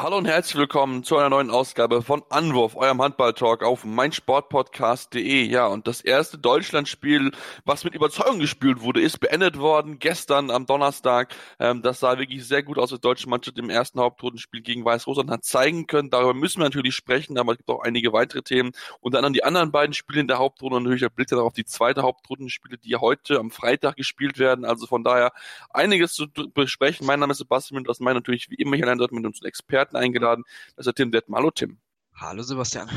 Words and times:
Hallo 0.00 0.16
und 0.16 0.26
herzlich 0.26 0.54
willkommen 0.54 1.02
zu 1.02 1.16
einer 1.16 1.28
neuen 1.28 1.50
Ausgabe 1.50 2.02
von 2.02 2.22
Anwurf, 2.28 2.76
eurem 2.76 3.02
Handball-Talk 3.02 3.64
auf 3.64 3.84
meinsportpodcast.de. 3.84 5.42
Ja, 5.42 5.66
und 5.66 5.88
das 5.88 6.02
erste 6.02 6.38
Deutschlandspiel, 6.38 7.32
was 7.64 7.82
mit 7.82 7.96
Überzeugung 7.96 8.38
gespielt 8.38 8.80
wurde, 8.80 9.00
ist 9.00 9.18
beendet 9.18 9.58
worden 9.58 9.98
gestern 9.98 10.52
am 10.52 10.66
Donnerstag. 10.66 11.34
Ähm, 11.58 11.82
das 11.82 11.98
sah 11.98 12.16
wirklich 12.16 12.46
sehr 12.46 12.62
gut 12.62 12.78
aus, 12.78 12.90
die 12.90 13.00
deutsche 13.00 13.28
Mannschaft 13.28 13.58
im 13.58 13.70
ersten 13.70 13.98
Hauptrundenspiel 13.98 14.60
gegen 14.60 14.84
Weißrussland 14.84 15.32
hat 15.32 15.42
zeigen 15.42 15.88
können. 15.88 16.10
Darüber 16.10 16.32
müssen 16.32 16.60
wir 16.60 16.66
natürlich 16.66 16.94
sprechen, 16.94 17.36
aber 17.36 17.50
es 17.50 17.58
gibt 17.58 17.68
auch 17.68 17.82
einige 17.82 18.12
weitere 18.12 18.42
Themen. 18.42 18.70
Unter 19.00 19.18
anderem 19.18 19.32
die 19.32 19.42
anderen 19.42 19.72
beiden 19.72 19.94
Spiele 19.94 20.20
in 20.20 20.28
der 20.28 20.38
Hauptrunde 20.38 20.76
und 20.76 20.84
natürlich 20.84 21.02
der 21.02 21.08
Blick 21.08 21.26
dann 21.26 21.40
auf 21.40 21.54
die 21.54 21.64
zweite 21.64 22.02
Hauptrundenspiele, 22.02 22.78
die 22.78 22.94
heute 22.94 23.40
am 23.40 23.50
Freitag 23.50 23.96
gespielt 23.96 24.38
werden. 24.38 24.64
Also 24.64 24.86
von 24.86 25.02
daher 25.02 25.32
einiges 25.70 26.12
zu 26.12 26.28
besprechen. 26.54 27.04
Mein 27.04 27.18
Name 27.18 27.32
ist 27.32 27.38
Sebastian 27.38 27.78
und 27.78 27.88
das 27.88 27.98
meine 27.98 28.20
natürlich 28.20 28.48
wie 28.48 28.54
immer 28.54 28.76
hier 28.76 28.86
dort 28.94 29.10
mit 29.10 29.26
uns 29.26 29.42
Experten 29.42 29.87
Experten 29.88 29.96
eingeladen. 29.96 30.44
Das 30.76 30.86
ist 30.86 30.96
Tim 30.96 31.10
Detmer. 31.10 31.38
Hallo 31.38 31.50
Tim. 31.50 31.78
Hallo 32.14 32.42
Sebastian. 32.42 32.88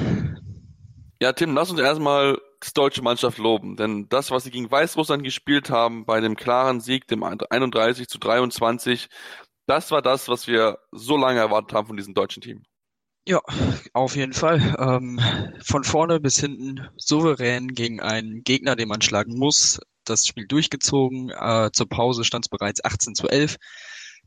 Ja, 1.21 1.33
Tim, 1.33 1.53
lass 1.53 1.69
uns 1.69 1.79
erstmal 1.79 2.39
die 2.63 2.73
deutsche 2.73 3.03
Mannschaft 3.03 3.37
loben, 3.37 3.75
denn 3.75 4.09
das, 4.09 4.31
was 4.31 4.43
sie 4.43 4.51
gegen 4.51 4.71
Weißrussland 4.71 5.23
gespielt 5.23 5.69
haben, 5.69 6.05
bei 6.05 6.19
dem 6.19 6.35
klaren 6.35 6.81
Sieg, 6.81 7.07
dem 7.07 7.23
31 7.23 8.07
zu 8.07 8.17
23, 8.17 9.07
das 9.67 9.91
war 9.91 10.01
das, 10.01 10.27
was 10.27 10.47
wir 10.47 10.79
so 10.91 11.17
lange 11.17 11.39
erwartet 11.39 11.73
haben 11.73 11.87
von 11.87 11.97
diesem 11.97 12.15
deutschen 12.15 12.41
Team. 12.41 12.63
Ja, 13.27 13.39
auf 13.93 14.15
jeden 14.15 14.33
Fall. 14.33 14.75
Ähm, 14.79 15.19
von 15.63 15.83
vorne 15.83 16.19
bis 16.19 16.39
hinten 16.39 16.87
souverän 16.97 17.67
gegen 17.67 17.99
einen 18.01 18.43
Gegner, 18.43 18.75
den 18.75 18.87
man 18.87 19.01
schlagen 19.01 19.37
muss. 19.37 19.79
Das 20.05 20.25
Spiel 20.25 20.47
durchgezogen. 20.47 21.29
Äh, 21.29 21.69
zur 21.71 21.87
Pause 21.87 22.23
stand 22.23 22.45
es 22.45 22.49
bereits 22.49 22.83
18 22.83 23.13
zu 23.13 23.27
11. 23.27 23.57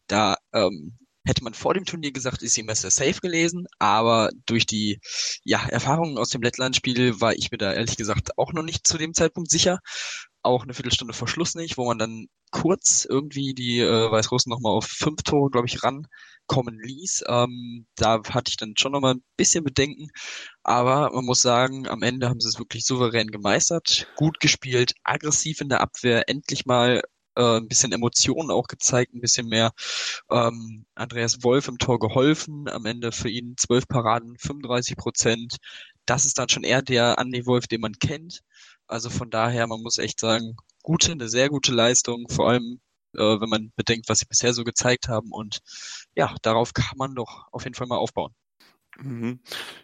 Da 0.07 0.37
ähm, 0.53 0.97
Hätte 1.27 1.43
man 1.43 1.55
vor 1.55 1.73
dem 1.73 1.87
Turnier 1.87 2.13
gesagt, 2.13 2.43
ist 2.43 2.57
die 2.57 2.63
Messe 2.63 2.91
safe 2.91 3.21
gelesen, 3.21 3.67
aber 3.79 4.31
durch 4.45 4.67
die 4.67 5.01
ja, 5.43 5.67
Erfahrungen 5.67 6.19
aus 6.19 6.29
dem 6.29 6.43
Lettland-Spiel 6.43 7.21
war 7.21 7.33
ich 7.35 7.51
mir 7.51 7.59
da 7.59 7.73
ehrlich 7.73 7.97
gesagt 7.97 8.37
auch 8.37 8.53
noch 8.53 8.63
nicht 8.63 8.87
zu 8.87 8.99
dem 8.99 9.15
Zeitpunkt 9.15 9.51
sicher. 9.51 9.81
Auch 10.43 10.65
eine 10.65 10.75
Viertelstunde 10.75 11.15
vor 11.15 11.27
Schluss 11.27 11.55
nicht, 11.55 11.79
wo 11.79 11.87
man 11.87 11.99
dann 11.99 12.27
kurz 12.51 13.07
irgendwie 13.09 13.55
die 13.55 13.81
äh, 13.81 14.11
Weißrussen 14.11 14.51
nochmal 14.51 14.73
auf 14.73 14.85
fünf 14.85 15.23
Tore, 15.23 15.51
glaube 15.51 15.67
ich, 15.67 15.83
rankommen 15.83 16.79
ließ. 16.79 17.25
Ähm, 17.27 17.87
da 17.97 18.21
hatte 18.29 18.51
ich 18.51 18.57
dann 18.59 18.75
schon 18.77 18.93
nochmal 18.93 19.15
ein 19.15 19.25
bisschen 19.37 19.65
Bedenken. 19.65 20.09
Aber 20.63 21.11
man 21.13 21.25
muss 21.25 21.41
sagen, 21.41 21.89
am 21.89 22.03
Ende 22.03 22.29
haben 22.29 22.41
sie 22.41 22.49
es 22.49 22.59
wirklich 22.59 22.85
souverän 22.85 23.29
gemeistert, 23.29 24.09
gut 24.17 24.41
gespielt, 24.41 24.95
aggressiv 25.03 25.63
in 25.63 25.71
der 25.71 25.81
Abwehr, 25.81 26.29
endlich 26.29 26.67
mal 26.67 27.03
äh, 27.37 27.59
ein 27.59 27.69
bisschen 27.69 27.93
Emotionen 27.93 28.51
auch 28.51 28.67
gezeigt, 28.69 29.15
ein 29.15 29.21
bisschen 29.21 29.49
mehr 29.49 29.73
ähm, 30.31 30.87
Andreas 30.95 31.43
Wolf 31.43 31.69
im 31.69 31.79
Tor 31.79 31.99
geholfen. 31.99 32.69
Am 32.69 32.87
Ende 32.87 33.13
für 33.13 33.29
ihn 33.29 33.55
zwölf 33.57 33.89
Paraden, 33.89 34.37
35 34.39 34.97
Prozent. 34.97 35.57
Das 36.07 36.25
ist 36.25 36.39
dann 36.39 36.49
schon 36.49 36.65
eher 36.65 36.83
der 36.83 37.19
Andy 37.19 37.47
Wolf, 37.47 37.67
den 37.67 37.81
man 37.81 37.95
kennt. 37.95 38.43
Also 38.87 39.11
von 39.11 39.31
daher, 39.31 39.67
man 39.67 39.83
muss 39.83 39.99
echt 39.99 40.21
sagen, 40.21 40.57
gute, 40.83 41.13
eine 41.13 41.29
sehr 41.29 41.49
gute 41.49 41.73
Leistung, 41.73 42.29
vor 42.29 42.49
allem 42.51 42.81
äh, 43.15 43.41
wenn 43.41 43.49
man 43.49 43.73
bedenkt, 43.77 44.09
was 44.09 44.19
sie 44.21 44.27
bisher 44.27 44.53
so 44.53 44.65
gezeigt 44.65 45.09
haben. 45.09 45.31
Und 45.33 45.61
ja, 46.15 46.35
darauf 46.43 46.75
kann 46.75 46.97
man 46.99 47.15
doch 47.15 47.47
auf 47.53 47.65
jeden 47.65 47.75
Fall 47.75 47.87
mal 47.87 47.97
aufbauen. 47.99 48.35
Mhm. 48.99 49.41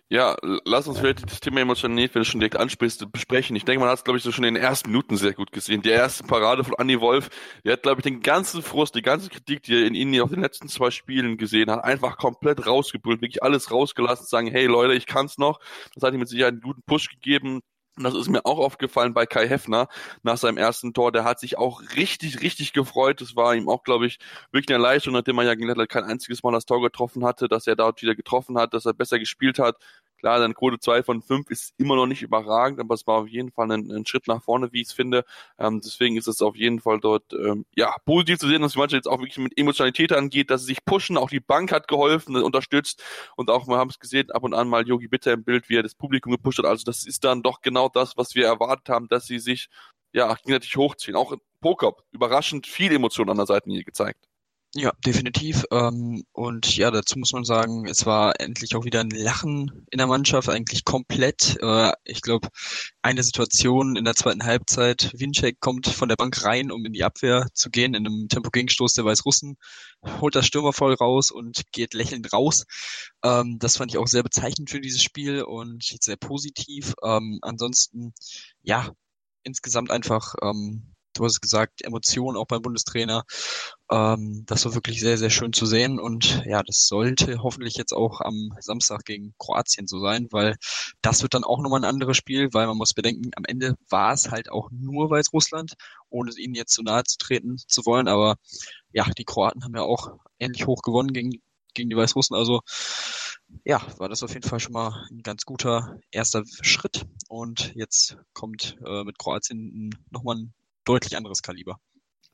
Ja, 0.09 0.37
lass 0.65 0.87
uns 0.89 0.99
vielleicht 0.99 1.31
das 1.31 1.41
Thema 1.41 1.61
Emotionalität, 1.61 2.15
wenn 2.15 2.23
du 2.23 2.27
schon 2.27 2.41
direkt 2.41 2.57
ansprichst, 2.57 3.11
besprechen. 3.13 3.57
Ich 3.57 3.65
denke, 3.65 3.81
man 3.81 3.89
hat 3.89 3.99
es, 3.99 4.05
glaube 4.05 4.19
ich, 4.19 4.23
so 4.23 4.33
schon 4.33 4.45
in 4.45 4.55
den 4.55 4.63
ersten 4.63 4.91
Minuten 4.91 5.17
sehr 5.17 5.33
gut 5.33 5.53
gesehen. 5.53 5.83
Die 5.83 5.91
erste 5.91 6.25
Parade 6.25 6.65
von 6.65 6.75
Andy 6.79 7.01
Wolf, 7.01 7.29
die 7.65 7.71
hat, 7.71 7.83
glaube 7.83 8.01
ich, 8.01 8.05
den 8.05 8.21
ganzen 8.21 8.63
Frust, 8.63 8.95
die 8.95 9.03
ganze 9.03 9.29
Kritik, 9.29 9.63
die 9.63 9.75
er 9.75 9.87
in 9.87 9.95
ihnen 9.95 10.21
auf 10.21 10.31
den 10.31 10.41
letzten 10.41 10.69
zwei 10.69 10.91
Spielen 10.91 11.37
gesehen 11.39 11.71
hat, 11.71 11.85
einfach 11.85 12.17
komplett 12.19 12.67
rausgebrüllt, 12.67 13.21
wirklich 13.21 13.43
alles 13.43 13.71
rausgelassen, 13.71 14.27
sagen, 14.27 14.49
hey 14.49 14.67
Leute, 14.67 14.95
ich 14.95 15.07
kann's 15.07 15.39
noch. 15.39 15.61
Das 15.95 16.03
hat 16.03 16.15
ihm 16.15 16.21
mit 16.21 16.29
Sicherheit 16.29 16.53
einen 16.53 16.63
guten 16.63 16.83
Push 16.83 17.09
gegeben. 17.09 17.61
Und 17.97 18.05
das 18.05 18.15
ist 18.15 18.29
mir 18.29 18.47
auch 18.47 18.59
aufgefallen 18.59 19.15
bei 19.15 19.27
Kai 19.27 19.47
Heffner 19.49 19.89
nach 20.23 20.37
seinem 20.37 20.57
ersten 20.57 20.95
Tor. 20.95 21.13
Der 21.13 21.25
hat 21.25 21.41
sich 21.41 21.59
auch 21.59 21.83
richtig, 21.97 22.41
richtig 22.41 22.73
gefreut. 22.73 23.21
Das 23.21 23.37
war 23.37 23.55
ihm 23.55 23.69
auch, 23.69 23.83
glaube 23.83 24.07
ich, 24.07 24.19
wirklich 24.53 24.75
eine 24.75 24.83
Leistung, 24.83 25.13
nachdem 25.13 25.39
er 25.39 25.45
ja 25.45 25.55
gegen 25.55 25.67
Lettland 25.67 25.91
kein 25.91 26.05
einziges 26.05 26.43
Mal 26.43 26.53
das 26.53 26.65
Tor 26.67 26.81
getroffen 26.81 27.25
hatte, 27.25 27.49
dass 27.49 27.67
er 27.67 27.77
dort 27.77 28.01
wieder 28.01 28.15
getroffen 28.15 28.57
hat, 28.59 28.75
dass 28.75 28.87
er 28.87 28.95
besser 28.95 29.19
gespielt 29.19 29.59
hat. 29.59 29.77
Klar, 30.21 30.39
dann 30.39 30.55
Quote 30.55 30.79
2 30.79 31.03
von 31.03 31.23
5 31.23 31.51
ist 31.51 31.73
immer 31.79 31.97
noch 31.97 32.07
nicht 32.07 32.21
überragend, 32.21 32.79
aber 32.79 32.95
es 32.95 33.07
war 33.07 33.23
auf 33.23 33.29
jeden 33.29 33.51
Fall 33.51 33.73
ein, 33.73 33.91
ein 33.91 34.05
Schritt 34.05 34.29
nach 34.29 34.43
vorne, 34.43 34.71
wie 34.73 34.83
ich 34.83 34.89
es 34.89 34.93
finde. 34.93 35.25
Ähm, 35.59 35.81
deswegen 35.83 36.17
ist 36.19 36.29
es 36.29 36.43
auf 36.43 36.57
jeden 36.57 36.81
Fall 36.81 37.01
dort 37.01 37.33
ähm, 37.33 37.65
ja 37.75 37.95
positiv 38.05 38.39
zu 38.39 38.49
sehen, 38.49 38.61
dass 38.61 38.73
die 38.73 38.79
Mannschaft 38.79 39.05
jetzt 39.05 39.11
auch 39.11 39.21
wirklich 39.21 39.39
mit 39.39 39.57
Emotionalität 39.57 40.13
angeht, 40.13 40.51
dass 40.51 40.61
sie 40.61 40.69
sich 40.69 40.85
pushen. 40.85 41.17
Auch 41.17 41.31
die 41.31 41.41
Bank 41.41 41.73
hat 41.73 41.89
geholfen, 41.89 42.37
unterstützt 42.37 43.03
und 43.37 43.51
auch, 43.51 43.67
wir 43.67 43.79
haben 43.79 43.91
es 43.91 43.99
gesehen, 43.99 44.31
ab 44.31 44.43
und 44.43 44.55
an 44.55 44.69
mal 44.69 44.87
Yogi 44.87 45.09
Bitter 45.09 45.33
im 45.33 45.43
Bild, 45.43 45.71
wie 45.71 45.77
er 45.77 45.83
das 45.83 45.95
Publikum 45.95 46.33
gepusht 46.33 46.59
hat. 46.59 46.67
Also 46.67 46.85
das 46.85 47.07
ist 47.07 47.25
dann 47.25 47.43
doch 47.43 47.63
genau 47.63 47.89
das, 47.89 48.17
was 48.19 48.35
wir 48.35 48.47
erwartet 48.47 48.91
haben, 48.91 49.09
dass 49.09 49.27
sie 49.27 49.39
sich 49.39 49.69
ja 50.13 50.35
gegenseitig 50.35 50.77
hochziehen. 50.77 51.17
Auch 51.17 51.35
Pokop, 51.61 52.05
überraschend 52.13 52.67
viel 52.67 52.93
Emotion 52.93 53.31
an 53.31 53.37
der 53.37 53.47
Seitenlinie 53.47 53.85
gezeigt. 53.85 54.30
Ja, 54.77 54.93
definitiv. 55.05 55.65
Ähm, 55.73 56.23
und 56.33 56.77
ja, 56.77 56.93
dazu 56.93 57.19
muss 57.19 57.33
man 57.33 57.45
sagen, 57.45 57.87
es 57.89 58.07
war 58.07 58.39
endlich 58.39 58.77
auch 58.77 58.85
wieder 58.85 59.01
ein 59.01 59.11
Lachen 59.11 59.85
in 59.91 59.99
der 59.99 60.07
Mannschaft, 60.07 60.49
eigentlich 60.49 60.85
komplett. 60.85 61.59
Äh, 61.61 61.91
ich 62.05 62.23
glaube, 62.23 62.49
eine 63.03 63.25
Situation 63.25 63.97
in 63.97 64.05
der 64.05 64.15
zweiten 64.15 64.45
Halbzeit, 64.45 65.11
Winczek 65.13 65.59
kommt 65.59 65.89
von 65.89 66.09
der 66.09 66.15
Bank 66.15 66.45
rein, 66.45 66.71
um 66.71 66.85
in 66.87 66.93
die 66.93 67.03
Abwehr 67.03 67.49
zu 67.53 67.69
gehen, 67.71 67.95
in 67.95 68.07
einem 68.07 68.29
Tempo-Gegenstoß 68.29 68.95
der 68.95 69.05
Weißrussen, 69.05 69.57
holt 70.21 70.37
das 70.37 70.47
Stürmer 70.47 70.73
voll 70.73 70.95
raus 70.95 71.33
und 71.33 71.65
geht 71.73 71.93
lächelnd 71.93 72.33
raus. 72.33 72.65
Ähm, 73.25 73.59
das 73.59 73.77
fand 73.77 73.91
ich 73.91 73.99
auch 73.99 74.07
sehr 74.07 74.23
bezeichnend 74.23 74.71
für 74.71 74.81
dieses 74.81 75.03
Spiel 75.03 75.43
und 75.43 75.83
sehr 76.01 76.17
positiv. 76.17 76.95
Ähm, 77.03 77.41
ansonsten, 77.43 78.15
ja, 78.63 78.89
insgesamt 79.43 79.91
einfach 79.91 80.35
ähm, 80.43 80.90
du 81.15 81.25
hast 81.25 81.33
es 81.33 81.41
gesagt, 81.41 81.83
Emotionen 81.83 82.37
auch 82.37 82.47
beim 82.47 82.63
Bundestrainer. 82.63 83.25
Ähm, 83.91 84.45
das 84.47 84.65
war 84.65 84.75
wirklich 84.75 85.01
sehr, 85.01 85.19
sehr 85.19 85.31
schön 85.31 85.53
zu 85.53 85.67
sehen 85.67 85.99
und 85.99 86.43
ja, 86.47 86.63
das 86.63 86.87
sollte 86.87 87.43
hoffentlich 87.43 87.75
jetzt 87.77 87.93
auch 87.93 88.21
am 88.21 88.53
Samstag 88.61 89.05
gegen 89.05 89.35
Kroatien 89.39 89.87
so 89.87 90.01
sein, 90.01 90.29
weil 90.31 90.57
das 91.03 91.23
wird 91.23 91.35
dann 91.35 91.45
auch 91.45 91.61
nochmal 91.61 91.81
ein 91.81 91.89
anderes 91.89 92.17
Spiel, 92.17 92.49
weil 92.53 92.67
man 92.67 92.77
muss 92.77 92.95
bedenken, 92.95 93.31
am 93.37 93.45
Ende 93.45 93.77
war 93.89 94.13
es 94.13 94.31
halt 94.31 94.51
auch 94.51 94.71
nur 94.71 95.11
Weißrussland, 95.11 95.75
ohne 96.09 96.31
ihnen 96.37 96.55
jetzt 96.55 96.73
zu 96.73 96.83
nahe 96.83 97.05
zu 97.05 97.19
treten 97.19 97.57
zu 97.57 97.85
wollen, 97.87 98.09
aber 98.09 98.37
ja, 98.93 99.05
die 99.19 99.25
Kroaten 99.25 99.65
haben 99.65 99.75
ja 99.75 99.83
auch 99.83 100.19
ähnlich 100.39 100.67
hoch 100.67 100.83
gewonnen 100.83 101.13
gegen, 101.13 101.43
gegen 101.75 101.91
die 101.91 101.97
Weißrussen, 101.97 102.37
also 102.37 102.61
ja, 103.65 103.81
war 103.99 104.09
das 104.09 104.23
auf 104.23 104.33
jeden 104.33 104.49
Fall 104.49 104.61
schon 104.61 104.73
mal 104.73 105.07
ein 105.11 105.23
ganz 105.23 105.45
guter 105.45 105.99
erster 106.11 106.45
Schritt. 106.63 107.07
Und 107.29 107.73
jetzt 107.75 108.17
kommt 108.33 108.79
äh, 108.87 109.05
mit 109.05 109.19
Kroatien 109.19 109.91
nochmal 110.11 110.37
ein 110.37 110.55
deutlich 110.85 111.17
anderes 111.17 111.43
Kaliber. 111.43 111.79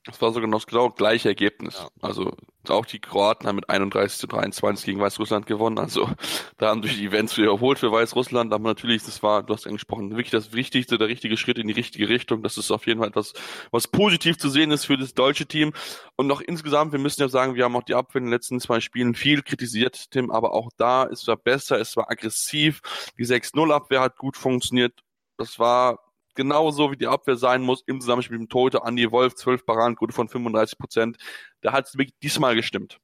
Das 0.07 0.23
war 0.23 0.33
sogar 0.33 0.49
noch 0.49 0.61
das 0.61 0.67
genau 0.69 0.91
gleiche 0.91 1.29
Ergebnis. 1.29 1.75
Ja. 1.75 1.89
Also 2.01 2.33
auch 2.69 2.87
die 2.87 3.01
Kroaten 3.01 3.49
haben 3.49 3.57
mit 3.57 3.69
31 3.69 4.19
zu 4.19 4.29
23 4.29 4.85
gegen 4.85 5.01
Weißrussland 5.01 5.47
gewonnen. 5.47 5.79
Also 5.79 6.09
da 6.59 6.69
haben 6.69 6.83
sich 6.85 6.97
die 6.97 7.07
Events 7.07 7.37
wiederholt 7.37 7.81
für 7.81 7.91
Weißrussland. 7.91 8.53
Aber 8.53 8.69
natürlich, 8.69 9.03
das 9.03 9.25
war, 9.25 9.43
du 9.43 9.53
hast 9.53 9.67
angesprochen, 9.67 10.11
wirklich 10.11 10.31
das 10.31 10.53
Wichtigste, 10.53 10.97
der 10.97 11.09
richtige 11.09 11.37
Schritt 11.37 11.59
in 11.59 11.67
die 11.67 11.75
richtige 11.75 12.09
Richtung. 12.09 12.45
Das 12.45 12.57
ist 12.57 12.71
auf 12.71 12.87
jeden 12.87 13.01
Fall 13.01 13.09
etwas, 13.09 13.33
was 13.73 13.89
positiv 13.89 14.39
zu 14.39 14.49
sehen 14.49 14.71
ist 14.71 14.85
für 14.85 14.97
das 14.97 15.13
deutsche 15.13 15.47
Team. 15.47 15.73
Und 16.15 16.29
noch 16.29 16.41
insgesamt, 16.41 16.93
wir 16.93 17.01
müssen 17.01 17.21
ja 17.21 17.29
sagen, 17.29 17.57
wir 17.57 17.65
haben 17.65 17.75
auch 17.75 17.83
die 17.83 17.95
Abwehr 17.95 18.21
in 18.21 18.27
den 18.27 18.33
letzten 18.33 18.61
zwei 18.61 18.79
Spielen 18.81 19.17
viel 19.17 19.43
kritisiert, 19.43 20.13
Tim. 20.13 20.31
Aber 20.31 20.55
auch 20.55 20.71
da, 20.77 21.07
es 21.07 21.27
war 21.27 21.37
besser, 21.37 21.81
es 21.81 21.97
war 21.97 22.09
aggressiv. 22.13 22.81
Die 23.19 23.27
6-0-Abwehr 23.27 24.03
hat 24.03 24.19
gut 24.19 24.37
funktioniert. 24.37 25.01
Das 25.37 25.59
war 25.59 26.06
genauso 26.37 26.93
wie 26.93 26.97
die 26.97 27.09
Abwehr 27.09 27.37
sein 27.37 27.63
muss 27.63 27.83
im 27.87 28.01
Zusammenspiel 28.01 28.39
mit 28.39 28.49
dem 28.49 28.51
Torhüter 28.51 28.85
Andi 28.85 29.11
Wolf, 29.11 29.35
12 29.35 29.67
Paradenquote 29.67 30.13
von 30.13 30.29
35 30.29 30.79
Prozent. 30.79 31.17
Da 31.63 31.73
hat 31.73 31.89
es 31.89 31.95
wirklich 31.99 32.17
diesmal 32.23 32.55
gestimmt. 32.55 33.01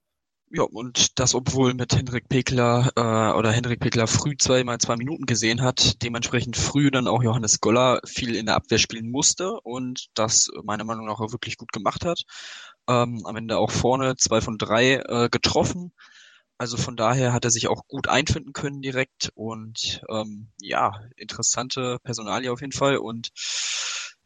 Ja, 0.55 0.65
und 0.65 1.19
das 1.19 1.35
obwohl 1.35 1.73
mit 1.73 1.95
Hendrik 1.97 2.29
Pekler 2.29 2.93
äh, 2.95 3.39
oder 3.39 3.51
Hendrik 3.53 3.81
Pekler 3.81 4.07
früh 4.07 4.37
zweimal 4.37 4.77
zwei 4.77 4.97
Minuten 4.97 5.25
gesehen 5.25 5.63
hat, 5.63 6.03
dementsprechend 6.03 6.59
früh 6.59 6.91
dann 6.91 7.09
auch 7.09 7.23
Johannes 7.23 7.61
Goller 7.63 8.01
viel 8.05 8.37
in 8.37 8.45
der 8.45 8.57
Abwehr 8.57 8.79
spielen 8.79 9.11
musste 9.11 9.59
und 9.63 10.09
das 10.13 10.51
meiner 10.63 10.85
Meinung 10.85 11.07
nach 11.07 11.21
auch 11.21 11.33
wirklich 11.33 11.57
gut 11.57 11.73
gemacht 11.73 12.05
hat. 12.05 12.25
Ähm, 12.87 13.23
am 13.25 13.37
Ende 13.37 13.57
auch 13.57 13.71
vorne 13.71 14.17
zwei 14.17 14.43
von 14.43 14.59
drei 14.59 14.97
äh, 14.97 15.31
getroffen. 15.31 15.95
Also 16.59 16.77
von 16.77 16.97
daher 16.97 17.33
hat 17.33 17.45
er 17.45 17.51
sich 17.51 17.69
auch 17.69 17.87
gut 17.89 18.09
einfinden 18.09 18.53
können 18.53 18.83
direkt 18.83 19.31
und 19.35 20.03
ähm, 20.09 20.53
ja, 20.61 20.93
interessante 21.17 21.99
Personalie 22.05 22.53
auf 22.53 22.61
jeden 22.61 22.73
Fall. 22.73 22.99
Und 22.99 23.31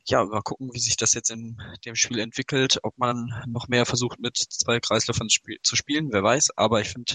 ja, 0.08 0.24
mal 0.24 0.42
gucken, 0.42 0.70
wie 0.72 0.78
sich 0.78 0.96
das 0.96 1.14
jetzt 1.14 1.30
in 1.30 1.58
dem 1.84 1.96
Spiel 1.96 2.18
entwickelt, 2.18 2.78
ob 2.82 2.96
man 2.98 3.42
noch 3.46 3.68
mehr 3.68 3.86
versucht 3.86 4.20
mit 4.20 4.36
zwei 4.36 4.80
Kreisläufern 4.80 5.28
zu 5.62 5.76
spielen, 5.76 6.12
wer 6.12 6.22
weiß. 6.22 6.50
Aber 6.56 6.80
ich 6.80 6.88
finde 6.90 7.14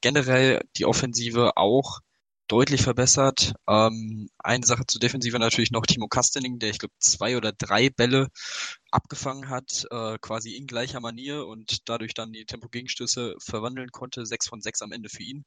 generell 0.00 0.62
die 0.76 0.86
Offensive 0.86 1.56
auch 1.56 2.00
deutlich 2.52 2.82
verbessert. 2.82 3.54
Ähm, 3.66 4.28
eine 4.38 4.66
Sache 4.66 4.84
zur 4.86 5.00
Defensive 5.00 5.38
natürlich 5.38 5.70
noch 5.70 5.86
Timo 5.86 6.06
Kastening, 6.06 6.58
der 6.58 6.68
ich 6.68 6.78
glaube 6.78 6.92
zwei 6.98 7.38
oder 7.38 7.50
drei 7.52 7.88
Bälle 7.88 8.28
abgefangen 8.90 9.48
hat, 9.48 9.86
äh, 9.90 10.18
quasi 10.20 10.54
in 10.56 10.66
gleicher 10.66 11.00
Manier 11.00 11.46
und 11.46 11.88
dadurch 11.88 12.12
dann 12.12 12.30
die 12.30 12.44
Tempo-Gegenstöße 12.44 13.36
verwandeln 13.38 13.90
konnte. 13.90 14.26
Sechs 14.26 14.48
von 14.48 14.60
sechs 14.60 14.82
am 14.82 14.92
Ende 14.92 15.08
für 15.08 15.22
ihn. 15.22 15.46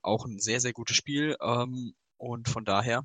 Auch 0.00 0.24
ein 0.24 0.38
sehr, 0.38 0.60
sehr 0.60 0.72
gutes 0.72 0.96
Spiel. 0.96 1.36
Ähm, 1.42 1.94
und 2.16 2.48
von 2.48 2.64
daher, 2.64 3.02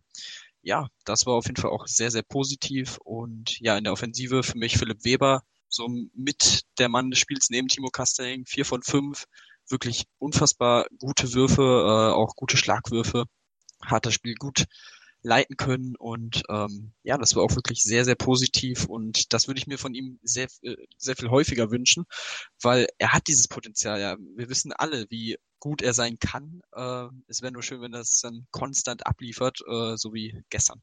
ja, 0.62 0.88
das 1.04 1.26
war 1.26 1.34
auf 1.34 1.48
jeden 1.48 1.62
Fall 1.62 1.72
auch 1.72 1.88
sehr, 1.88 2.10
sehr 2.10 2.24
positiv. 2.24 3.00
Und 3.04 3.60
ja, 3.60 3.78
in 3.78 3.84
der 3.84 3.92
Offensive 3.92 4.44
für 4.44 4.58
mich 4.58 4.78
Philipp 4.78 5.04
Weber, 5.04 5.42
so 5.68 5.90
mit 6.14 6.62
der 6.78 6.88
Mann 6.88 7.12
des 7.12 7.20
Spiels 7.20 7.50
neben 7.50 7.68
Timo 7.68 7.90
Kastening, 7.90 8.46
vier 8.46 8.64
von 8.64 8.82
fünf 8.82 9.26
wirklich 9.68 10.06
unfassbar 10.20 10.86
gute 11.00 11.34
Würfe, 11.34 11.62
äh, 11.62 12.14
auch 12.14 12.36
gute 12.36 12.56
Schlagwürfe, 12.56 13.26
hat 13.86 14.06
das 14.06 14.14
Spiel 14.14 14.36
gut 14.36 14.66
leiten 15.24 15.56
können 15.56 15.96
und 15.96 16.44
ähm, 16.50 16.94
ja, 17.04 17.18
das 17.18 17.36
war 17.36 17.44
auch 17.44 17.56
wirklich 17.56 17.84
sehr, 17.84 18.06
sehr 18.06 18.16
positiv 18.16 18.86
und 18.86 19.34
das 19.34 19.48
würde 19.48 19.60
ich 19.60 19.68
mir 19.68 19.78
von 19.78 19.94
ihm 19.94 20.20
sehr, 20.24 20.48
äh, 20.64 20.76
sehr 20.98 21.16
viel 21.16 21.30
häufiger 21.30 21.70
wünschen, 21.72 22.06
weil 22.62 22.88
er 22.98 23.14
hat 23.14 23.28
dieses 23.28 23.48
Potenzial, 23.48 24.00
ja. 24.02 24.18
Wir 24.36 24.50
wissen 24.50 24.74
alle, 24.74 25.06
wie 25.10 25.38
gut 25.60 25.82
er 25.84 25.94
sein 25.94 26.18
kann. 26.20 26.62
Äh, 26.74 27.08
es 27.28 27.42
wäre 27.42 27.52
nur 27.54 27.64
schön, 27.64 27.82
wenn 27.82 27.94
es 27.94 28.20
dann 28.22 28.48
konstant 28.52 29.06
abliefert, 29.06 29.60
äh, 29.68 29.96
so 29.96 30.14
wie 30.14 30.44
gestern. 30.50 30.82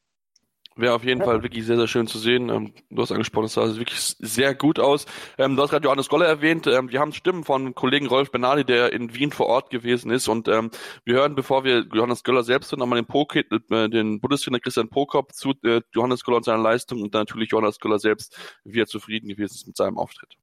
Wäre 0.78 0.94
auf 0.94 1.02
jeden 1.02 1.24
Fall 1.24 1.42
wirklich 1.42 1.66
sehr, 1.66 1.76
sehr 1.76 1.88
schön 1.88 2.06
zu 2.06 2.18
sehen. 2.18 2.50
Ähm, 2.50 2.72
du 2.88 3.02
hast 3.02 3.10
angesprochen, 3.10 3.46
es 3.46 3.54
sah 3.54 3.66
wirklich 3.76 3.98
sehr 4.20 4.54
gut 4.54 4.78
aus. 4.78 5.06
Ähm, 5.36 5.56
du 5.56 5.62
hast 5.62 5.70
gerade 5.70 5.84
Johannes 5.84 6.08
Goller 6.08 6.26
erwähnt. 6.26 6.68
Ähm, 6.68 6.92
wir 6.92 7.00
haben 7.00 7.12
Stimmen 7.12 7.42
von 7.42 7.74
Kollegen 7.74 8.06
Rolf 8.06 8.30
Benali, 8.30 8.64
der 8.64 8.92
in 8.92 9.12
Wien 9.12 9.32
vor 9.32 9.46
Ort 9.46 9.70
gewesen 9.70 10.12
ist. 10.12 10.28
Und 10.28 10.46
ähm, 10.46 10.70
wir 11.04 11.16
hören, 11.16 11.34
bevor 11.34 11.64
wir 11.64 11.84
Johannes 11.92 12.22
Goller 12.22 12.44
selbst 12.44 12.70
hören, 12.70 12.78
nochmal 12.78 13.02
den, 13.02 13.60
äh, 13.70 13.88
den 13.88 14.20
Bundestrainer 14.20 14.60
Christian 14.60 14.88
Prokop 14.88 15.32
zu 15.34 15.52
äh, 15.64 15.80
Johannes 15.92 16.22
Goller 16.22 16.36
und 16.36 16.44
seiner 16.44 16.62
Leistung 16.62 17.02
und 17.02 17.12
dann 17.12 17.22
natürlich 17.22 17.50
Johannes 17.50 17.80
Goller 17.80 17.98
selbst, 17.98 18.38
wie 18.62 18.80
er 18.80 18.86
zufrieden 18.86 19.28
gewesen 19.28 19.54
ist 19.56 19.66
mit 19.66 19.76
seinem 19.76 19.98
Auftritt. 19.98 20.36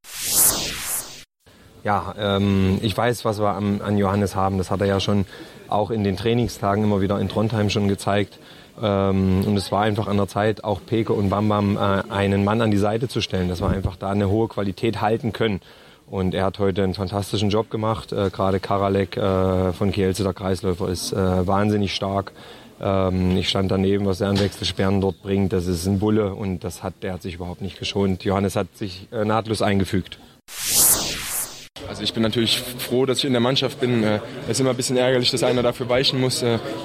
Ja, 1.86 2.14
ähm, 2.18 2.80
ich 2.82 2.98
weiß, 2.98 3.24
was 3.24 3.40
wir 3.40 3.54
am, 3.54 3.80
an 3.82 3.98
Johannes 3.98 4.36
haben. 4.36 4.58
Das 4.58 4.70
hat 4.70 4.82
er 4.82 4.88
ja 4.88 5.00
schon 5.00 5.26
auch 5.70 5.92
in 5.92 6.04
den 6.04 6.18
Trainingstagen 6.18 6.84
immer 6.84 7.00
wieder 7.00 7.22
in 7.22 7.30
Trondheim 7.30 7.70
schon 7.70 7.88
gezeigt. 7.88 8.38
Ähm, 8.82 9.44
und 9.46 9.56
es 9.56 9.72
war 9.72 9.84
einfach 9.84 10.08
an 10.08 10.18
der 10.18 10.28
Zeit, 10.28 10.64
auch 10.64 10.82
Peke 10.86 11.14
und 11.14 11.30
Bambam 11.30 11.78
äh, 11.78 12.12
einen 12.12 12.44
Mann 12.44 12.62
an 12.62 12.72
die 12.72 12.78
Seite 12.78 13.08
zu 13.08 13.22
stellen, 13.22 13.48
dass 13.48 13.62
wir 13.62 13.70
einfach 13.70 13.96
da 13.96 14.10
eine 14.10 14.30
hohe 14.30 14.48
Qualität 14.48 15.02
halten 15.02 15.32
können. 15.34 15.62
Und 16.08 16.36
er 16.36 16.46
hat 16.46 16.60
heute 16.60 16.84
einen 16.84 16.94
fantastischen 16.94 17.50
Job 17.50 17.70
gemacht. 17.70 18.12
Äh, 18.12 18.30
Gerade 18.30 18.60
Karalek 18.60 19.18
äh, 19.18 19.74
von 19.74 19.92
Kielce, 19.92 20.24
der 20.24 20.34
Kreisläufer, 20.34 20.90
ist 20.90 21.14
wahnsinnig 21.14 21.96
stark. 21.96 22.32
Ähm, 22.82 23.38
ich 23.38 23.50
stand 23.50 23.72
daneben, 23.72 24.06
was 24.06 24.22
er 24.22 24.30
an 24.30 24.40
Wechselsperren 24.40 25.00
dort 25.00 25.22
bringt. 25.24 25.54
Das 25.54 25.68
ist 25.68 25.86
ein 25.86 26.00
Bulle 26.00 26.34
und 26.34 26.64
das 26.64 26.84
hat, 26.84 26.96
der 27.02 27.14
hat 27.14 27.22
sich 27.22 27.36
überhaupt 27.36 27.62
nicht 27.62 27.80
geschont. 27.80 28.24
Johannes 28.24 28.56
hat 28.56 28.68
sich 28.76 29.08
nahtlos 29.12 29.62
eingefügt. 29.62 30.20
Also 31.88 32.04
ich 32.04 32.14
bin 32.14 32.24
natürlich 32.24 32.62
froh, 32.80 33.06
dass 33.06 33.20
ich 33.20 33.26
in 33.26 33.32
der 33.32 33.42
Mannschaft 33.42 33.80
bin. 33.80 34.04
Es 34.04 34.22
ist 34.50 34.60
immer 34.60 34.72
ein 34.72 34.76
bisschen 34.76 34.98
ärgerlich, 34.98 35.32
dass 35.32 35.44
einer 35.44 35.64
dafür 35.64 35.88
weichen 35.88 36.20
muss. 36.20 36.44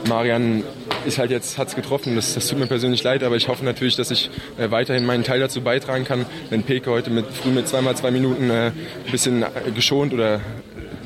Marian 0.08 0.62
ist 1.06 1.18
halt 1.18 1.30
jetzt, 1.30 1.58
hat's 1.58 1.74
getroffen. 1.74 2.16
Das, 2.16 2.34
das 2.34 2.46
tut 2.48 2.58
mir 2.58 2.66
persönlich 2.66 3.02
leid, 3.02 3.22
aber 3.22 3.36
ich 3.36 3.48
hoffe 3.48 3.64
natürlich, 3.64 3.96
dass 3.96 4.10
ich 4.10 4.30
äh, 4.58 4.70
weiterhin 4.70 5.04
meinen 5.04 5.24
Teil 5.24 5.40
dazu 5.40 5.60
beitragen 5.60 6.04
kann. 6.04 6.26
Wenn 6.48 6.62
Peke 6.62 6.90
heute 6.90 7.10
mit, 7.10 7.26
früh 7.26 7.50
mit 7.50 7.68
zweimal 7.68 7.96
zwei 7.96 8.10
Minuten 8.10 8.50
äh, 8.50 8.66
ein 8.66 9.10
bisschen 9.10 9.44
geschont 9.74 10.12
oder 10.12 10.40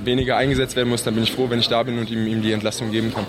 weniger 0.05 0.37
eingesetzt 0.37 0.77
werden 0.77 0.89
muss, 0.89 1.03
dann 1.03 1.15
bin 1.15 1.25
ich 1.25 1.33
froh, 1.33 1.49
wenn 1.49 1.61
ich 1.61 1.69
da 1.69 1.83
bin 1.83 1.99
und 1.99 2.11
ihm, 2.11 2.27
ihm 2.27 2.43
die 2.43 2.53
Entlastung 2.53 2.91
geben 2.91 3.13
kann. 3.13 3.27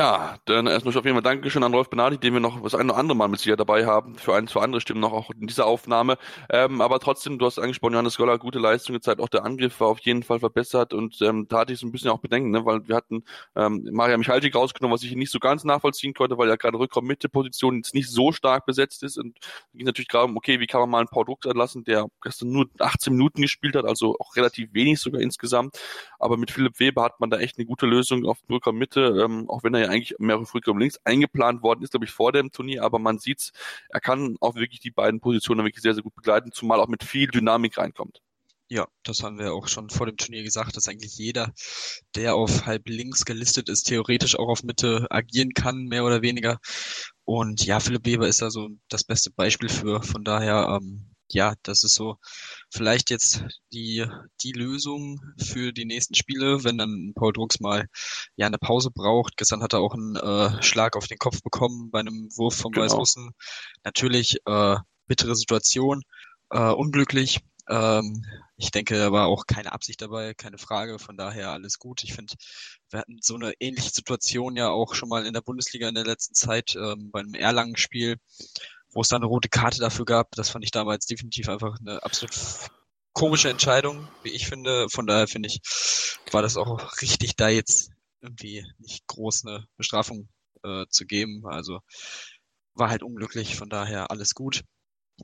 Ja, 0.00 0.38
dann 0.46 0.66
erstmal 0.66 0.96
auf 0.96 1.04
jeden 1.04 1.14
Fall 1.14 1.22
Dankeschön 1.22 1.62
an 1.62 1.74
Rolf 1.74 1.90
Benadi, 1.90 2.16
den 2.16 2.32
wir 2.32 2.40
noch 2.40 2.62
das 2.62 2.74
eine 2.74 2.90
oder 2.90 2.98
andere 2.98 3.14
Mal 3.14 3.28
mit 3.28 3.38
sicher 3.38 3.58
dabei 3.58 3.84
haben, 3.84 4.16
für 4.16 4.34
ein, 4.34 4.48
zwei 4.48 4.62
andere 4.62 4.80
Stimmen 4.80 5.00
noch 5.00 5.12
auch 5.12 5.30
in 5.30 5.46
dieser 5.46 5.66
Aufnahme. 5.66 6.16
Ähm, 6.48 6.80
aber 6.80 7.00
trotzdem, 7.00 7.38
du 7.38 7.44
hast 7.44 7.58
angesprochen, 7.58 7.92
Johannes 7.92 8.16
Goller, 8.16 8.38
gute 8.38 8.58
Leistung 8.58 8.94
gezeigt, 8.94 9.20
auch 9.20 9.28
der 9.28 9.44
Angriff 9.44 9.78
war 9.78 9.88
auf 9.88 9.98
jeden 9.98 10.22
Fall 10.22 10.40
verbessert 10.40 10.94
und 10.94 11.20
ähm, 11.20 11.48
da 11.50 11.58
hatte 11.58 11.74
ich 11.74 11.80
so 11.80 11.86
ein 11.86 11.92
bisschen 11.92 12.08
auch 12.08 12.20
Bedenken, 12.20 12.50
ne, 12.50 12.64
weil 12.64 12.88
wir 12.88 12.96
hatten 12.96 13.24
ähm, 13.54 13.86
Maria 13.92 14.16
Michalczyk 14.16 14.54
rausgenommen, 14.54 14.94
was 14.94 15.02
ich 15.02 15.14
nicht 15.14 15.30
so 15.30 15.38
ganz 15.38 15.64
nachvollziehen 15.64 16.14
konnte, 16.14 16.38
weil 16.38 16.48
ja 16.48 16.56
gerade 16.56 16.78
Rückraum-Mitte-Position 16.78 17.76
jetzt 17.76 17.92
nicht 17.92 18.08
so 18.08 18.32
stark 18.32 18.64
besetzt 18.64 19.02
ist 19.02 19.18
und 19.18 19.36
ging 19.74 19.84
natürlich 19.84 20.08
gerade 20.08 20.24
um, 20.24 20.36
okay, 20.38 20.60
wie 20.60 20.66
kann 20.66 20.80
man 20.80 20.88
mal 20.88 20.98
einen 21.00 21.08
Paul 21.08 21.26
Drucks 21.26 21.46
anlassen, 21.46 21.84
der 21.84 22.06
gestern 22.22 22.48
nur 22.48 22.70
18 22.78 23.12
Minuten 23.12 23.42
gespielt 23.42 23.76
hat, 23.76 23.84
also 23.84 24.16
auch 24.18 24.34
relativ 24.34 24.72
wenig 24.72 24.98
sogar 24.98 25.20
insgesamt, 25.20 25.78
aber 26.18 26.38
mit 26.38 26.50
Philipp 26.50 26.80
Weber 26.80 27.02
hat 27.02 27.20
man 27.20 27.28
da 27.28 27.38
echt 27.38 27.58
eine 27.58 27.66
gute 27.66 27.84
Lösung 27.84 28.24
auf 28.24 28.38
Rückraum-Mitte, 28.48 29.20
ähm, 29.22 29.44
auch 29.50 29.62
wenn 29.62 29.74
er 29.74 29.80
ja 29.80 29.89
eigentlich 29.90 30.14
mehr 30.18 30.38
auf 30.38 30.54
Rückraum 30.54 30.78
links 30.78 30.98
eingeplant 31.04 31.62
worden 31.62 31.82
ist, 31.82 31.90
glaube 31.90 32.06
ich, 32.06 32.12
vor 32.12 32.32
dem 32.32 32.50
Turnier, 32.50 32.82
aber 32.82 32.98
man 32.98 33.18
sieht's, 33.18 33.52
er 33.88 34.00
kann 34.00 34.36
auch 34.40 34.54
wirklich 34.54 34.80
die 34.80 34.90
beiden 34.90 35.20
Positionen 35.20 35.64
wirklich 35.64 35.82
sehr, 35.82 35.94
sehr 35.94 36.02
gut 36.02 36.14
begleiten, 36.14 36.52
zumal 36.52 36.80
auch 36.80 36.88
mit 36.88 37.04
viel 37.04 37.28
Dynamik 37.28 37.78
reinkommt. 37.78 38.20
Ja, 38.72 38.86
das 39.02 39.24
haben 39.24 39.38
wir 39.40 39.52
auch 39.52 39.66
schon 39.66 39.90
vor 39.90 40.06
dem 40.06 40.16
Turnier 40.16 40.44
gesagt, 40.44 40.76
dass 40.76 40.86
eigentlich 40.86 41.18
jeder, 41.18 41.52
der 42.14 42.36
auf 42.36 42.66
halb 42.66 42.88
links 42.88 43.24
gelistet 43.24 43.68
ist, 43.68 43.82
theoretisch 43.82 44.38
auch 44.38 44.48
auf 44.48 44.62
Mitte 44.62 45.08
agieren 45.10 45.54
kann, 45.54 45.86
mehr 45.86 46.04
oder 46.04 46.22
weniger. 46.22 46.60
Und 47.24 47.66
ja, 47.66 47.80
Philipp 47.80 48.06
Weber 48.06 48.28
ist 48.28 48.42
da 48.42 48.50
so 48.50 48.68
das 48.88 49.02
beste 49.02 49.32
Beispiel 49.32 49.68
für. 49.68 50.02
Von 50.04 50.22
daher, 50.22 50.78
ähm, 50.80 51.10
ja, 51.32 51.54
das 51.62 51.84
ist 51.84 51.94
so 51.94 52.16
vielleicht 52.70 53.10
jetzt 53.10 53.44
die, 53.72 54.06
die 54.42 54.52
Lösung 54.52 55.20
für 55.38 55.72
die 55.72 55.84
nächsten 55.84 56.14
Spiele, 56.14 56.64
wenn 56.64 56.78
dann 56.78 57.12
Paul 57.14 57.32
Drucks 57.32 57.60
mal 57.60 57.86
ja 58.36 58.46
eine 58.46 58.58
Pause 58.58 58.90
braucht. 58.90 59.36
Gestern 59.36 59.62
hat 59.62 59.72
er 59.72 59.80
auch 59.80 59.94
einen 59.94 60.16
äh, 60.16 60.62
Schlag 60.62 60.96
auf 60.96 61.06
den 61.06 61.18
Kopf 61.18 61.42
bekommen 61.42 61.90
bei 61.90 62.00
einem 62.00 62.28
Wurf 62.36 62.56
vom 62.56 62.72
genau. 62.72 62.86
Weißrussen. 62.86 63.32
Natürlich 63.84 64.38
äh, 64.46 64.76
bittere 65.06 65.34
Situation, 65.34 66.02
äh, 66.50 66.70
unglücklich. 66.70 67.40
Ähm, 67.68 68.24
ich 68.56 68.72
denke, 68.72 68.96
da 68.96 69.12
war 69.12 69.26
auch 69.26 69.46
keine 69.46 69.72
Absicht 69.72 70.02
dabei, 70.02 70.34
keine 70.34 70.58
Frage. 70.58 70.98
Von 70.98 71.16
daher 71.16 71.50
alles 71.50 71.78
gut. 71.78 72.02
Ich 72.02 72.12
finde, 72.12 72.34
wir 72.90 73.00
hatten 73.00 73.18
so 73.20 73.36
eine 73.36 73.52
ähnliche 73.60 73.90
Situation 73.90 74.56
ja 74.56 74.68
auch 74.68 74.94
schon 74.94 75.08
mal 75.08 75.24
in 75.24 75.32
der 75.32 75.40
Bundesliga 75.40 75.88
in 75.88 75.94
der 75.94 76.04
letzten 76.04 76.34
Zeit 76.34 76.74
ähm, 76.76 77.10
bei 77.12 77.20
einem 77.20 77.34
Erlangen-Spiel 77.34 78.18
wo 78.92 79.00
es 79.00 79.08
da 79.08 79.16
eine 79.16 79.26
rote 79.26 79.48
Karte 79.48 79.80
dafür 79.80 80.04
gab. 80.04 80.32
Das 80.32 80.50
fand 80.50 80.64
ich 80.64 80.70
damals 80.70 81.06
definitiv 81.06 81.48
einfach 81.48 81.78
eine 81.80 82.02
absolut 82.02 82.34
komische 83.12 83.50
Entscheidung, 83.50 84.08
wie 84.22 84.30
ich 84.30 84.46
finde. 84.46 84.88
Von 84.90 85.06
daher 85.06 85.28
finde 85.28 85.48
ich, 85.48 85.60
war 86.32 86.42
das 86.42 86.56
auch 86.56 87.00
richtig, 87.00 87.36
da 87.36 87.48
jetzt 87.48 87.90
irgendwie 88.20 88.64
nicht 88.78 89.06
groß 89.06 89.46
eine 89.46 89.66
Bestrafung 89.76 90.28
äh, 90.62 90.84
zu 90.88 91.06
geben. 91.06 91.42
Also 91.46 91.80
war 92.74 92.90
halt 92.90 93.02
unglücklich, 93.02 93.56
von 93.56 93.68
daher 93.68 94.10
alles 94.10 94.34
gut. 94.34 94.62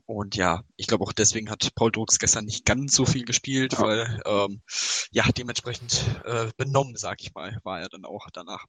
Und 0.05 0.35
ja, 0.35 0.63
ich 0.75 0.87
glaube 0.87 1.03
auch 1.03 1.13
deswegen 1.13 1.49
hat 1.49 1.73
Paul 1.75 1.91
Drucks 1.91 2.19
gestern 2.19 2.45
nicht 2.45 2.65
ganz 2.65 2.93
so 2.93 3.05
viel 3.05 3.25
gespielt, 3.25 3.79
weil 3.79 4.21
ähm, 4.25 4.61
ja 5.11 5.23
dementsprechend 5.31 6.05
äh, 6.23 6.51
benommen, 6.55 6.95
sag 6.95 7.21
ich 7.21 7.33
mal, 7.33 7.57
war 7.63 7.81
er 7.81 7.89
dann 7.89 8.05
auch 8.05 8.27
danach. 8.31 8.65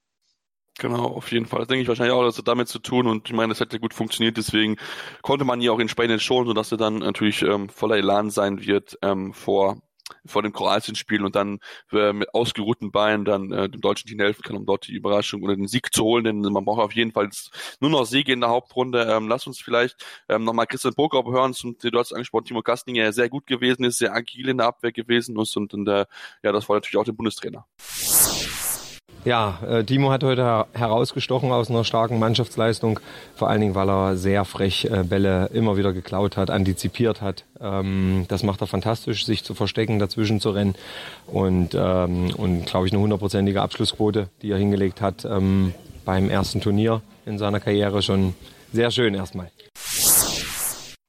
Genau, 0.79 1.07
auf 1.07 1.33
jeden 1.33 1.47
Fall. 1.47 1.61
Das 1.61 1.69
denke 1.69 1.83
ich 1.83 1.89
wahrscheinlich 1.89 2.15
auch, 2.15 2.23
dass 2.23 2.39
er 2.39 2.45
damit 2.45 2.69
zu 2.69 2.79
tun 2.79 3.09
und 3.09 3.29
ich 3.29 3.35
meine, 3.35 3.49
das 3.49 3.59
hätte 3.59 3.81
gut 3.81 3.95
funktioniert, 3.95 4.37
deswegen 4.37 4.77
konnte 5.23 5.45
man 5.45 5.61
ihn 5.61 5.71
auch 5.71 5.81
in 5.81 5.89
Spanien 5.89 6.21
schon, 6.21 6.47
sodass 6.47 6.71
er 6.71 6.79
dann 6.79 6.99
natürlich 6.99 7.43
ähm, 7.43 7.69
voller 7.69 7.97
Elan 7.97 8.31
sein 8.31 8.65
wird 8.65 8.97
ähm, 9.03 9.33
vor 9.33 9.79
vor 10.25 10.43
dem 10.43 10.53
Kroatien-Spiel 10.53 11.25
und 11.25 11.37
dann 11.37 11.59
äh, 11.93 12.13
mit 12.13 12.33
ausgeruhten 12.35 12.91
Beinen 12.91 13.25
dann 13.25 13.53
äh, 13.53 13.69
dem 13.69 13.81
deutschen 13.81 14.09
Team 14.09 14.21
helfen 14.21 14.43
kann, 14.43 14.57
um 14.57 14.67
dort 14.67 14.87
die 14.87 14.95
Überraschung 14.95 15.43
oder 15.43 15.57
den 15.57 15.67
Sieg 15.67 15.93
zu 15.93 16.05
holen, 16.05 16.25
denn 16.25 16.41
man 16.41 16.65
braucht 16.65 16.81
auf 16.81 16.95
jeden 16.95 17.13
Fall 17.13 17.29
nur 17.81 17.91
noch 17.91 18.05
Siege 18.05 18.33
in 18.33 18.41
der 18.41 18.51
Hauptrunde. 18.51 19.07
Ähm, 19.11 19.29
lass 19.29 19.47
uns 19.47 19.61
vielleicht 19.61 20.05
ähm, 20.29 20.45
nochmal 20.45 20.67
Christian 20.67 20.95
Prokop 20.95 21.27
hören, 21.27 21.55
zum, 21.55 21.77
du 21.79 21.99
hast 21.99 22.13
angesprochen, 22.13 22.47
Timo 22.47 22.63
Kastinger, 22.63 23.03
der 23.03 23.13
sehr 23.13 23.29
gut 23.29 23.47
gewesen 23.47 23.85
ist, 23.85 23.99
sehr 23.99 24.15
agil 24.15 24.49
in 24.49 24.59
der 24.59 24.69
Abwehr 24.69 24.93
gewesen 24.93 25.39
ist 25.39 25.57
und, 25.57 25.75
und 25.75 25.89
äh, 25.89 26.07
ja, 26.43 26.53
das 26.53 26.69
war 26.69 26.77
natürlich 26.77 26.97
auch 26.97 27.05
der 27.05 27.13
Bundestrainer. 27.13 27.67
Ja, 29.29 29.59
äh, 29.69 29.85
Timo 29.85 30.11
hat 30.11 30.25
heute 30.25 30.65
herausgestochen 30.73 31.53
aus 31.53 31.69
einer 31.69 31.85
starken 31.85 32.19
Mannschaftsleistung, 32.19 32.99
vor 33.35 33.51
allen 33.51 33.61
Dingen, 33.61 33.75
weil 33.75 33.91
er 33.91 34.17
sehr 34.17 34.47
frech 34.47 34.87
äh, 34.87 35.03
Bälle 35.03 35.51
immer 35.53 35.77
wieder 35.77 35.93
geklaut 35.93 36.39
hat, 36.39 36.49
antizipiert 36.49 37.21
hat. 37.21 37.45
Ähm, 37.61 38.25
das 38.29 38.43
macht 38.43 38.63
er 38.63 38.67
fantastisch, 38.67 39.27
sich 39.27 39.45
zu 39.45 39.53
verstecken, 39.53 39.99
dazwischen 39.99 40.41
zu 40.41 40.49
rennen 40.49 40.77
und, 41.27 41.75
ähm, 41.75 42.31
und 42.39 42.65
glaube 42.65 42.87
ich, 42.87 42.93
eine 42.95 43.03
hundertprozentige 43.03 43.61
Abschlussquote, 43.61 44.31
die 44.41 44.51
er 44.51 44.57
hingelegt 44.57 45.03
hat 45.03 45.27
ähm, 45.27 45.75
beim 46.07 46.31
ersten 46.31 46.63
Turnier 46.63 47.03
in 47.27 47.37
seiner 47.37 47.61
Karriere 47.61 48.01
schon 48.01 48.35
sehr 48.73 48.91
schön 48.91 49.13
erstmal. 49.15 49.51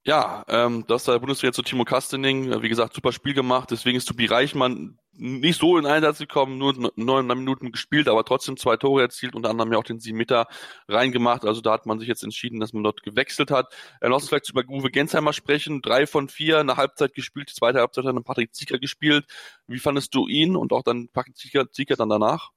Ja, 0.05 0.45
ähm, 0.47 0.85
das 0.87 1.01
ist 1.01 1.07
der 1.07 1.19
Bundesliga 1.19 1.51
zu 1.51 1.61
Timo 1.61 1.83
Kastening. 1.83 2.61
Wie 2.61 2.69
gesagt, 2.69 2.93
super 2.93 3.11
Spiel 3.11 3.33
gemacht. 3.33 3.69
Deswegen 3.69 3.97
ist 3.97 4.05
Tobi 4.05 4.25
Reichmann 4.27 4.97
nicht 5.11 5.59
so 5.59 5.77
in 5.77 5.85
Einsatz 5.85 6.19
gekommen, 6.19 6.57
nur 6.57 6.91
neun 6.95 7.27
Minuten 7.27 7.73
gespielt, 7.73 8.07
aber 8.07 8.23
trotzdem 8.23 8.55
zwei 8.55 8.77
Tore 8.77 9.01
erzielt, 9.01 9.35
unter 9.35 9.49
anderem 9.49 9.73
ja 9.73 9.77
auch 9.77 9.83
den 9.83 9.99
sieben 9.99 10.17
Meter 10.17 10.47
reingemacht. 10.87 11.43
Also 11.43 11.59
da 11.59 11.73
hat 11.73 11.85
man 11.85 11.99
sich 11.99 12.07
jetzt 12.07 12.23
entschieden, 12.23 12.61
dass 12.61 12.71
man 12.71 12.83
dort 12.83 13.03
gewechselt 13.03 13.51
hat. 13.51 13.73
Äh, 13.99 14.07
lass 14.07 14.23
uns 14.23 14.29
vielleicht 14.29 14.49
über 14.49 14.63
Uwe 14.69 14.89
Gensheimer 14.89 15.33
sprechen. 15.33 15.81
Drei 15.81 16.07
von 16.07 16.29
vier, 16.29 16.59
eine 16.59 16.77
Halbzeit 16.77 17.13
gespielt, 17.13 17.49
die 17.49 17.55
zweite 17.55 17.79
Halbzeit 17.79 18.05
hat 18.05 18.15
dann 18.15 18.23
Patrick 18.23 18.55
Zieger 18.55 18.79
gespielt. 18.79 19.25
Wie 19.67 19.79
fandest 19.79 20.15
du 20.15 20.27
ihn 20.27 20.55
und 20.55 20.71
auch 20.71 20.83
dann 20.83 21.09
Patrick 21.09 21.35
Zieger 21.35 21.95
dann 21.97 22.09
danach? 22.09 22.51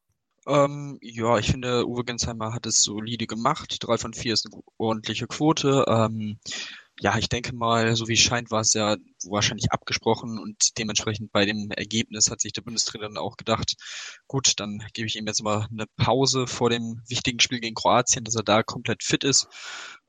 Ähm, 0.46 0.98
ja, 1.02 1.38
ich 1.38 1.50
finde, 1.50 1.86
Uwe 1.86 2.04
Gensheimer 2.04 2.52
hat 2.52 2.66
es 2.66 2.82
solide 2.82 3.26
gemacht. 3.26 3.76
Drei 3.80 3.98
von 3.98 4.12
vier 4.12 4.34
ist 4.34 4.46
eine 4.46 4.62
ordentliche 4.76 5.26
Quote. 5.26 5.84
Ähm, 5.88 6.38
ja, 7.00 7.16
ich 7.18 7.28
denke 7.28 7.54
mal, 7.54 7.96
so 7.96 8.08
wie 8.08 8.14
es 8.14 8.20
scheint, 8.20 8.50
war 8.50 8.60
es 8.60 8.74
ja 8.74 8.96
wahrscheinlich 9.24 9.72
abgesprochen 9.72 10.38
und 10.38 10.78
dementsprechend 10.78 11.32
bei 11.32 11.44
dem 11.46 11.70
Ergebnis 11.70 12.30
hat 12.30 12.40
sich 12.40 12.52
der 12.52 12.62
Bundestrainer 12.62 13.08
dann 13.08 13.18
auch 13.18 13.36
gedacht, 13.36 13.74
gut, 14.26 14.60
dann 14.60 14.84
gebe 14.92 15.06
ich 15.06 15.16
ihm 15.16 15.26
jetzt 15.26 15.42
mal 15.42 15.66
eine 15.70 15.86
Pause 15.96 16.46
vor 16.46 16.70
dem 16.70 17.02
wichtigen 17.08 17.40
Spiel 17.40 17.60
gegen 17.60 17.74
Kroatien, 17.74 18.24
dass 18.24 18.36
er 18.36 18.44
da 18.44 18.62
komplett 18.62 19.02
fit 19.02 19.24
ist. 19.24 19.48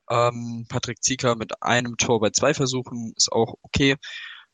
Ähm, 0.10 0.66
Patrick 0.70 1.02
Zieker 1.04 1.36
mit 1.36 1.64
einem 1.64 1.98
Tor 1.98 2.20
bei 2.20 2.30
zwei 2.32 2.54
Versuchen 2.54 3.14
ist 3.16 3.32
auch 3.32 3.56
okay. 3.62 3.96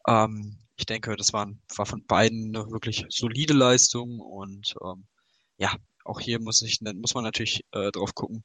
Ähm, 0.07 0.59
ich 0.77 0.85
denke, 0.85 1.15
das 1.17 1.33
war, 1.33 1.51
war 1.75 1.85
von 1.85 2.05
beiden 2.05 2.55
eine 2.55 2.71
wirklich 2.71 3.05
solide 3.09 3.53
Leistung 3.53 4.19
und 4.19 4.75
ähm, 4.83 5.07
ja, 5.57 5.75
auch 6.05 6.19
hier 6.19 6.39
muss 6.39 6.61
ich 6.61 6.79
muss 6.81 7.15
man 7.15 7.23
natürlich 7.23 7.65
äh, 7.71 7.91
drauf 7.91 8.15
gucken, 8.15 8.43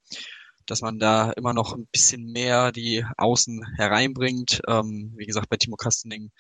dass 0.67 0.83
man 0.83 0.99
da 0.99 1.33
immer 1.33 1.53
noch 1.55 1.75
ein 1.75 1.87
bisschen 1.87 2.33
mehr 2.33 2.73
die 2.73 3.05
Außen 3.17 3.65
hereinbringt. 3.77 4.63
Ähm, 4.69 5.13
wie 5.17 5.27
gesagt, 5.27 5.49
bei 5.49 5.57
Timo 5.57 5.77
Kastening 5.77 6.31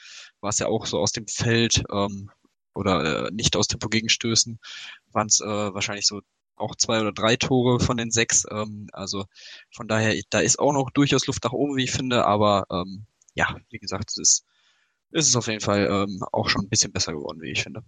war 0.40 0.50
es 0.50 0.58
ja 0.58 0.66
auch 0.66 0.86
so 0.86 0.98
aus 0.98 1.12
dem 1.12 1.26
Feld 1.26 1.82
ähm, 1.92 2.30
oder 2.74 3.26
äh, 3.28 3.30
nicht 3.32 3.56
aus 3.56 3.68
Tempo 3.68 3.88
gegenstößen, 3.88 4.58
waren 5.12 5.26
es 5.28 5.40
äh, 5.40 5.46
wahrscheinlich 5.46 6.06
so 6.06 6.20
auch 6.56 6.76
zwei 6.76 7.00
oder 7.00 7.12
drei 7.12 7.36
Tore 7.36 7.80
von 7.80 7.96
den 7.96 8.10
sechs. 8.10 8.44
Ähm, 8.50 8.88
also 8.92 9.26
von 9.70 9.88
daher, 9.88 10.20
da 10.30 10.40
ist 10.40 10.58
auch 10.58 10.72
noch 10.72 10.90
durchaus 10.90 11.26
Luft 11.26 11.44
nach 11.44 11.52
oben, 11.52 11.76
wie 11.76 11.84
ich 11.84 11.92
finde, 11.92 12.26
aber 12.26 12.66
ähm, 12.70 13.06
ja, 13.34 13.56
wie 13.70 13.78
gesagt, 13.78 14.10
es 14.10 14.18
ist, 14.18 14.46
ist 15.10 15.28
es 15.28 15.36
auf 15.36 15.48
jeden 15.48 15.60
Fall 15.60 15.86
ähm, 15.90 16.22
auch 16.32 16.48
schon 16.48 16.64
ein 16.64 16.68
bisschen 16.68 16.92
besser 16.92 17.12
geworden, 17.12 17.40
wie 17.42 17.50
ich 17.50 17.62
finde. 17.62 17.82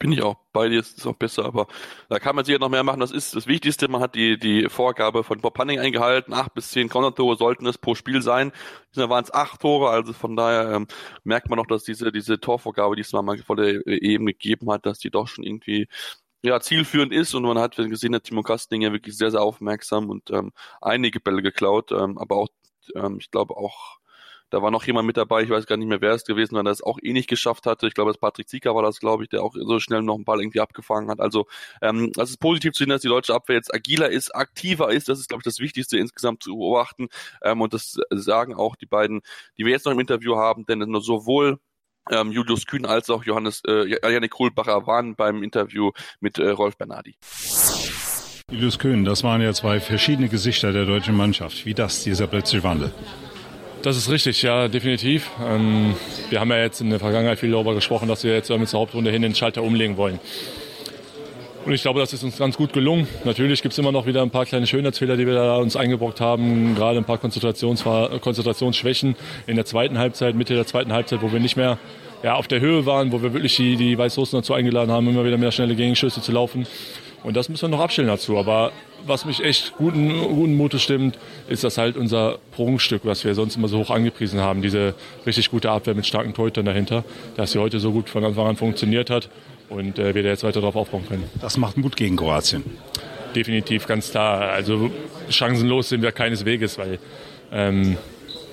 Bin 0.00 0.12
ich 0.12 0.22
auch 0.22 0.36
bei 0.52 0.68
dir, 0.68 0.78
ist 0.78 1.04
auch 1.08 1.16
besser, 1.16 1.44
aber 1.44 1.66
da 2.08 2.20
kann 2.20 2.36
man 2.36 2.44
sicher 2.44 2.60
noch 2.60 2.68
mehr 2.68 2.84
machen. 2.84 3.00
Das 3.00 3.10
ist 3.10 3.34
das 3.34 3.48
Wichtigste. 3.48 3.88
Man 3.88 4.00
hat 4.00 4.14
die, 4.14 4.38
die 4.38 4.68
Vorgabe 4.68 5.24
von 5.24 5.40
Bob 5.40 5.58
Hunning 5.58 5.80
eingehalten. 5.80 6.32
Acht 6.34 6.54
bis 6.54 6.70
zehn 6.70 6.88
Counter-Tore 6.88 7.36
sollten 7.36 7.66
es 7.66 7.78
pro 7.78 7.96
Spiel 7.96 8.22
sein. 8.22 8.52
Diesmal 8.94 9.10
waren 9.10 9.24
es 9.24 9.34
acht 9.34 9.60
Tore, 9.60 9.90
also 9.90 10.12
von 10.12 10.36
daher 10.36 10.70
ähm, 10.72 10.86
merkt 11.24 11.48
man 11.50 11.58
noch, 11.58 11.66
dass 11.66 11.82
diese, 11.82 12.12
diese 12.12 12.38
Torvorgabe, 12.38 12.94
die 12.94 13.02
es 13.02 13.12
mal 13.12 13.38
vor 13.38 13.56
der 13.56 13.84
EM 13.86 14.26
gegeben 14.26 14.70
hat, 14.70 14.86
dass 14.86 15.00
die 15.00 15.10
doch 15.10 15.26
schon 15.26 15.42
irgendwie 15.44 15.88
ja, 16.42 16.60
zielführend 16.60 17.12
ist 17.12 17.34
und 17.34 17.42
man 17.42 17.58
hat 17.58 17.76
gesehen, 17.76 18.12
dass 18.12 18.22
Timo 18.22 18.42
Kastning 18.42 18.82
ja 18.82 18.92
wirklich 18.92 19.16
sehr, 19.16 19.30
sehr 19.32 19.42
aufmerksam 19.42 20.10
und 20.10 20.30
ähm, 20.30 20.52
einige 20.80 21.20
Bälle 21.20 21.42
geklaut, 21.42 21.90
ähm, 21.92 22.18
aber 22.18 22.36
auch, 22.36 22.48
ähm, 22.94 23.18
ich 23.20 23.30
glaube 23.30 23.56
auch 23.56 23.97
da 24.50 24.62
war 24.62 24.70
noch 24.70 24.84
jemand 24.84 25.06
mit 25.06 25.16
dabei, 25.16 25.42
ich 25.42 25.50
weiß 25.50 25.66
gar 25.66 25.76
nicht 25.76 25.88
mehr, 25.88 26.00
wer 26.00 26.12
es 26.12 26.24
gewesen 26.24 26.54
war, 26.54 26.62
der 26.62 26.72
es 26.72 26.82
auch 26.82 26.98
eh 27.02 27.12
nicht 27.12 27.28
geschafft 27.28 27.66
hatte. 27.66 27.86
Ich 27.86 27.94
glaube, 27.94 28.10
das 28.10 28.18
Patrick 28.18 28.48
Zieker 28.48 28.74
war 28.74 28.82
das, 28.82 29.00
glaube 29.00 29.22
ich, 29.22 29.28
der 29.28 29.42
auch 29.42 29.54
so 29.54 29.78
schnell 29.78 30.02
noch 30.02 30.14
einen 30.14 30.24
Ball 30.24 30.40
irgendwie 30.40 30.60
abgefangen 30.60 31.10
hat. 31.10 31.20
Also 31.20 31.46
ähm, 31.82 32.12
das 32.14 32.30
ist 32.30 32.38
positiv 32.38 32.72
zu 32.72 32.84
sehen, 32.84 32.90
dass 32.90 33.02
die 33.02 33.08
deutsche 33.08 33.34
Abwehr 33.34 33.56
jetzt 33.56 33.74
agiler 33.74 34.10
ist, 34.10 34.34
aktiver 34.34 34.90
ist. 34.90 35.08
Das 35.08 35.18
ist, 35.18 35.28
glaube 35.28 35.40
ich, 35.40 35.44
das 35.44 35.58
Wichtigste 35.58 35.98
insgesamt 35.98 36.42
zu 36.42 36.56
beobachten. 36.56 37.08
Ähm, 37.42 37.60
und 37.60 37.74
das 37.74 37.98
sagen 38.10 38.54
auch 38.54 38.76
die 38.76 38.86
beiden, 38.86 39.20
die 39.58 39.64
wir 39.64 39.72
jetzt 39.72 39.84
noch 39.86 39.92
im 39.92 40.00
Interview 40.00 40.36
haben, 40.36 40.64
denn 40.66 40.78
nur 40.78 41.02
sowohl 41.02 41.58
ähm, 42.10 42.32
Julius 42.32 42.66
Kühn 42.66 42.86
als 42.86 43.10
auch 43.10 43.24
Johannes 43.24 43.62
äh, 43.66 43.84
Janik 44.10 44.30
Kohlbacher 44.30 44.86
waren 44.86 45.14
beim 45.14 45.42
Interview 45.42 45.90
mit 46.20 46.38
äh, 46.38 46.48
Rolf 46.48 46.76
Bernardi. 46.78 47.16
Julius 48.50 48.78
Kühn, 48.78 49.04
das 49.04 49.22
waren 49.24 49.42
ja 49.42 49.52
zwei 49.52 49.78
verschiedene 49.78 50.28
Gesichter 50.28 50.72
der 50.72 50.86
deutschen 50.86 51.14
Mannschaft. 51.14 51.66
Wie 51.66 51.74
das, 51.74 52.02
dieser 52.04 52.26
plötzliche 52.26 52.64
Wandel? 52.64 52.92
Das 53.82 53.96
ist 53.96 54.10
richtig, 54.10 54.42
ja, 54.42 54.66
definitiv. 54.66 55.30
Ähm, 55.40 55.94
wir 56.30 56.40
haben 56.40 56.50
ja 56.50 56.58
jetzt 56.58 56.80
in 56.80 56.90
der 56.90 56.98
Vergangenheit 56.98 57.38
viel 57.38 57.52
darüber 57.52 57.74
gesprochen, 57.74 58.08
dass 58.08 58.24
wir 58.24 58.32
jetzt 58.32 58.48
zur 58.48 58.80
Hauptrunde 58.80 59.10
hin 59.12 59.22
den 59.22 59.36
Schalter 59.36 59.62
umlegen 59.62 59.96
wollen. 59.96 60.18
Und 61.64 61.72
ich 61.72 61.82
glaube, 61.82 62.00
das 62.00 62.12
ist 62.12 62.24
uns 62.24 62.38
ganz 62.38 62.56
gut 62.56 62.72
gelungen. 62.72 63.06
Natürlich 63.24 63.62
gibt 63.62 63.72
es 63.72 63.78
immer 63.78 63.92
noch 63.92 64.06
wieder 64.06 64.22
ein 64.22 64.30
paar 64.30 64.46
kleine 64.46 64.66
Schönheitsfehler, 64.66 65.16
die 65.16 65.26
wir 65.26 65.34
da 65.34 65.56
uns 65.56 65.76
eingebrockt 65.76 66.20
haben. 66.20 66.74
Gerade 66.74 66.98
ein 66.98 67.04
paar 67.04 67.18
Konzentrations 67.18 67.84
Konzentrationsschwächen 67.84 69.14
in 69.46 69.54
der 69.54 69.64
zweiten 69.64 69.98
Halbzeit, 69.98 70.34
Mitte 70.34 70.54
der 70.54 70.66
zweiten 70.66 70.92
Halbzeit, 70.92 71.22
wo 71.22 71.30
wir 71.30 71.40
nicht 71.40 71.56
mehr 71.56 71.78
ja, 72.22 72.34
auf 72.34 72.48
der 72.48 72.60
Höhe 72.60 72.84
waren, 72.84 73.12
wo 73.12 73.22
wir 73.22 73.32
wirklich 73.32 73.54
die, 73.56 73.76
die 73.76 73.96
Weißrussen 73.96 74.40
dazu 74.40 74.54
eingeladen 74.54 74.90
haben, 74.90 75.08
immer 75.08 75.24
wieder 75.24 75.36
mehr 75.36 75.52
schnelle 75.52 75.76
Gegenschüsse 75.76 76.20
zu 76.20 76.32
laufen. 76.32 76.66
Und 77.24 77.36
das 77.36 77.48
müssen 77.48 77.62
wir 77.62 77.76
noch 77.76 77.82
abstellen 77.82 78.08
dazu. 78.08 78.38
Aber 78.38 78.72
was 79.06 79.24
mich 79.24 79.42
echt 79.42 79.74
guten, 79.76 80.18
guten 80.18 80.54
Mutes 80.54 80.82
stimmt, 80.82 81.18
ist 81.48 81.64
das 81.64 81.78
halt 81.78 81.96
unser 81.96 82.38
Prunkstück, 82.52 83.02
was 83.04 83.24
wir 83.24 83.34
sonst 83.34 83.56
immer 83.56 83.68
so 83.68 83.78
hoch 83.78 83.90
angepriesen 83.90 84.40
haben. 84.40 84.62
Diese 84.62 84.94
richtig 85.26 85.50
gute 85.50 85.70
Abwehr 85.70 85.94
mit 85.94 86.06
starken 86.06 86.34
Torhütern 86.34 86.64
dahinter, 86.64 87.04
dass 87.36 87.52
sie 87.52 87.58
heute 87.58 87.80
so 87.80 87.92
gut 87.92 88.08
von 88.08 88.24
Anfang 88.24 88.46
an 88.46 88.56
funktioniert 88.56 89.10
hat 89.10 89.28
und 89.68 89.98
äh, 89.98 90.14
wir 90.14 90.22
da 90.22 90.30
jetzt 90.30 90.44
weiter 90.44 90.60
darauf 90.60 90.76
aufbauen 90.76 91.06
können. 91.08 91.24
Das 91.40 91.56
macht 91.56 91.76
Mut 91.76 91.96
gegen 91.96 92.16
Kroatien. 92.16 92.64
Definitiv, 93.34 93.86
ganz 93.86 94.10
klar. 94.10 94.50
Also 94.52 94.90
chancenlos 95.28 95.90
sind 95.90 96.02
wir 96.02 96.12
keinesweges, 96.12 96.78
weil 96.78 96.98
ähm, 97.52 97.96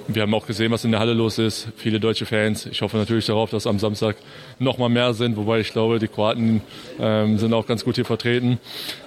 wir 0.07 0.21
haben 0.21 0.33
auch 0.33 0.45
gesehen, 0.45 0.71
was 0.71 0.85
in 0.85 0.91
der 0.91 0.99
Halle 0.99 1.13
los 1.13 1.39
ist. 1.39 1.69
Viele 1.77 1.99
deutsche 1.99 2.25
Fans. 2.25 2.67
Ich 2.67 2.81
hoffe 2.81 2.97
natürlich 2.97 3.25
darauf, 3.25 3.49
dass 3.49 3.65
am 3.65 3.79
Samstag 3.79 4.15
noch 4.59 4.77
mal 4.77 4.89
mehr 4.89 5.13
sind, 5.13 5.35
wobei 5.35 5.59
ich 5.59 5.71
glaube, 5.71 5.97
die 5.99 6.07
Kroaten 6.07 6.61
ähm, 6.99 7.39
sind 7.39 7.53
auch 7.53 7.65
ganz 7.65 7.83
gut 7.83 7.95
hier 7.95 8.05
vertreten. 8.05 8.59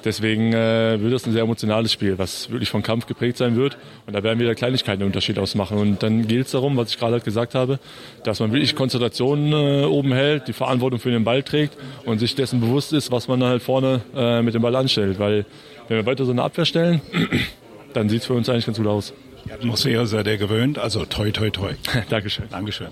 Deswegen 0.04 0.52
äh, 0.52 1.00
wird 1.00 1.12
es 1.12 1.26
ein 1.26 1.32
sehr 1.32 1.42
emotionales 1.42 1.92
Spiel, 1.92 2.18
was 2.18 2.50
wirklich 2.50 2.68
von 2.68 2.82
Kampf 2.82 3.06
geprägt 3.06 3.38
sein 3.38 3.56
wird. 3.56 3.76
Und 4.06 4.14
da 4.14 4.22
werden 4.22 4.40
wieder 4.40 4.54
Kleinigkeiten 4.54 5.02
einen 5.02 5.10
Unterschied 5.10 5.38
ausmachen. 5.38 5.78
Und 5.78 6.02
dann 6.02 6.26
gilt 6.26 6.46
es 6.46 6.52
darum, 6.52 6.76
was 6.76 6.90
ich 6.90 6.98
gerade 6.98 7.12
halt 7.12 7.24
gesagt 7.24 7.54
habe, 7.54 7.78
dass 8.24 8.40
man 8.40 8.52
wirklich 8.52 8.74
Konzentration 8.74 9.52
äh, 9.52 9.84
oben 9.84 10.12
hält, 10.12 10.48
die 10.48 10.52
Verantwortung 10.52 10.98
für 10.98 11.10
den 11.10 11.22
Ball 11.22 11.44
trägt 11.44 11.76
und 12.06 12.18
sich 12.18 12.34
dessen 12.34 12.60
bewusst 12.60 12.92
ist, 12.92 13.12
was 13.12 13.28
man 13.28 13.44
halt 13.44 13.62
vorne 13.62 14.00
äh, 14.16 14.42
mit 14.42 14.54
dem 14.54 14.62
Ball 14.62 14.74
anstellt. 14.74 15.20
Weil 15.20 15.46
wenn 15.86 15.98
wir 15.98 16.06
weiter 16.06 16.24
so 16.24 16.32
eine 16.32 16.42
Abwehr 16.42 16.64
stellen, 16.64 17.00
dann 17.92 18.08
sieht 18.08 18.22
es 18.22 18.26
für 18.26 18.34
uns 18.34 18.48
eigentlich 18.48 18.66
ganz 18.66 18.78
gut 18.78 18.86
aus. 18.88 19.12
Die 19.48 19.54
Atmosphäre 19.54 20.06
seid 20.06 20.26
ihr 20.26 20.36
gewöhnt, 20.36 20.78
also 20.78 21.06
toi, 21.06 21.30
toi, 21.30 21.48
toi. 21.48 21.72
Dankeschön. 22.10 22.44
Dankeschön. 22.50 22.88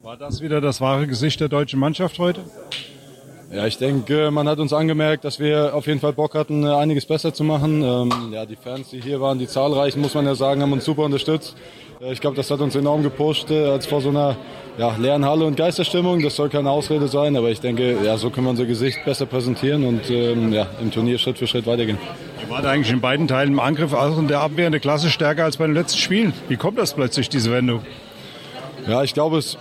War 0.00 0.18
das 0.18 0.42
wieder 0.42 0.60
das 0.60 0.82
wahre 0.82 1.06
Gesicht 1.06 1.40
der 1.40 1.48
deutschen 1.48 1.80
Mannschaft 1.80 2.18
heute? 2.18 2.40
Ja, 3.50 3.66
ich 3.66 3.78
denke, 3.78 4.30
man 4.30 4.48
hat 4.48 4.58
uns 4.58 4.74
angemerkt, 4.74 5.24
dass 5.24 5.38
wir 5.38 5.74
auf 5.74 5.86
jeden 5.86 6.00
Fall 6.00 6.12
Bock 6.12 6.34
hatten, 6.34 6.66
einiges 6.66 7.06
besser 7.06 7.32
zu 7.32 7.42
machen. 7.42 7.82
Ähm, 7.82 8.32
ja, 8.32 8.44
die 8.44 8.56
Fans, 8.56 8.90
die 8.90 9.00
hier 9.00 9.20
waren, 9.20 9.38
die 9.38 9.46
zahlreichen, 9.46 10.00
muss 10.02 10.12
man 10.12 10.26
ja 10.26 10.34
sagen, 10.34 10.60
haben 10.60 10.72
uns 10.72 10.84
super 10.84 11.04
unterstützt. 11.04 11.56
Ich 12.00 12.20
glaube, 12.20 12.36
das 12.36 12.50
hat 12.50 12.60
uns 12.60 12.74
enorm 12.74 13.02
gepusht, 13.02 13.50
äh, 13.50 13.64
als 13.64 13.86
vor 13.86 14.02
so 14.02 14.10
einer 14.10 14.36
ja, 14.76 14.94
leeren 14.96 15.24
Halle 15.24 15.46
und 15.46 15.56
Geisterstimmung. 15.56 16.22
Das 16.22 16.36
soll 16.36 16.50
keine 16.50 16.70
Ausrede 16.70 17.08
sein, 17.08 17.34
aber 17.36 17.50
ich 17.50 17.60
denke, 17.60 17.96
ja, 18.04 18.18
so 18.18 18.28
können 18.28 18.46
wir 18.46 18.50
unser 18.50 18.66
Gesicht 18.66 19.04
besser 19.06 19.24
präsentieren 19.24 19.86
und 19.86 20.10
ähm, 20.10 20.52
ja, 20.52 20.66
im 20.82 20.90
Turnier 20.90 21.16
Schritt 21.16 21.38
für 21.38 21.46
Schritt 21.46 21.66
weitergehen. 21.66 21.98
Ihr 22.52 22.58
wart 22.58 22.66
eigentlich 22.66 22.92
in 22.92 23.00
beiden 23.00 23.28
Teilen 23.28 23.54
im 23.54 23.60
Angriff, 23.60 23.94
auch 23.94 24.18
in 24.18 24.28
der 24.28 24.40
Abwehr 24.40 24.66
eine 24.66 24.78
Klasse 24.78 25.08
stärker 25.08 25.44
als 25.44 25.56
bei 25.56 25.64
den 25.64 25.74
letzten 25.74 25.98
Spielen. 25.98 26.34
Wie 26.48 26.58
kommt 26.58 26.76
das 26.76 26.92
plötzlich, 26.92 27.30
diese 27.30 27.50
Wendung? 27.50 27.80
Ja, 28.86 29.02
ich 29.02 29.14
glaube, 29.14 29.38
es 29.38 29.56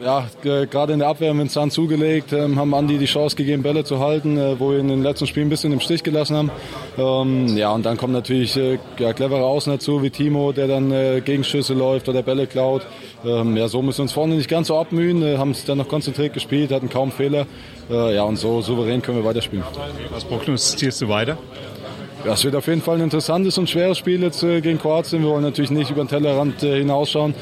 ja, 0.00 0.24
gerade 0.42 0.92
in 0.92 1.00
der 1.00 1.08
Abwehr 1.08 1.30
haben 1.30 1.38
wir 1.38 1.42
uns 1.42 1.54
dann 1.54 1.72
zugelegt, 1.72 2.32
ähm, 2.32 2.56
haben 2.56 2.72
Andi 2.72 2.98
die 2.98 3.06
Chance 3.06 3.34
gegeben, 3.34 3.64
Bälle 3.64 3.82
zu 3.82 3.98
halten, 3.98 4.38
äh, 4.38 4.60
wo 4.60 4.70
wir 4.70 4.78
in 4.78 4.86
den 4.86 5.02
letzten 5.02 5.26
Spielen 5.26 5.48
ein 5.48 5.50
bisschen 5.50 5.72
im 5.72 5.80
Stich 5.80 6.04
gelassen 6.04 6.36
haben. 6.36 6.50
Ähm, 6.96 7.56
ja, 7.56 7.72
und 7.72 7.84
dann 7.84 7.96
kommen 7.96 8.12
natürlich 8.12 8.56
äh, 8.56 8.78
ja, 9.00 9.12
clevere 9.12 9.42
Außen 9.42 9.72
dazu, 9.72 10.00
wie 10.04 10.10
Timo, 10.10 10.52
der 10.52 10.68
dann 10.68 10.92
äh, 10.92 11.20
Gegenschüsse 11.20 11.74
läuft 11.74 12.08
oder 12.08 12.22
Bälle 12.22 12.46
klaut. 12.46 12.86
Ähm, 13.26 13.56
ja, 13.56 13.66
so 13.66 13.82
müssen 13.82 13.98
wir 13.98 14.02
uns 14.02 14.12
vorne 14.12 14.36
nicht 14.36 14.48
ganz 14.48 14.68
so 14.68 14.78
abmühen, 14.78 15.20
äh, 15.24 15.38
haben 15.38 15.50
es 15.50 15.64
dann 15.64 15.78
noch 15.78 15.88
konzentriert 15.88 16.32
gespielt, 16.32 16.70
hatten 16.70 16.88
kaum 16.88 17.10
Fehler. 17.10 17.48
Äh, 17.90 18.14
ja, 18.14 18.22
und 18.22 18.36
so 18.36 18.60
souverän 18.60 19.02
können 19.02 19.18
wir 19.18 19.24
weiterspielen. 19.24 19.64
Was 20.12 20.24
prognostizierst 20.24 21.02
du 21.02 21.08
weiter? 21.08 21.38
Ja, 22.28 22.34
es 22.34 22.44
wird 22.44 22.54
auf 22.56 22.66
jeden 22.66 22.82
Fall 22.82 22.96
ein 22.96 23.04
interessantes 23.04 23.56
und 23.56 23.70
schweres 23.70 23.96
Spiel 23.96 24.22
jetzt 24.22 24.42
äh, 24.42 24.60
gegen 24.60 24.78
Kroatien. 24.78 25.22
Wir 25.22 25.30
wollen 25.30 25.44
natürlich 25.44 25.70
nicht 25.70 25.90
über 25.90 26.04
den 26.04 26.08
Tellerrand 26.08 26.62
äh, 26.62 26.76
hinausschauen. 26.76 27.34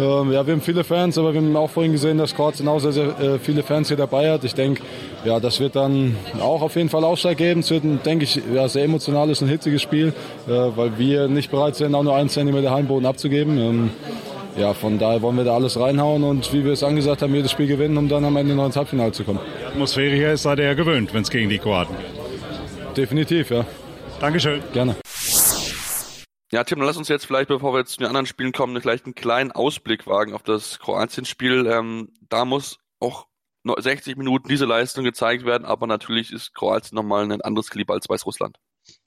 Ähm, 0.00 0.32
ja, 0.32 0.44
wir 0.44 0.54
haben 0.54 0.60
viele 0.60 0.82
Fans, 0.82 1.16
aber 1.16 1.32
wir 1.32 1.40
haben 1.40 1.54
auch 1.54 1.70
vorhin 1.70 1.92
gesehen, 1.92 2.18
dass 2.18 2.34
Kroatien 2.34 2.66
auch 2.66 2.80
sehr, 2.80 2.90
sehr 2.90 3.20
äh, 3.20 3.38
viele 3.38 3.62
Fans 3.62 3.86
hier 3.86 3.96
dabei 3.96 4.32
hat. 4.32 4.42
Ich 4.42 4.56
denke, 4.56 4.82
ja, 5.24 5.38
das 5.38 5.60
wird 5.60 5.76
dann 5.76 6.16
auch 6.40 6.60
auf 6.60 6.74
jeden 6.74 6.88
Fall 6.88 7.04
Ausschlag 7.04 7.36
geben. 7.36 7.60
Es 7.60 7.70
wird, 7.70 7.84
ein, 7.84 8.00
denke 8.04 8.24
ich, 8.24 8.42
ja, 8.52 8.68
sehr 8.68 8.82
emotionales 8.82 9.40
und 9.42 9.48
hitziges 9.48 9.80
Spiel, 9.80 10.12
weil 10.46 10.98
wir 10.98 11.28
nicht 11.28 11.52
bereit 11.52 11.76
sind, 11.76 11.94
auch 11.94 12.02
nur 12.02 12.16
einen 12.16 12.28
Zentimeter 12.28 12.72
Heimboden 12.72 13.06
abzugeben. 13.06 13.58
Ähm, 13.58 13.90
ja, 14.58 14.74
von 14.74 14.98
daher 14.98 15.22
wollen 15.22 15.36
wir 15.36 15.44
da 15.44 15.54
alles 15.54 15.78
reinhauen 15.78 16.24
und 16.24 16.52
wie 16.52 16.64
wir 16.64 16.72
es 16.72 16.82
angesagt 16.82 17.22
haben, 17.22 17.32
jedes 17.32 17.52
Spiel 17.52 17.68
gewinnen, 17.68 17.96
um 17.96 18.08
dann 18.08 18.24
am 18.24 18.36
Ende 18.36 18.56
noch 18.56 18.66
ins 18.66 18.74
Halbfinale 18.74 19.12
zu 19.12 19.22
kommen. 19.22 19.38
Die 19.60 19.66
Atmosphäre 19.66 20.16
hier 20.16 20.32
ist 20.32 20.42
seid 20.42 20.58
ihr 20.58 20.64
ja 20.64 20.74
gewöhnt, 20.74 21.14
wenn 21.14 21.22
es 21.22 21.30
gegen 21.30 21.48
die 21.48 21.58
Kroaten 21.58 21.94
geht. 21.94 22.96
Definitiv, 22.96 23.50
ja. 23.50 23.64
Dankeschön. 24.22 24.62
Gerne. 24.72 24.94
Ja, 26.52 26.62
Tim, 26.62 26.80
lass 26.80 26.96
uns 26.96 27.08
jetzt 27.08 27.26
vielleicht, 27.26 27.48
bevor 27.48 27.74
wir 27.74 27.80
jetzt 27.80 27.94
zu 27.94 27.98
den 27.98 28.06
anderen 28.06 28.26
Spielen 28.26 28.52
kommen, 28.52 28.80
vielleicht 28.80 29.04
einen 29.04 29.16
kleinen 29.16 29.50
Ausblick 29.50 30.06
wagen 30.06 30.32
auf 30.32 30.44
das 30.44 30.78
Kroatien-Spiel. 30.78 31.66
Ähm, 31.66 32.12
da 32.28 32.44
muss 32.44 32.78
auch 33.00 33.26
60 33.64 34.16
Minuten 34.16 34.48
diese 34.48 34.64
Leistung 34.64 35.02
gezeigt 35.02 35.44
werden, 35.44 35.64
aber 35.64 35.88
natürlich 35.88 36.30
ist 36.30 36.54
Kroatien 36.54 36.94
nochmal 36.94 37.24
ein 37.24 37.40
anderes 37.40 37.68
Kaliber 37.68 37.94
als 37.94 38.08
Weißrussland. 38.08 38.58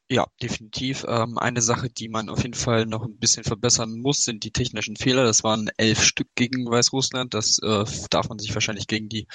Ja, 0.10 0.25
definitiv. 0.43 1.05
Ähm, 1.07 1.38
eine 1.38 1.62
Sache, 1.62 1.89
die 1.89 2.10
man 2.10 2.27
auf 2.27 2.43
jeden 2.43 2.53
Fall 2.53 2.86
noch 2.86 3.05
ein 3.05 3.17
bisschen 3.17 3.45
verbessern 3.45 3.98
muss, 4.01 4.24
sind 4.24 4.43
die 4.43 4.51
technischen 4.51 4.98
Fehler. 4.98 5.24
Das 5.24 5.45
waren 5.45 5.69
elf 5.77 6.03
Stück 6.03 6.27
gegen 6.36 6.69
Weißrussland. 6.69 7.34
Das 7.34 7.60
äh, 7.60 7.86
darf 8.10 8.27
man 8.27 8.38
sich 8.38 8.53
wahrscheinlich 8.53 8.88
gegen 8.88 9.07
die 9.07 9.27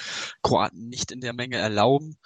Kroaten 0.43 0.89
nicht 0.89 1.11
in 1.11 1.21
der 1.21 1.33
Menge 1.33 1.57
erlauben. 1.57 2.17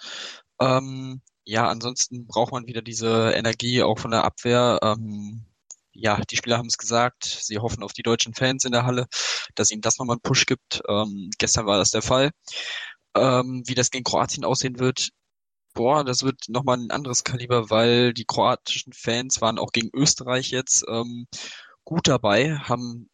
Ähm, 0.60 1.22
ja, 1.46 1.68
ansonsten 1.68 2.26
braucht 2.26 2.52
man 2.52 2.66
wieder 2.66 2.82
diese 2.82 3.32
Energie 3.32 3.82
auch 3.82 3.98
von 3.98 4.10
der 4.10 4.24
Abwehr. 4.24 4.80
Ähm, 4.82 5.46
ja, 5.92 6.20
die 6.30 6.36
Spieler 6.36 6.58
haben 6.58 6.66
es 6.66 6.78
gesagt, 6.78 7.24
sie 7.24 7.58
hoffen 7.58 7.82
auf 7.84 7.92
die 7.92 8.02
deutschen 8.02 8.34
Fans 8.34 8.64
in 8.64 8.72
der 8.72 8.84
Halle, 8.84 9.06
dass 9.54 9.70
ihnen 9.70 9.80
das 9.80 9.98
nochmal 9.98 10.16
einen 10.16 10.22
Push 10.22 10.46
gibt. 10.46 10.82
Ähm, 10.88 11.30
gestern 11.38 11.66
war 11.66 11.78
das 11.78 11.92
der 11.92 12.02
Fall. 12.02 12.32
Ähm, 13.14 13.62
wie 13.66 13.74
das 13.74 13.90
gegen 13.90 14.04
Kroatien 14.04 14.44
aussehen 14.44 14.78
wird, 14.80 15.10
boah, 15.74 16.04
das 16.04 16.24
wird 16.24 16.48
nochmal 16.48 16.78
ein 16.78 16.90
anderes 16.90 17.24
Kaliber, 17.24 17.70
weil 17.70 18.12
die 18.14 18.24
kroatischen 18.24 18.92
Fans 18.92 19.40
waren 19.40 19.58
auch 19.58 19.72
gegen 19.72 19.90
Österreich 19.94 20.50
jetzt 20.50 20.84
ähm, 20.88 21.28
gut 21.84 22.08
dabei, 22.08 22.56
haben 22.58 23.08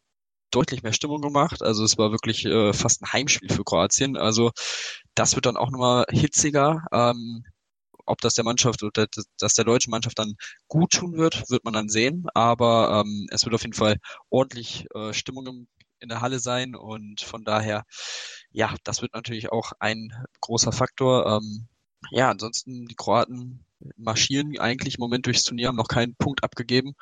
deutlich 0.51 0.83
mehr 0.83 0.93
Stimmung 0.93 1.21
gemacht. 1.21 1.61
Also 1.61 1.83
es 1.83 1.97
war 1.97 2.11
wirklich 2.11 2.45
äh, 2.45 2.73
fast 2.73 3.01
ein 3.03 3.13
Heimspiel 3.13 3.49
für 3.49 3.63
Kroatien. 3.63 4.17
Also 4.17 4.51
das 5.15 5.35
wird 5.35 5.45
dann 5.45 5.57
auch 5.57 5.71
nochmal 5.71 6.05
hitziger. 6.09 6.85
Ähm, 6.91 7.43
ob 8.05 8.21
das 8.21 8.33
der 8.33 8.43
Mannschaft 8.43 8.83
oder 8.83 9.07
das 9.39 9.53
der 9.53 9.65
deutschen 9.65 9.91
Mannschaft 9.91 10.19
dann 10.19 10.35
gut 10.67 10.91
tun 10.91 11.17
wird, 11.17 11.49
wird 11.49 11.63
man 11.63 11.73
dann 11.73 11.89
sehen. 11.89 12.25
Aber 12.33 13.03
ähm, 13.05 13.27
es 13.31 13.45
wird 13.45 13.55
auf 13.55 13.63
jeden 13.63 13.73
Fall 13.73 13.97
ordentlich 14.29 14.85
äh, 14.93 15.13
Stimmung 15.13 15.47
im, 15.47 15.67
in 15.99 16.09
der 16.09 16.21
Halle 16.21 16.39
sein 16.39 16.75
und 16.75 17.21
von 17.21 17.43
daher, 17.45 17.83
ja, 18.51 18.75
das 18.83 19.01
wird 19.01 19.13
natürlich 19.13 19.51
auch 19.51 19.71
ein 19.79 20.11
großer 20.41 20.71
Faktor. 20.71 21.25
Ähm, 21.27 21.67
ja, 22.11 22.29
ansonsten 22.29 22.85
die 22.87 22.95
Kroaten 22.95 23.65
marschieren 23.97 24.57
eigentlich 24.59 24.95
im 24.95 25.01
Moment 25.01 25.25
durchs 25.25 25.43
Turnier, 25.43 25.69
haben 25.69 25.75
noch 25.77 25.87
keinen 25.87 26.15
Punkt 26.15 26.43
abgegeben. 26.43 26.93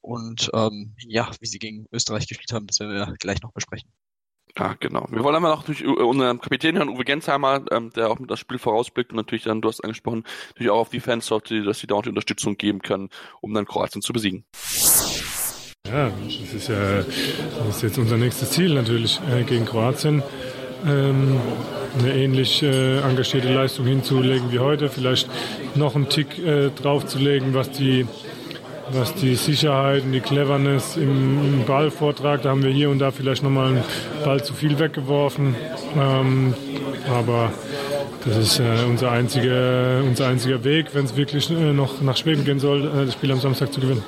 Und 0.00 0.50
ähm, 0.54 0.94
ja, 1.06 1.30
wie 1.40 1.46
sie 1.46 1.58
gegen 1.58 1.86
Österreich 1.92 2.26
gespielt 2.26 2.52
haben, 2.52 2.66
das 2.66 2.80
werden 2.80 2.94
wir 2.94 3.14
gleich 3.18 3.42
noch 3.42 3.52
besprechen. 3.52 3.90
Ja, 4.58 4.74
genau. 4.78 5.06
Wir 5.10 5.22
wollen 5.22 5.36
einmal 5.36 5.52
noch 5.52 5.64
durch 5.64 5.84
unseren 5.84 6.40
Kapitän 6.40 6.76
hören, 6.76 6.88
Uwe 6.88 7.04
Gensheimer, 7.04 7.64
ähm, 7.70 7.90
der 7.94 8.10
auch 8.10 8.18
mit 8.18 8.30
das 8.30 8.40
Spiel 8.40 8.58
vorausblickt 8.58 9.10
und 9.10 9.16
natürlich 9.16 9.44
dann, 9.44 9.60
du 9.60 9.68
hast 9.68 9.82
angesprochen, 9.82 10.24
natürlich 10.48 10.70
auch 10.70 10.80
auf 10.80 10.90
die 10.90 11.00
Fans, 11.00 11.28
dass 11.28 11.78
sie 11.78 11.86
da 11.86 11.94
auch 11.94 12.02
die 12.02 12.08
Unterstützung 12.08 12.56
geben 12.56 12.82
können, 12.82 13.10
um 13.40 13.54
dann 13.54 13.66
Kroatien 13.66 14.02
zu 14.02 14.12
besiegen. 14.12 14.44
Ja, 15.86 16.10
das 16.24 16.54
ist 16.54 16.68
ja 16.68 17.02
das 17.02 17.76
ist 17.76 17.82
jetzt 17.82 17.98
unser 17.98 18.16
nächstes 18.16 18.50
Ziel 18.50 18.74
natürlich 18.74 19.20
äh, 19.30 19.42
gegen 19.44 19.64
Kroatien. 19.64 20.22
Ähm, 20.86 21.40
eine 21.98 22.14
ähnlich 22.14 22.62
äh, 22.62 23.00
engagierte 23.00 23.52
Leistung 23.52 23.86
hinzulegen 23.86 24.52
wie 24.52 24.60
heute, 24.60 24.88
vielleicht 24.88 25.28
noch 25.74 25.96
einen 25.96 26.08
Tick 26.08 26.38
äh, 26.38 26.70
draufzulegen, 26.70 27.54
was 27.54 27.70
die 27.70 28.06
was 28.92 29.14
die 29.14 29.34
Sicherheit 29.34 30.04
und 30.04 30.12
die 30.12 30.20
Cleverness 30.20 30.96
im, 30.96 31.38
im 31.44 31.64
Ballvortrag, 31.66 32.42
da 32.42 32.50
haben 32.50 32.62
wir 32.62 32.70
hier 32.70 32.90
und 32.90 32.98
da 32.98 33.10
vielleicht 33.10 33.42
nochmal 33.42 33.68
einen 33.68 33.84
Ball 34.24 34.42
zu 34.42 34.54
viel 34.54 34.78
weggeworfen. 34.78 35.54
Ähm, 35.96 36.54
aber 37.08 37.52
das 38.24 38.36
ist 38.36 38.60
äh, 38.60 38.84
unser, 38.88 39.10
einziger, 39.10 40.02
unser 40.06 40.28
einziger 40.28 40.62
Weg, 40.64 40.94
wenn 40.94 41.04
es 41.04 41.16
wirklich 41.16 41.50
äh, 41.50 41.72
noch 41.72 42.00
nach 42.00 42.16
Schweden 42.16 42.44
gehen 42.44 42.60
soll, 42.60 42.84
äh, 42.84 43.06
das 43.06 43.14
Spiel 43.14 43.32
am 43.32 43.40
Samstag 43.40 43.72
zu 43.72 43.80
gewinnen. 43.80 44.02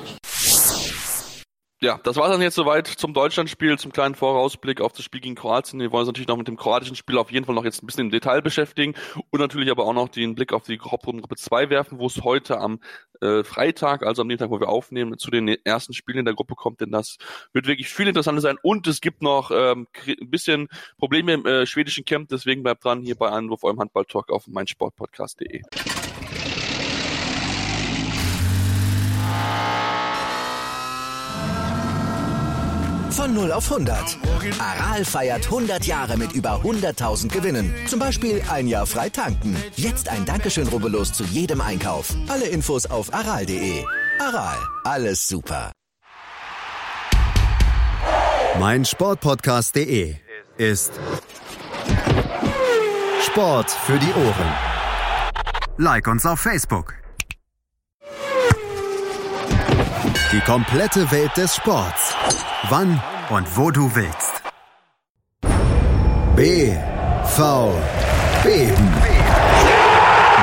Ja, 1.83 1.99
das 2.01 2.15
war 2.15 2.29
dann 2.29 2.41
jetzt 2.41 2.55
soweit 2.55 2.87
zum 2.87 3.13
Deutschlandspiel, 3.13 3.77
zum 3.77 3.91
kleinen 3.91 4.15
Vorausblick 4.15 4.79
auf 4.79 4.93
das 4.93 5.03
Spiel 5.03 5.19
gegen 5.19 5.35
Kroatien. 5.35 5.81
Wir 5.81 5.91
wollen 5.91 6.03
uns 6.03 6.07
natürlich 6.07 6.29
noch 6.29 6.37
mit 6.37 6.47
dem 6.47 6.55
kroatischen 6.55 6.95
Spiel 6.95 7.17
auf 7.17 7.29
jeden 7.29 7.45
Fall 7.45 7.55
noch 7.55 7.65
jetzt 7.65 7.83
ein 7.83 7.87
bisschen 7.87 8.05
im 8.05 8.09
Detail 8.09 8.41
beschäftigen 8.41 8.93
und 9.31 9.41
natürlich 9.41 9.69
aber 9.69 9.83
auch 9.85 9.91
noch 9.91 10.07
den 10.07 10.33
Blick 10.33 10.53
auf 10.53 10.63
die 10.63 10.79
Hauptrundengruppe 10.79 11.35
2 11.35 11.69
werfen, 11.69 11.99
wo 11.99 12.05
es 12.05 12.23
heute 12.23 12.57
am 12.57 12.79
äh, 13.19 13.43
Freitag, 13.43 14.03
also 14.03 14.21
am 14.21 14.29
Tag, 14.29 14.49
wo 14.49 14.61
wir 14.61 14.69
aufnehmen, 14.69 15.17
zu 15.17 15.29
den 15.29 15.49
ersten 15.49 15.93
Spielen 15.93 16.19
in 16.19 16.25
der 16.25 16.35
Gruppe 16.35 16.55
kommt, 16.55 16.79
denn 16.79 16.91
das 16.91 17.17
wird 17.51 17.67
wirklich 17.67 17.89
viel 17.89 18.07
interessanter 18.07 18.39
sein 18.39 18.55
und 18.61 18.87
es 18.87 19.01
gibt 19.01 19.21
noch 19.21 19.51
ähm, 19.53 19.87
ein 20.07 20.29
bisschen 20.29 20.69
Probleme 20.97 21.33
im 21.33 21.45
äh, 21.45 21.65
schwedischen 21.65 22.05
Camp, 22.05 22.29
deswegen 22.29 22.63
bleibt 22.63 22.85
dran 22.85 23.01
hier 23.01 23.15
bei 23.15 23.27
Anruf 23.27 23.65
eurem 23.65 23.81
Handball-Talk 23.81 24.31
auf 24.31 24.47
meinsportpodcast.de. 24.47 25.63
Von 33.33 33.41
0 33.41 33.51
auf 33.51 33.71
100. 33.71 34.19
Aral 34.59 35.03
feiert 35.03 35.45
100 35.45 35.85
Jahre 35.85 36.17
mit 36.17 36.33
über 36.33 36.61
100.000 36.61 37.29
Gewinnen. 37.29 37.73
Zum 37.87 37.97
Beispiel 37.97 38.43
ein 38.47 38.67
Jahr 38.67 38.85
frei 38.85 39.09
tanken. 39.09 39.57
Jetzt 39.75 40.07
ein 40.07 40.23
Dankeschön, 40.23 40.67
rubbellos 40.67 41.13
zu 41.13 41.23
jedem 41.23 41.59
Einkauf. 41.59 42.13
Alle 42.27 42.45
Infos 42.45 42.85
auf 42.85 43.11
aral.de. 43.11 43.83
Aral, 44.19 44.57
alles 44.83 45.27
super. 45.27 45.71
Mein 48.59 48.85
Sportpodcast.de 48.85 50.15
ist 50.57 50.91
Sport 53.25 53.71
für 53.71 53.97
die 53.97 54.13
Ohren. 54.13 54.53
Like 55.77 56.07
uns 56.07 56.23
auf 56.27 56.39
Facebook. 56.39 56.93
Die 60.31 60.41
komplette 60.41 61.09
Welt 61.11 61.35
des 61.35 61.55
Sports. 61.55 62.15
Wann 62.69 63.01
und 63.33 63.57
wo 63.57 63.71
du 63.71 63.93
willst. 63.95 64.43
BV 66.35 67.73
Beben. 68.43 68.93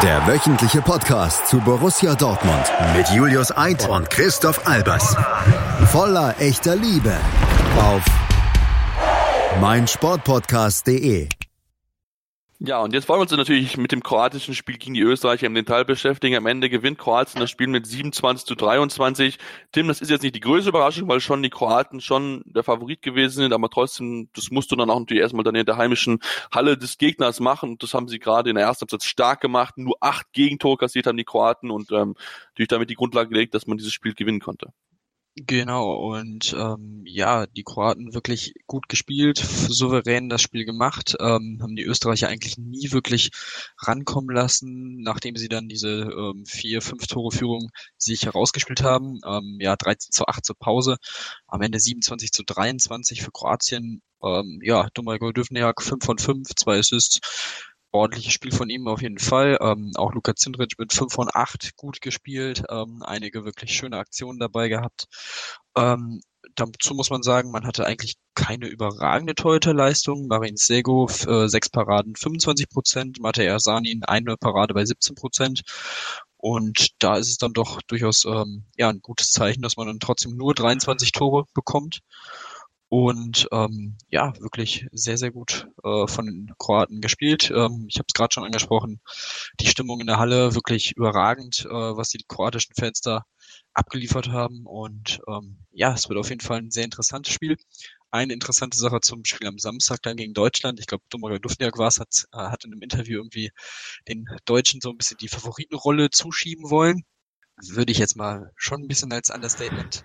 Der 0.03 0.27
wöchentliche 0.27 0.83
Podcast 0.83 1.47
zu 1.47 1.61
Borussia 1.61 2.15
Dortmund 2.15 2.65
mit 2.97 3.09
Julius 3.11 3.57
Eid 3.57 3.89
und 3.89 4.09
Christoph 4.11 4.67
Albers. 4.67 5.17
Voller 5.93 6.35
echter 6.41 6.75
Liebe 6.75 7.15
auf 7.79 8.03
meinsportpodcast.de. 9.61 11.29
Ja, 12.63 12.83
und 12.83 12.93
jetzt 12.93 13.09
wollen 13.09 13.21
wir 13.21 13.23
uns 13.23 13.31
natürlich 13.31 13.79
mit 13.79 13.91
dem 13.91 14.03
kroatischen 14.03 14.55
Spiel 14.55 14.77
gegen 14.77 14.93
die 14.93 15.01
Österreicher 15.01 15.47
im 15.47 15.55
Detail 15.55 15.87
beschäftigen. 15.87 16.37
Am 16.37 16.45
Ende 16.45 16.69
gewinnt 16.69 16.99
Kroatien 16.99 17.41
das 17.41 17.49
Spiel 17.49 17.69
mit 17.69 17.87
27 17.87 18.45
zu 18.47 18.55
23. 18.55 19.39
Tim, 19.73 19.89
das 19.89 20.03
ist 20.03 20.11
jetzt 20.11 20.21
nicht 20.23 20.35
die 20.35 20.41
größte 20.41 20.69
Überraschung, 20.69 21.09
weil 21.09 21.21
schon 21.21 21.43
die 21.43 21.49
Kroaten 21.49 22.03
schon 22.03 22.43
der 22.45 22.63
Favorit 22.63 23.01
gewesen 23.01 23.37
sind, 23.37 23.55
aber 23.55 23.71
trotzdem, 23.71 24.29
das 24.35 24.51
musst 24.51 24.71
du 24.71 24.77
dann 24.77 24.91
auch 24.91 24.99
natürlich 24.99 25.23
erstmal 25.23 25.43
dann 25.43 25.55
in 25.55 25.65
der 25.65 25.79
heimischen 25.79 26.19
Halle 26.55 26.77
des 26.77 26.99
Gegners 26.99 27.41
machen. 27.41 27.71
Und 27.71 27.83
das 27.83 27.95
haben 27.95 28.09
sie 28.09 28.19
gerade 28.19 28.51
in 28.51 28.57
der 28.57 28.67
ersten 28.67 28.83
Halbzeit 28.83 29.05
stark 29.05 29.41
gemacht. 29.41 29.79
Nur 29.79 29.97
acht 30.01 30.31
Gegentore 30.35 30.77
kassiert 30.77 31.07
haben 31.07 31.17
die 31.17 31.25
Kroaten 31.25 31.71
und 31.71 31.91
ähm, 31.93 32.15
natürlich 32.51 32.69
damit 32.69 32.91
die 32.91 32.95
Grundlage 32.95 33.31
gelegt, 33.31 33.55
dass 33.55 33.67
man 33.67 33.79
dieses 33.79 33.95
Spiel 33.95 34.13
gewinnen 34.13 34.41
konnte. 34.41 34.71
Genau, 35.47 35.95
und 35.95 36.55
ähm, 36.59 37.03
ja, 37.07 37.47
die 37.47 37.63
Kroaten 37.63 38.13
wirklich 38.13 38.53
gut 38.67 38.89
gespielt, 38.89 39.39
souverän 39.39 40.29
das 40.29 40.43
Spiel 40.43 40.67
gemacht, 40.67 41.17
ähm, 41.19 41.59
haben 41.63 41.77
die 41.77 41.85
Österreicher 41.85 42.29
eigentlich 42.29 42.59
nie 42.59 42.93
wirklich 42.93 43.31
rankommen 43.79 44.35
lassen, 44.35 45.01
nachdem 45.01 45.37
sie 45.37 45.49
dann 45.49 45.69
diese 45.69 45.89
ähm, 45.89 46.45
vier, 46.47 46.83
fünf 46.83 47.07
Tore 47.07 47.31
Führung 47.31 47.71
sich 47.97 48.27
herausgespielt 48.27 48.83
haben. 48.83 49.21
Ähm, 49.25 49.57
ja, 49.61 49.77
13 49.77 50.13
zu 50.13 50.27
8 50.27 50.45
zur 50.45 50.57
Pause, 50.59 50.97
am 51.47 51.63
Ende 51.63 51.81
27 51.81 52.33
zu 52.33 52.43
23 52.45 53.23
für 53.23 53.31
Kroatien. 53.31 54.03
Ähm, 54.23 54.61
ja, 54.63 54.89
Domagoj 54.93 55.33
Duvniak 55.33 55.81
5 55.81 56.05
von 56.05 56.19
5, 56.19 56.55
zwei 56.55 56.79
Assists 56.79 57.21
ordentliches 57.93 58.33
Spiel 58.33 58.53
von 58.53 58.71
ihm 58.71 58.89
auf 58.89 59.03
jeden 59.03 59.19
Fall. 59.19 59.59
Ähm, 59.61 59.93
auch 59.97 60.13
Luka 60.13 60.35
Zindric 60.35 60.79
mit 60.79 60.93
5 60.93 61.13
von 61.13 61.29
8 61.33 61.77
gut 61.77 62.01
gespielt, 62.01 62.65
ähm, 62.71 63.03
einige 63.05 63.45
wirklich 63.45 63.73
schöne 63.73 63.99
Aktionen 63.99 64.39
dabei 64.39 64.69
gehabt. 64.69 65.07
Ähm, 65.77 66.21
dazu 66.55 66.95
muss 66.95 67.11
man 67.11 67.23
sagen, 67.23 67.51
man 67.51 67.67
hatte 67.67 67.87
eigentlich 67.87 68.15
keine 68.35 68.67
überragende 68.67 69.35
Torhüterleistung. 69.35 70.27
Marin 70.27 70.57
Sego, 70.57 71.09
äh, 71.27 71.49
sechs 71.49 71.69
Paraden, 71.69 72.17
25 72.17 72.69
Prozent. 72.69 73.21
Matej 73.21 73.47
Ersanin, 73.47 74.05
eine 74.05 74.37
Parade 74.37 74.75
bei 74.75 74.85
17 74.85 75.15
Prozent. 75.15 75.63
Und 76.37 77.03
da 77.03 77.17
ist 77.17 77.29
es 77.29 77.37
dann 77.37 77.53
doch 77.53 77.83
durchaus 77.83 78.25
ähm, 78.25 78.65
ja 78.77 78.89
ein 78.89 79.03
gutes 79.03 79.31
Zeichen, 79.31 79.61
dass 79.63 79.77
man 79.77 79.89
dann 79.89 80.01
trotzdem 80.01 80.37
nur 80.37 80.55
23 80.55 81.13
Tore 81.13 81.45
bekommt. 81.53 82.01
Und 82.91 83.47
ähm, 83.53 83.97
ja, 84.09 84.33
wirklich 84.41 84.89
sehr, 84.91 85.17
sehr 85.17 85.31
gut 85.31 85.69
äh, 85.85 86.09
von 86.09 86.27
den 86.27 86.53
Kroaten 86.59 87.01
gespielt. 87.01 87.49
Ähm, 87.55 87.87
ich 87.89 87.99
habe 87.99 88.07
es 88.09 88.15
gerade 88.15 88.35
schon 88.35 88.43
angesprochen, 88.45 89.01
die 89.61 89.69
Stimmung 89.69 90.01
in 90.01 90.09
der 90.09 90.19
Halle 90.19 90.57
wirklich 90.57 90.97
überragend, 90.97 91.65
äh, 91.67 91.71
was 91.71 92.09
die 92.09 92.25
kroatischen 92.27 92.75
Fans 92.75 93.01
da 93.01 93.25
abgeliefert 93.75 94.31
haben. 94.31 94.67
Und 94.67 95.21
ähm, 95.29 95.59
ja, 95.71 95.95
es 95.95 96.09
wird 96.09 96.19
auf 96.19 96.31
jeden 96.31 96.41
Fall 96.41 96.59
ein 96.59 96.73
sehr 96.73 96.83
interessantes 96.83 97.33
Spiel. 97.33 97.57
Eine 98.11 98.33
interessante 98.33 98.77
Sache 98.77 99.01
zum 99.01 99.25
Spiel 99.25 99.47
am 99.47 99.61
Samstag 99.61 100.03
dann 100.03 100.17
gegen 100.17 100.35
Deutschland. 100.35 100.81
Ich 100.81 100.87
glaube, 100.87 101.05
Domagoj 101.11 101.39
Dufniak 101.39 101.79
war 101.79 101.87
es, 101.87 102.01
hat, 102.01 102.27
äh, 102.33 102.39
hat 102.39 102.65
in 102.65 102.73
einem 102.73 102.83
Interview 102.83 103.21
irgendwie 103.21 103.53
den 104.09 104.25
Deutschen 104.47 104.81
so 104.81 104.91
ein 104.91 104.97
bisschen 104.97 105.19
die 105.19 105.29
Favoritenrolle 105.29 106.11
zuschieben 106.11 106.71
wollen. 106.71 107.05
Würde 107.69 107.93
ich 107.93 107.99
jetzt 107.99 108.17
mal 108.17 108.51
schon 108.57 108.83
ein 108.83 108.89
bisschen 108.89 109.13
als 109.13 109.31
Understatement 109.31 110.05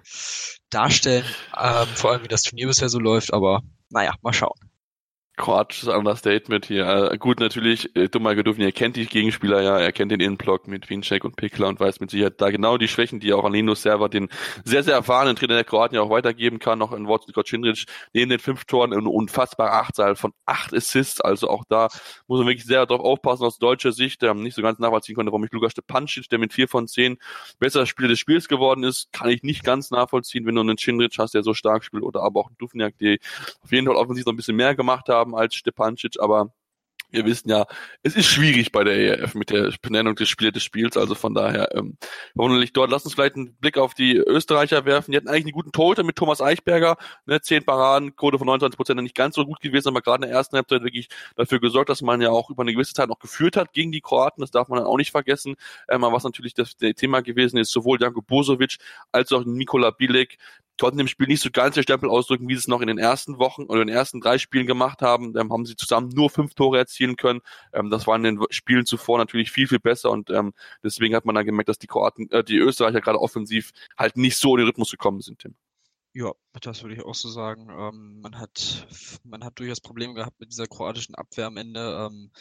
darstellen. 0.70 1.26
Ähm, 1.58 1.88
vor 1.96 2.12
allem, 2.12 2.24
wie 2.24 2.28
das 2.28 2.44
Turnier 2.44 2.68
bisher 2.68 2.90
so 2.90 3.00
läuft, 3.00 3.34
aber 3.34 3.62
naja, 3.90 4.14
mal 4.22 4.34
schauen 4.34 4.60
kroatisches 5.38 5.90
Understatement 5.90 6.66
hier. 6.66 7.12
Äh, 7.12 7.18
gut, 7.18 7.40
natürlich, 7.40 7.96
äh, 7.96 8.08
Dummer 8.08 8.36
Geduvni, 8.36 8.64
er 8.64 8.72
kennt 8.72 8.96
die 8.96 9.06
Gegenspieler 9.06 9.62
ja, 9.62 9.78
er 9.78 9.92
kennt 9.92 10.12
den 10.12 10.20
Innenblock 10.20 10.68
mit 10.68 10.90
Winczek 10.90 11.26
und 11.26 11.36
Pickler 11.36 11.68
und 11.68 11.80
weiß 11.80 12.00
mit 12.00 12.12
Sicherheit 12.12 12.40
da 12.40 12.50
genau 12.50 12.78
die 12.78 12.88
Schwächen, 12.88 13.20
die 13.20 13.34
auch 13.34 13.44
an 13.44 13.54
Linus 13.54 13.82
Server, 13.82 14.10
den 14.10 14.30
sehr, 14.64 14.84
sehr 14.84 14.96
erfahrenen 14.96 15.36
Trainer 15.36 15.56
der 15.56 15.64
Kroaten 15.64 15.96
ja 15.96 16.02
auch 16.02 16.10
weitergeben 16.10 16.60
kann. 16.60 16.80
Noch 16.80 16.92
ein 16.92 17.08
Wort 17.08 17.26
zu 17.26 17.34
Kocindric, 17.34 17.86
neben 18.14 18.30
den 18.30 18.40
fünf 18.40 18.66
Toren 18.66 18.94
eine 18.94 19.10
unfassbare 19.10 19.72
Achtzahl 19.72 20.16
von 20.16 20.34
acht 20.46 20.74
Assists, 20.74 21.22
also 21.22 21.50
auch 21.50 21.64
da 21.68 21.90
muss 22.28 22.40
man 22.40 22.48
wirklich 22.48 22.66
sehr 22.66 22.86
darauf 22.86 23.04
aufpassen 23.04 23.44
aus 23.44 23.58
deutscher 23.58 23.92
Sicht, 23.92 24.22
der 24.22 24.34
nicht 24.34 24.56
so 24.56 24.62
ganz 24.62 24.80
nachvollziehen 24.80 25.16
konnte, 25.16 25.32
warum 25.32 25.44
ich 25.44 25.52
Lukas 25.52 25.74
Stepancic, 25.74 26.30
der 26.30 26.40
mit 26.40 26.54
vier 26.54 26.68
von 26.68 26.88
zehn 26.88 27.18
besser 27.60 27.86
Spieler 27.86 28.10
des 28.10 28.20
Spiels 28.20 28.48
geworden 28.48 28.84
ist, 28.84 29.12
kann 29.12 29.30
ich 29.30 29.44
nicht 29.44 29.64
ganz 29.64 29.92
nachvollziehen, 29.92 30.46
wenn 30.46 30.56
du 30.56 30.62
einen 30.62 30.78
Cindric 30.78 31.18
hast, 31.18 31.34
der 31.34 31.44
so 31.44 31.54
stark 31.54 31.84
spielt 31.84 32.04
oder 32.04 32.22
aber 32.22 32.40
auch 32.40 32.48
einen 32.48 32.58
Duvniak, 32.58 32.98
die 32.98 33.20
auf 33.62 33.72
jeden 33.72 33.88
Fall 33.88 33.96
offensiv 33.96 34.26
noch 34.26 34.34
ein 34.34 34.38
bisschen 34.38 34.56
mehr 34.56 34.76
gemacht 34.76 35.10
haben 35.10 35.25
haben 35.26 35.36
als 35.36 35.56
Stepancic, 35.56 36.20
aber 36.20 36.52
wir 37.12 37.26
wissen 37.26 37.50
ja, 37.50 37.66
es 38.04 38.16
ist 38.16 38.26
schwierig 38.26 38.72
bei 38.72 38.84
der 38.84 38.98
ERF 38.98 39.36
mit 39.36 39.50
der 39.50 39.72
Benennung 39.82 40.16
des 40.16 40.28
Spiels 40.28 40.54
des 40.54 40.64
Spiels, 40.64 40.98
also 40.98 41.16
von 41.16 41.34
daher 41.34 41.74
ähm, 41.74 41.98
verwunderlich 42.34 42.74
dort. 42.74 42.92
Lass 42.92 43.06
uns 43.06 43.14
vielleicht 43.14 43.36
einen 43.36 43.56
Blick 43.56 43.78
auf 43.78 43.94
die 43.94 44.18
Österreicher 44.18 44.86
werfen. 44.86 45.12
Die 45.12 45.18
hatten 45.18 45.30
eigentlich 45.30 45.46
einen 45.46 45.54
guten 45.54 45.72
Torhüter 45.72 46.04
mit 46.04 46.18
Thomas 46.18 46.42
Eichberger, 46.42 46.98
ne, 47.26 47.42
zehn 47.42 47.64
Paraden, 47.64 48.16
Quote 48.16 48.38
von 48.38 48.48
29 48.48 48.76
Prozent, 48.76 49.02
nicht 49.02 49.16
ganz 49.16 49.36
so 49.36 49.46
gut 49.46 49.62
gewesen, 49.62 49.90
aber 49.90 50.02
gerade 50.02 50.26
in 50.26 50.30
der 50.30 50.38
ersten 50.38 50.58
Halbzeit 50.58 50.84
wirklich 50.84 51.08
dafür 51.36 51.60
gesorgt, 51.60 51.90
dass 51.90 52.02
man 52.02 52.22
ja 52.22 52.32
auch 52.32 52.50
über 52.50 52.64
eine 52.64 52.74
gewisse 52.74 52.94
Zeit 52.94 53.08
noch 53.08 53.20
geführt 53.20 53.56
hat 53.56 53.72
gegen 53.72 53.92
die 53.92 54.02
Kroaten. 54.02 54.42
Das 54.42 54.52
darf 54.52 54.68
man 54.68 54.80
dann 54.80 54.88
auch 54.88 54.98
nicht 54.98 55.12
vergessen. 55.12 55.56
Ähm, 55.90 56.02
was 56.02 56.24
natürlich 56.24 56.54
das, 56.54 56.76
das 56.76 56.94
Thema 56.96 57.22
gewesen 57.22 57.58
ist, 57.58 57.72
sowohl 57.72 58.02
Janko 58.02 58.22
Bosovic 58.22 58.78
als 59.12 59.32
auch 59.32 59.46
Nikola 59.46 59.92
Bilek, 59.92 60.38
konnten 60.80 61.00
im 61.00 61.08
Spiel 61.08 61.28
nicht 61.28 61.42
so 61.42 61.50
ganz 61.52 61.76
der 61.76 61.84
Stempel 61.84 62.10
ausdrücken, 62.10 62.48
wie 62.48 62.54
sie 62.54 62.60
es 62.60 62.68
noch 62.68 62.82
in 62.82 62.88
den 62.88 62.98
ersten 62.98 63.38
Wochen 63.40 63.64
oder 63.64 63.82
in 63.82 63.88
den 63.88 63.96
ersten 63.96 64.22
drei 64.22 64.38
Spielen 64.38 64.68
gemacht 64.68 65.02
haben. 65.02 65.34
Dann 65.34 65.52
haben 65.52 65.66
sie 65.66 65.76
zusammen 65.76 66.10
nur 66.10 66.30
fünf 66.30 66.54
Tore 66.54 66.78
erzielen 66.78 67.16
können. 67.16 67.42
Ähm, 67.74 67.90
das 67.90 68.08
war 68.08 68.16
in 68.16 68.24
den 68.24 68.40
Spielen 68.50 68.86
zuvor 68.86 69.18
natürlich 69.18 69.52
viel, 69.52 69.68
viel 69.68 69.80
besser 69.80 70.12
und 70.12 70.30
ähm, 70.30 70.54
deswegen 70.84 71.16
hat 71.16 71.26
man 71.26 71.36
dann 71.36 71.46
gemerkt, 71.46 71.70
dass 71.70 71.80
die 71.80 71.88
Kroaten, 71.88 72.30
äh, 72.32 72.44
die 72.44 72.58
Österreicher 72.58 73.02
gerade 73.02 73.20
offensiv 73.22 73.72
halt 73.98 74.18
nicht 74.18 74.38
so 74.38 74.56
in 74.56 74.62
den 74.62 74.68
Rhythmus 74.68 74.92
gekommen 74.92 75.22
sind, 75.22 75.40
Tim. 75.40 75.56
Ja, 76.18 76.32
das 76.62 76.82
würde 76.82 76.96
ich 76.96 77.04
auch 77.04 77.14
so 77.14 77.28
sagen. 77.28 77.68
Ähm, 77.70 78.22
man 78.22 78.40
hat, 78.40 78.88
man 79.26 79.44
hat 79.44 79.60
durchaus 79.60 79.82
Probleme 79.82 80.14
gehabt 80.14 80.40
mit 80.40 80.50
dieser 80.50 80.66
kroatischen 80.66 81.14
Abwehr 81.14 81.48
am 81.48 81.58
Ende. 81.58 82.08
Ähm, 82.10 82.32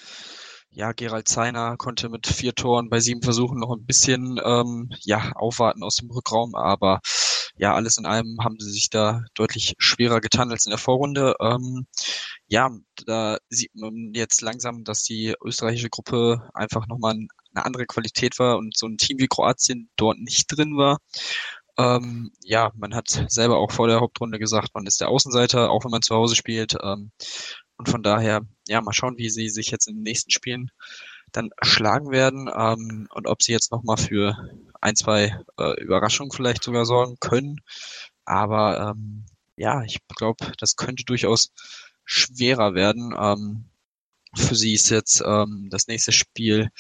ja, 0.71 0.93
Gerald 0.93 1.27
Zeiner 1.27 1.77
konnte 1.77 2.09
mit 2.09 2.29
vier 2.29 2.55
Toren 2.55 2.89
bei 2.89 3.01
sieben 3.01 3.23
Versuchen 3.23 3.59
noch 3.59 3.75
ein 3.75 3.85
bisschen 3.85 4.41
ähm, 4.45 4.91
ja, 5.01 5.33
aufwarten 5.35 5.83
aus 5.83 5.97
dem 5.97 6.09
Rückraum, 6.11 6.55
aber 6.55 7.01
ja, 7.57 7.75
alles 7.75 7.99
in 7.99 8.07
allem 8.07 8.39
haben 8.43 8.59
sie 8.59 8.71
sich 8.71 8.91
da 8.91 9.25
deutlich 9.35 9.75
schwerer 9.79 10.21
getan 10.21 10.51
als 10.51 10.67
in 10.67 10.71
der 10.71 10.79
Vorrunde. 10.79 11.35
Ähm, 11.41 11.87
ja, 12.49 12.71
da 13.07 13.39
sieht 13.49 13.75
man 13.75 14.13
jetzt 14.15 14.41
langsam, 14.41 14.85
dass 14.85 15.05
die 15.05 15.35
österreichische 15.45 15.91
Gruppe 15.91 16.49
einfach 16.55 16.87
nochmal 16.89 17.15
eine 17.15 17.65
andere 17.65 17.87
Qualität 17.87 18.39
war 18.39 18.59
und 18.59 18.77
so 18.77 18.87
ein 18.87 18.99
Team 18.99 19.19
wie 19.19 19.29
Kroatien 19.29 19.89
dort 19.97 20.19
nicht 20.19 20.47
drin 20.49 20.77
war. 20.77 20.99
Ähm, 21.77 22.33
ja, 22.43 22.73
man 22.77 22.95
hat 22.95 23.25
selber 23.29 23.59
auch 23.59 23.73
vor 23.73 23.89
der 23.89 24.01
Hauptrunde 24.01 24.39
gesagt, 24.39 24.75
man 24.75 24.87
ist 24.87 25.01
der 25.01 25.09
Außenseiter, 25.09 25.71
auch 25.71 25.85
wenn 25.85 25.91
man 25.91 26.03
zu 26.03 26.15
Hause 26.15 26.37
spielt. 26.37 26.77
Ähm, 26.83 27.13
und 27.77 27.89
von 27.89 28.03
daher, 28.03 28.43
ja, 28.69 28.81
mal 28.81 28.93
schauen, 28.93 29.19
wie 29.19 29.31
sie 29.31 29.49
sich 29.49 29.71
jetzt 29.71 29.89
in 29.89 29.97
den 29.97 30.03
nächsten 30.05 30.31
Spielen 30.31 30.71
dann 31.33 31.51
schlagen 31.63 32.11
werden 32.11 32.49
ähm, 32.55 33.09
und 33.13 33.27
ob 33.27 33.43
sie 33.43 33.53
jetzt 33.53 33.73
nochmal 33.73 33.97
für 33.97 34.37
ein, 34.85 34.97
zwei 34.97 35.35
äh, 35.59 35.81
Überraschungen 35.83 36.31
vielleicht 36.31 36.63
sogar 36.63 36.85
sorgen 36.85 37.17
können. 37.19 37.61
Aber 38.27 38.91
ähm, 38.91 39.25
ja, 39.57 39.83
ich 39.83 39.99
glaube, 40.09 40.53
das 40.59 40.77
könnte 40.77 41.05
durchaus 41.05 41.53
schwerer 42.05 42.75
werden. 42.75 43.15
Ähm, 43.19 43.71
für 44.37 44.55
sie 44.55 44.75
ist 44.75 44.91
jetzt 44.91 45.23
ähm, 45.25 45.69
das 45.71 45.87
nächste 45.87 46.13
Spiel 46.13 46.71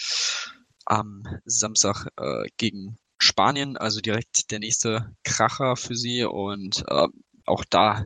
am 0.84 1.24
Samstag 1.46 2.08
äh, 2.18 2.44
gegen 2.58 2.98
Spanien, 3.18 3.78
also 3.78 4.00
direkt 4.00 4.50
der 4.50 4.58
nächste 4.58 5.14
Kracher 5.22 5.76
für 5.76 5.96
sie 5.96 6.24
und 6.24 6.84
äh, 6.88 7.08
auch 7.46 7.64
da 7.64 8.04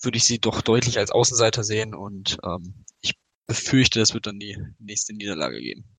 würde 0.00 0.16
ich 0.16 0.24
sie 0.24 0.38
doch 0.38 0.62
deutlich 0.62 0.98
als 0.98 1.10
Außenseiter 1.10 1.62
sehen 1.62 1.94
und 1.94 2.38
ähm, 2.42 2.84
ich 3.02 3.14
befürchte, 3.46 4.00
es 4.00 4.14
wird 4.14 4.26
dann 4.26 4.38
die 4.38 4.56
nächste 4.78 5.14
Niederlage 5.14 5.60
geben. 5.60 5.95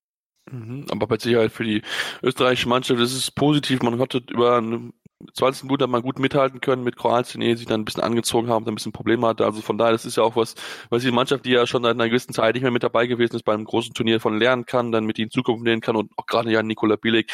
Mhm, 0.50 0.86
aber 0.90 1.06
bei 1.06 1.18
Sicherheit 1.18 1.52
für 1.52 1.64
die 1.64 1.82
österreichische 2.22 2.68
Mannschaft 2.68 3.00
ist 3.00 3.14
es 3.14 3.30
positiv. 3.30 3.82
Man 3.82 4.00
hat 4.00 4.14
über 4.14 4.56
eine 4.56 4.92
20 5.34 5.64
Minuten 5.64 5.90
man 5.90 6.02
gut 6.02 6.18
mithalten 6.18 6.60
können 6.60 6.84
mit 6.84 6.96
Kroatien, 6.96 7.42
ehe 7.42 7.56
sie 7.56 7.64
dann 7.64 7.80
ein 7.80 7.84
bisschen 7.84 8.02
angezogen 8.04 8.48
haben, 8.48 8.66
ein 8.66 8.74
bisschen 8.74 8.92
Probleme 8.92 9.26
hatte. 9.26 9.44
Also 9.44 9.60
von 9.62 9.76
daher, 9.76 9.92
das 9.92 10.04
ist 10.04 10.16
ja 10.16 10.22
auch 10.22 10.36
was, 10.36 10.54
was 10.90 11.02
die 11.02 11.10
Mannschaft, 11.10 11.44
die 11.44 11.50
ja 11.50 11.66
schon 11.66 11.82
seit 11.82 11.94
einer 11.94 12.08
gewissen 12.08 12.32
Zeit 12.32 12.54
nicht 12.54 12.62
mehr 12.62 12.70
mit 12.70 12.84
dabei 12.84 13.06
gewesen 13.06 13.34
ist, 13.34 13.42
bei 13.42 13.52
einem 13.52 13.64
großen 13.64 13.94
Turnier 13.94 14.20
von 14.20 14.38
lernen 14.38 14.64
kann, 14.64 14.92
dann 14.92 15.06
mit 15.06 15.18
ihnen 15.18 15.30
Zukunft 15.30 15.64
lernen 15.64 15.80
kann 15.80 15.96
und 15.96 16.12
auch 16.16 16.26
gerade 16.26 16.52
ja 16.52 16.62
Nikola 16.62 16.96
Bilek, 16.96 17.32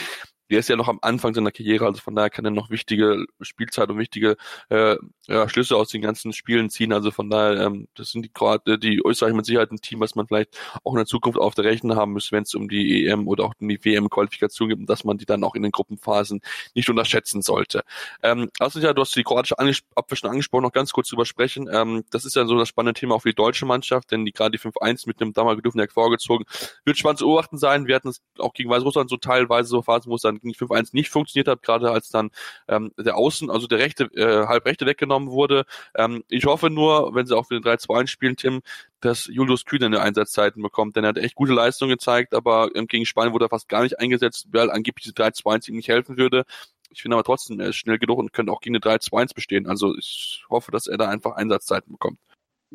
der 0.51 0.59
ist 0.59 0.69
ja 0.69 0.77
noch 0.77 0.89
am 0.89 0.99
Anfang 1.03 1.35
seiner 1.35 1.51
Karriere, 1.51 1.87
also 1.87 2.01
von 2.01 2.15
daher 2.15 2.31
kann 2.31 2.45
er 2.45 2.51
noch 2.51 2.71
wichtige 2.71 3.27
Spielzeit 3.41 3.89
und 3.91 3.99
wichtige 3.99 4.37
äh, 4.69 4.97
ja, 5.27 5.49
Schlüsse 5.49 5.77
aus 5.77 5.89
den 5.89 6.03
ganzen 6.03 6.33
Spielen 6.33 6.71
ziehen. 6.71 6.93
Also 6.93 7.11
von 7.11 7.31
daher, 7.31 7.67
ähm, 7.67 7.89
das 7.95 8.11
sind 8.11 8.23
die 8.23 8.29
Kroaten, 8.29 8.79
die 8.81 9.01
Österreich 9.05 9.35
mit 9.35 9.47
Sicherheit 9.47 9.71
ein 9.71 9.79
Team, 9.79 10.01
was 10.01 10.15
man 10.15 10.27
vielleicht 10.27 10.59
auch 10.85 10.93
in 10.93 10.99
der 10.99 11.07
Zukunft 11.07 11.39
auf 11.39 11.55
der 11.55 11.65
Rechnung 11.65 11.97
haben 11.97 12.13
müsste, 12.13 12.33
wenn 12.33 12.43
es 12.43 12.55
um 12.55 12.69
die 12.69 13.07
EM 13.07 13.27
oder 13.27 13.45
auch 13.45 13.55
um 13.59 13.69
die 13.69 13.83
WM-Qualifikation 13.83 14.69
geht, 14.69 14.79
dass 14.89 15.05
man 15.05 15.19
die 15.19 15.27
dann 15.27 15.45
auch 15.45 15.55
in 15.55 15.63
den 15.63 15.73
Gruppenphasen 15.73 16.41
nicht 16.75 16.89
unterschätzen 16.91 17.43
sollte. 17.43 17.83
Ähm, 18.23 18.51
also 18.59 18.81
ja, 18.81 18.93
du 18.93 19.03
hast 19.03 19.17
die 19.17 19.23
kroatische 19.23 19.59
Abwehr 19.59 20.17
schon 20.17 20.31
angesprochen, 20.31 20.63
noch 20.63 20.73
ganz 20.73 20.93
kurz 20.93 21.09
drüber 21.09 21.25
sprechen. 21.25 21.69
Ähm, 21.73 22.05
das 22.11 22.25
ist 22.25 22.37
ja 22.37 22.47
so 22.47 22.59
das 22.59 22.69
spannende 22.69 22.99
Thema 22.99 23.15
auch 23.15 23.23
für 23.23 23.31
die 23.31 23.35
deutsche 23.35 23.67
Mannschaft, 23.67 24.11
denn 24.11 24.25
die 24.25 24.33
gerade 24.33 24.57
die 24.57 24.59
5-1 24.59 25.07
mit 25.07 25.21
einem 25.21 25.33
Damals 25.33 25.63
Dufniak 25.63 25.93
vorgezogen. 25.93 26.45
Wird 26.85 26.99
spannend 26.99 27.19
zu 27.19 27.27
beobachten 27.27 27.59
sein. 27.59 27.87
Wir 27.87 27.97
hatten 27.97 28.09
es 28.09 28.21
auch 28.39 28.53
gegen 28.53 28.71
Weißrussland 28.71 29.09
so 29.11 29.17
teilweise 29.17 29.69
so 29.69 29.83
Phasen, 29.83 30.11
wo 30.11 30.17
es 30.17 30.23
dann 30.23 30.34
gegen 30.41 30.55
5-1 30.55 30.91
nicht 30.93 31.11
funktioniert 31.11 31.49
hat, 31.49 31.63
gerade 31.63 31.91
als 31.91 32.11
dann 32.11 32.31
ähm, 32.69 32.93
der 32.99 33.17
Außen, 33.17 33.51
also 33.51 33.67
der 33.67 33.79
rechte, 33.79 34.05
äh, 34.15 34.47
halbrechte 34.47 34.87
weggenommen 34.87 35.31
wurde. 35.31 35.65
Ähm, 35.95 36.25
ich 36.29 36.45
hoffe 36.47 36.71
nur, 36.71 37.15
wenn 37.15 37.27
sie 37.27 37.37
auch 37.37 37.47
für 37.47 37.61
den 37.61 37.65
3-2 37.65 38.07
spielen, 38.07 38.37
Tim, 38.37 38.63
dass 39.01 39.27
Julius 39.27 39.65
Kühn 39.65 39.83
eine 39.85 40.01
Einsatzzeiten 40.01 40.63
bekommt, 40.63 40.97
denn 40.97 41.05
er 41.05 41.09
hat 41.09 41.19
echt 41.19 41.35
gute 41.35 41.53
Leistungen 41.53 41.91
gezeigt, 41.91 42.35
aber 42.35 42.71
ähm, 42.75 42.87
gegen 42.87 43.07
Spanien 43.07 43.33
wurde 43.33 43.47
er 43.47 43.51
fast 43.51 43.69
gar 43.69 43.83
nicht 43.83 43.99
eingesetzt, 43.99 44.49
weil 44.53 44.71
angeblich 44.71 45.05
die 45.05 45.13
3-2 45.13 45.69
ihm 45.69 45.77
nicht 45.77 45.89
helfen 45.89 46.17
würde. 46.17 46.45
Ich 46.91 47.03
finde 47.03 47.17
aber 47.17 47.25
trotzdem, 47.25 47.61
er 47.61 47.69
ist 47.71 47.77
schnell 47.77 47.99
genug 47.99 48.19
und 48.19 48.33
könnte 48.33 48.53
auch 48.53 48.61
gegen 48.61 48.77
eine 48.77 48.83
3-2-1 48.99 49.35
bestehen. 49.35 49.67
Also 49.67 49.97
ich 49.97 50.45
hoffe, 50.49 50.71
dass 50.71 50.87
er 50.87 50.97
da 50.97 51.09
einfach 51.09 51.33
Einsatzzeiten 51.33 51.93
bekommt. 51.93 52.19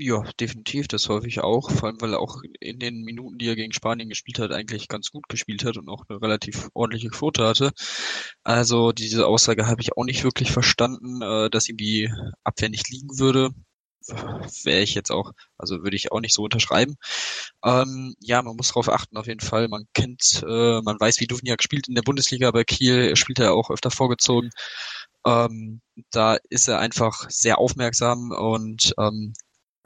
Ja, 0.02 0.24
definitiv, 0.40 0.88
das 0.88 1.10
hoffe 1.10 1.28
ich 1.28 1.42
auch. 1.42 1.70
Vor 1.72 1.90
allem, 1.90 2.00
weil 2.00 2.14
er 2.14 2.22
auch 2.22 2.42
in 2.62 2.80
den 2.80 3.02
Minuten, 3.02 3.38
die 3.38 3.48
er 3.48 3.56
gegen 3.58 3.74
Spanien 3.74 4.08
gespielt 4.08 4.40
hat, 4.40 4.52
eigentlich 4.54 4.88
ganz 4.88 5.12
gut 5.12 5.28
gespielt 5.28 5.66
hat 5.66 5.76
und 5.76 5.90
auch 5.90 6.06
eine 6.08 6.22
relativ 6.22 6.70
ordentliche 6.74 7.10
Quote 7.10 7.46
hatte. 7.46 7.72
Also 8.44 8.94
diese 8.94 9.28
Aussage 9.28 9.68
habe 9.68 9.82
ich 9.82 9.98
auch 9.98 10.06
nicht 10.06 10.24
wirklich 10.24 10.52
verstanden, 10.52 11.22
äh, 11.22 11.50
dass 11.50 11.68
ihm 11.68 11.76
die 11.76 12.10
Abwehr 12.46 12.70
nicht 12.70 12.90
liegen 12.90 13.20
würde. 13.20 13.50
Wäre 14.64 14.82
ich 14.82 14.96
jetzt 14.96 15.12
auch, 15.12 15.34
also 15.58 15.84
würde 15.84 15.98
ich 15.98 16.12
auch 16.14 16.22
nicht 16.22 16.34
so 16.34 16.44
unterschreiben. 16.44 16.96
Ähm, 17.66 18.16
ja, 18.22 18.42
man 18.42 18.56
muss 18.56 18.70
darauf 18.70 18.90
achten, 18.90 19.18
auf 19.18 19.28
jeden 19.28 19.42
Fall. 19.42 19.68
Man 19.68 19.86
kennt, 19.94 20.44
äh, 20.48 20.82
man 20.82 21.00
weiß, 21.00 21.20
wie 21.20 21.28
Duvniak 21.28 21.62
spielt 21.62 21.90
in 21.90 21.96
der 21.96 22.04
Bundesliga 22.04 22.52
bei 22.52 22.64
Kiel, 22.64 23.16
spielt 23.18 23.40
er 23.40 23.54
auch 23.54 23.70
öfter 23.70 23.92
vorgezogen. 23.92 24.50
Ähm, 25.26 25.82
da 26.12 26.38
ist 26.50 26.70
er 26.70 26.80
einfach 26.80 27.30
sehr 27.30 27.60
aufmerksam 27.60 28.32
und 28.32 28.94
ähm, 28.98 29.34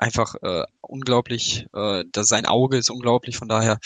einfach 0.04 0.36
äh, 0.42 0.66
unglaublich, 0.82 1.66
äh, 1.74 2.04
dass 2.12 2.28
sein 2.28 2.46
Auge 2.46 2.78
ist 2.78 2.90
unglaublich, 2.90 3.38
von 3.38 3.48
daher, 3.48 3.80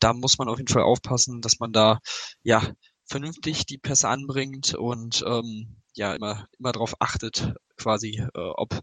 da 0.00 0.12
muss 0.12 0.38
man 0.38 0.48
auf 0.48 0.58
jeden 0.58 0.72
Fall 0.72 0.82
aufpassen, 0.82 1.40
dass 1.40 1.60
man 1.60 1.72
da 1.72 2.00
ja 2.42 2.62
vernünftig 3.06 3.66
die 3.66 3.78
Pässe 3.78 4.08
anbringt 4.08 4.74
und 4.74 5.24
ähm, 5.26 5.76
ja 5.94 6.14
immer 6.14 6.46
immer 6.58 6.72
darauf 6.72 6.94
achtet, 7.00 7.54
quasi, 7.76 8.24
äh, 8.34 8.50
ob 8.54 8.80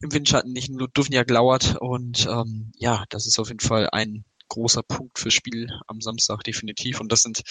im 0.00 0.12
Windschatten 0.12 0.52
nicht 0.52 0.68
nur 0.70 0.88
Duvniak 0.88 1.30
lauert. 1.30 1.76
Und 1.80 2.26
ähm, 2.26 2.72
ja, 2.76 3.04
das 3.08 3.26
ist 3.26 3.38
auf 3.38 3.48
jeden 3.48 3.60
Fall 3.60 3.88
ein 3.90 4.24
großer 4.48 4.82
Punkt 4.82 5.18
fürs 5.18 5.34
Spiel 5.34 5.68
am 5.86 6.00
Samstag 6.00 6.42
definitiv. 6.44 7.00
Und 7.00 7.12
das 7.12 7.22
sind 7.22 7.42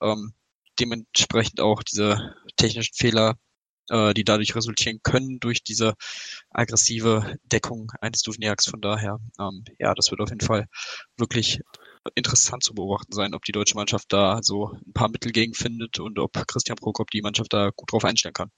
ähm, 0.00 0.34
dementsprechend 0.80 1.60
auch 1.60 1.82
diese 1.82 2.34
technischen 2.56 2.94
Fehler, 2.94 3.36
äh, 3.90 4.14
die 4.14 4.24
dadurch 4.24 4.54
resultieren 4.54 5.00
können 5.02 5.38
durch 5.40 5.62
diese 5.62 5.94
aggressive 6.50 7.36
Deckung 7.44 7.92
eines 8.00 8.22
Duvniaks. 8.22 8.66
Von 8.66 8.80
daher, 8.80 9.18
ähm, 9.40 9.64
ja, 9.78 9.94
das 9.94 10.10
wird 10.10 10.20
auf 10.20 10.30
jeden 10.30 10.46
Fall 10.46 10.66
wirklich 11.16 11.60
interessant 12.14 12.62
zu 12.62 12.74
beobachten 12.74 13.12
sein, 13.12 13.34
ob 13.34 13.44
die 13.44 13.52
deutsche 13.52 13.76
Mannschaft 13.76 14.12
da 14.12 14.40
so 14.42 14.72
ein 14.86 14.92
paar 14.92 15.08
Mittel 15.08 15.32
gegen 15.32 15.54
findet 15.54 15.98
und 16.00 16.18
ob 16.18 16.32
Christian 16.46 16.76
Prokop 16.76 17.10
die 17.10 17.22
Mannschaft 17.22 17.52
da 17.52 17.70
gut 17.74 17.92
drauf 17.92 18.04
einstellen 18.04 18.34
kann. 18.34 18.50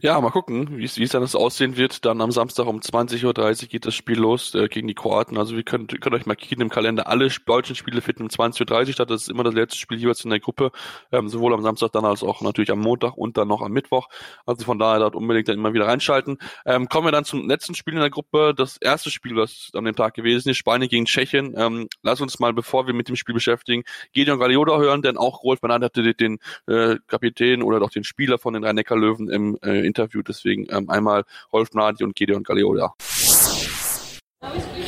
Ja, 0.00 0.20
mal 0.20 0.30
gucken, 0.30 0.76
wie 0.76 0.84
es 0.84 1.10
dann 1.10 1.24
aussehen 1.24 1.76
wird. 1.76 2.04
Dann 2.04 2.20
am 2.20 2.30
Samstag 2.30 2.66
um 2.66 2.78
20.30 2.78 3.24
Uhr 3.62 3.68
geht 3.68 3.86
das 3.86 3.94
Spiel 3.94 4.18
los 4.18 4.54
äh, 4.54 4.68
gegen 4.68 4.86
die 4.86 4.94
Kroaten. 4.94 5.36
Also 5.38 5.56
wir 5.56 5.64
könnt, 5.64 5.98
könnt 6.00 6.14
euch 6.14 6.26
markieren 6.26 6.60
im 6.60 6.68
Kalender. 6.68 7.08
Alle 7.08 7.28
deutschen 7.46 7.74
Spiele 7.74 8.00
finden 8.00 8.24
um 8.24 8.28
20.30 8.28 8.86
Uhr 8.86 8.92
statt. 8.92 9.10
Das 9.10 9.22
ist 9.22 9.28
immer 9.28 9.42
das 9.42 9.54
letzte 9.54 9.78
Spiel 9.78 9.98
jeweils 9.98 10.22
in 10.22 10.30
der 10.30 10.40
Gruppe. 10.40 10.70
Ähm, 11.10 11.28
sowohl 11.28 11.52
am 11.52 11.62
Samstag 11.62 11.90
dann 11.92 12.04
als 12.04 12.22
auch 12.22 12.42
natürlich 12.42 12.70
am 12.70 12.78
Montag 12.78 13.16
und 13.16 13.38
dann 13.38 13.48
noch 13.48 13.60
am 13.60 13.72
Mittwoch. 13.72 14.08
Also 14.46 14.64
von 14.64 14.78
daher 14.78 15.00
dort 15.00 15.16
unbedingt 15.16 15.48
dann 15.48 15.56
immer 15.56 15.72
wieder 15.72 15.88
reinschalten. 15.88 16.38
Ähm, 16.64 16.88
kommen 16.88 17.06
wir 17.06 17.12
dann 17.12 17.24
zum 17.24 17.48
letzten 17.48 17.74
Spiel 17.74 17.94
in 17.94 18.00
der 18.00 18.10
Gruppe. 18.10 18.54
Das 18.54 18.76
erste 18.76 19.10
Spiel, 19.10 19.34
was 19.34 19.70
an 19.72 19.84
dem 19.84 19.96
Tag 19.96 20.14
gewesen 20.14 20.50
ist, 20.50 20.58
Spanien 20.58 20.88
gegen 20.88 21.06
Tschechien. 21.06 21.54
Ähm, 21.56 21.88
lass 22.02 22.20
uns 22.20 22.38
mal, 22.38 22.52
bevor 22.52 22.86
wir 22.86 22.94
mit 22.94 23.08
dem 23.08 23.16
Spiel 23.16 23.34
beschäftigen, 23.34 23.82
Gideon 24.12 24.38
Galioda 24.38 24.78
hören, 24.78 25.02
denn 25.02 25.16
auch 25.16 25.42
Rolf 25.42 25.60
Bernard 25.60 25.82
hatte 25.82 26.14
den 26.14 26.38
äh, 26.68 26.96
Kapitän 27.08 27.62
oder 27.62 27.80
doch 27.80 27.90
den 27.90 28.04
Spieler 28.04 28.38
von 28.38 28.54
den 28.54 28.62
Rhein-Neckar-Löwen 28.62 29.28
im 29.28 29.58
äh, 29.62 29.77
Interview. 29.84 30.22
Deswegen 30.22 30.66
ähm, 30.70 30.88
einmal 30.90 31.24
Rolf 31.52 31.72
Nadi 31.74 32.04
und 32.04 32.14
Gedeon 32.16 32.42
Galliola. 32.42 32.94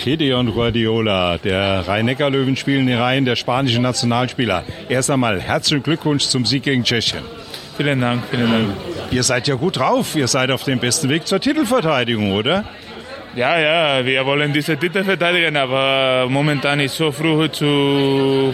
Gedeon 0.02 0.52
Guardiola, 0.52 1.38
der 1.38 1.86
Rhein-Neckar-Löwen 1.86 2.56
spielen 2.56 2.88
in 2.88 2.96
Reihen 2.96 3.24
der 3.24 3.36
spanischen 3.36 3.82
Nationalspieler. 3.82 4.64
Erst 4.88 5.10
einmal 5.10 5.40
herzlichen 5.40 5.82
Glückwunsch 5.82 6.24
zum 6.26 6.46
Sieg 6.46 6.62
gegen 6.62 6.84
Tschechien. 6.84 7.22
Vielen 7.76 8.00
Dank, 8.00 8.22
vielen 8.30 8.50
Dank. 8.50 8.76
Ihr 9.10 9.22
seid 9.22 9.48
ja 9.48 9.56
gut 9.56 9.78
drauf. 9.78 10.14
Ihr 10.14 10.28
seid 10.28 10.50
auf 10.50 10.64
dem 10.64 10.78
besten 10.78 11.08
Weg 11.08 11.26
zur 11.26 11.40
Titelverteidigung, 11.40 12.32
oder? 12.32 12.64
Ja, 13.36 13.58
ja, 13.60 14.04
wir 14.04 14.26
wollen 14.26 14.52
diese 14.52 14.76
Titel 14.76 15.04
verteidigen, 15.04 15.56
aber 15.56 16.26
momentan 16.28 16.80
ist 16.80 16.96
so 16.96 17.12
früh 17.12 17.48
zu 17.50 18.52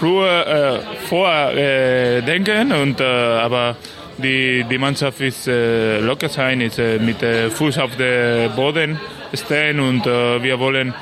früh 0.00 0.24
äh, 0.24 0.80
vordenken 1.08 2.70
äh, 2.70 2.82
und 2.82 3.00
äh, 3.00 3.04
aber 3.04 3.76
die, 4.18 4.64
die 4.70 4.78
Mannschaft 4.78 5.20
ist 5.20 5.48
äh, 5.48 5.98
locker 6.00 6.28
sein, 6.28 6.60
ist 6.60 6.78
äh, 6.78 6.98
mit 6.98 7.22
äh, 7.22 7.50
Fuß 7.50 7.78
auf 7.78 7.96
dem 7.96 8.54
Boden 8.54 9.00
stehen 9.32 9.80
und 9.80 10.06
wir 10.06 10.60
wollen 10.60 10.94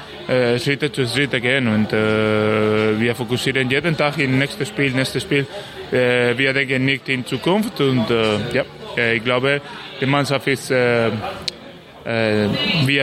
Schritte 0.59 0.91
zu 0.91 1.07
Schritte 1.07 1.39
gehen 1.41 1.69
und 1.69 1.93
wir 1.93 3.15
fokussieren 3.15 3.69
jeden 3.69 3.95
Tag 3.95 4.17
in 4.17 4.39
nächstes 4.39 4.69
Spiel, 4.69 4.93
nächstes 4.93 5.25
Spiel. 5.25 5.47
Wir 5.91 6.55
denken 6.55 6.87
nicht 6.87 7.11
in 7.11 7.27
Zukunft 7.27 7.79
und 7.81 8.07
ja, 8.55 8.65
ich 9.13 9.23
glaube, 9.23 9.61
die 10.01 10.07
Mannschaft 10.07 10.47
ist, 10.47 10.71
wir 10.71 11.13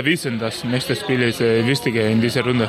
wissen, 0.06 0.40
dass 0.40 0.64
nächstes 0.64 1.02
Spiel 1.02 1.22
ist 1.22 1.42
äh, 1.42 1.68
wichtiger 1.68 2.08
in 2.08 2.22
dieser 2.22 2.44
Runde. 2.44 2.68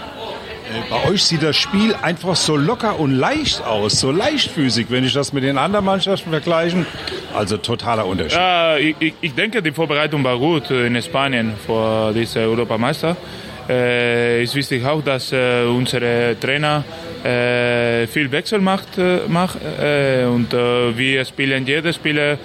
Bei 0.88 1.08
euch 1.08 1.24
sieht 1.24 1.42
das 1.42 1.56
Spiel 1.56 1.94
einfach 2.02 2.36
so 2.36 2.56
locker 2.56 2.98
und 2.98 3.12
leicht 3.12 3.62
aus, 3.64 4.00
so 4.00 4.10
leichtfüßig, 4.10 4.86
wenn 4.90 5.04
ich 5.04 5.12
das 5.12 5.32
mit 5.32 5.42
den 5.42 5.58
anderen 5.58 5.84
Mannschaften 5.84 6.30
vergleiche. 6.30 6.86
Also 7.34 7.56
totaler 7.56 8.06
Unterschied. 8.06 8.38
Ja, 8.38 8.76
ich, 8.76 9.14
ich 9.20 9.34
denke, 9.34 9.62
die 9.62 9.72
Vorbereitung 9.72 10.22
war 10.24 10.38
gut 10.38 10.70
in 10.70 11.00
Spanien 11.02 11.54
vor 11.66 12.12
dieser 12.12 12.40
Europameister. 12.42 13.16
Äh, 13.68 14.42
ist 14.42 14.54
wichtig 14.54 14.84
auch, 14.84 15.02
dass 15.02 15.32
äh, 15.32 15.64
unsere 15.64 16.36
Trainer 16.40 16.84
äh, 17.22 18.06
viel 18.08 18.30
Wechsel 18.32 18.60
macht, 18.60 18.98
äh, 18.98 19.20
macht 19.28 19.58
äh, 19.62 20.24
und 20.24 20.52
äh, 20.52 20.96
wir 20.96 21.24
spielen 21.24 21.66
jedes 21.66 21.96
Spiel 21.96 22.38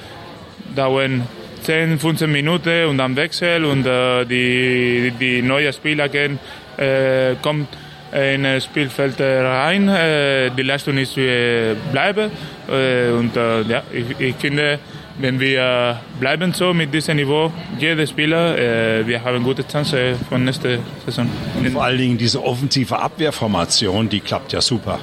dauern 0.76 1.28
10, 1.64 1.98
15 1.98 2.32
Minuten 2.32 2.86
und 2.86 3.00
dann 3.00 3.16
Wechsel 3.16 3.66
und 3.66 3.88
äh, 3.88 4.26
die, 4.26 5.14
die 5.20 5.42
neue 5.42 5.74
Spieler 5.74 6.10
gehen, 6.10 6.38
äh, 6.78 7.36
kommt 7.42 7.70
in 8.15 8.43
das 8.43 8.63
Spielfeld 8.65 9.19
rein. 9.19 9.88
Äh, 9.88 10.51
die 10.51 10.63
Leistung 10.63 10.97
ist 10.97 11.17
äh, 11.17 11.75
bleiben 11.91 12.32
äh, 12.69 13.10
und 13.12 13.36
äh, 13.36 13.62
ja, 13.63 13.84
ich, 13.91 14.19
ich 14.19 14.36
finde, 14.36 14.80
wenn 15.17 15.39
wir 15.39 15.99
bleiben 16.19 16.54
so 16.54 16.73
mit 16.73 16.93
diesem 16.93 17.17
Niveau, 17.17 17.51
jeder 17.80 18.06
Spieler, 18.06 18.58
äh, 18.58 19.08
wir 19.08 19.23
haben 19.23 19.43
gute 19.43 19.65
Chance 19.67 20.15
von 20.30 20.43
nächster 20.43 20.78
Saison. 21.06 21.30
Und 21.58 21.69
vor 21.69 21.84
allen 21.84 21.97
Dingen 21.97 22.17
diese 22.17 22.43
offensive 22.43 22.97
Abwehrformation, 22.97 24.10
die 24.10 24.19
klappt 24.19 24.54
ja 24.54 24.62
super. 24.62 24.99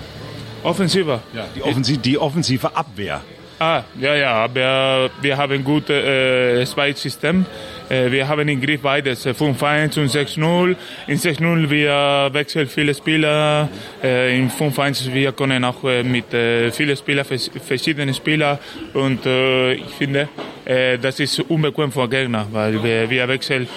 Offensiver? 0.62 1.20
Ja, 1.34 1.44
die, 1.54 1.62
Offensive, 1.62 1.98
die 1.98 2.18
offensive 2.18 2.76
Abwehr. 2.76 3.20
Ah, 3.58 3.82
ja, 4.00 4.14
ja, 4.16 4.32
aber 4.32 5.10
wir 5.20 5.36
haben 5.36 5.62
gutes 5.62 5.94
äh, 5.94 6.64
Zweitsystem. 6.66 7.46
Äh, 7.81 7.81
wir 8.10 8.26
haben 8.26 8.48
im 8.48 8.60
Griff 8.60 8.80
beides, 8.80 9.26
5-1 9.26 10.00
und 10.00 10.10
6-0. 10.10 10.76
In 11.08 11.18
6-0 11.18 11.68
wir 11.68 12.30
wechseln 12.32 12.66
viele 12.66 12.94
Spieler. 12.94 13.68
Äh, 14.02 14.38
in 14.38 14.50
5-1 14.50 15.12
wir 15.12 15.32
können 15.32 15.62
auch 15.64 15.84
äh, 15.84 16.02
mit 16.02 16.32
äh, 16.32 16.70
vielen 16.70 16.96
Spielern, 16.96 17.26
verschiedenen 17.26 18.14
Spielern. 18.14 18.58
Und 18.94 19.26
äh, 19.26 19.74
ich 19.74 19.94
finde, 19.98 20.28
äh, 20.64 20.98
das 20.98 21.20
ist 21.20 21.40
unbequem 21.40 21.92
für 21.92 22.08
Gegner, 22.08 22.46
weil 22.50 22.82
wir, 22.82 23.10
wir 23.10 23.28
wechseln 23.28 23.68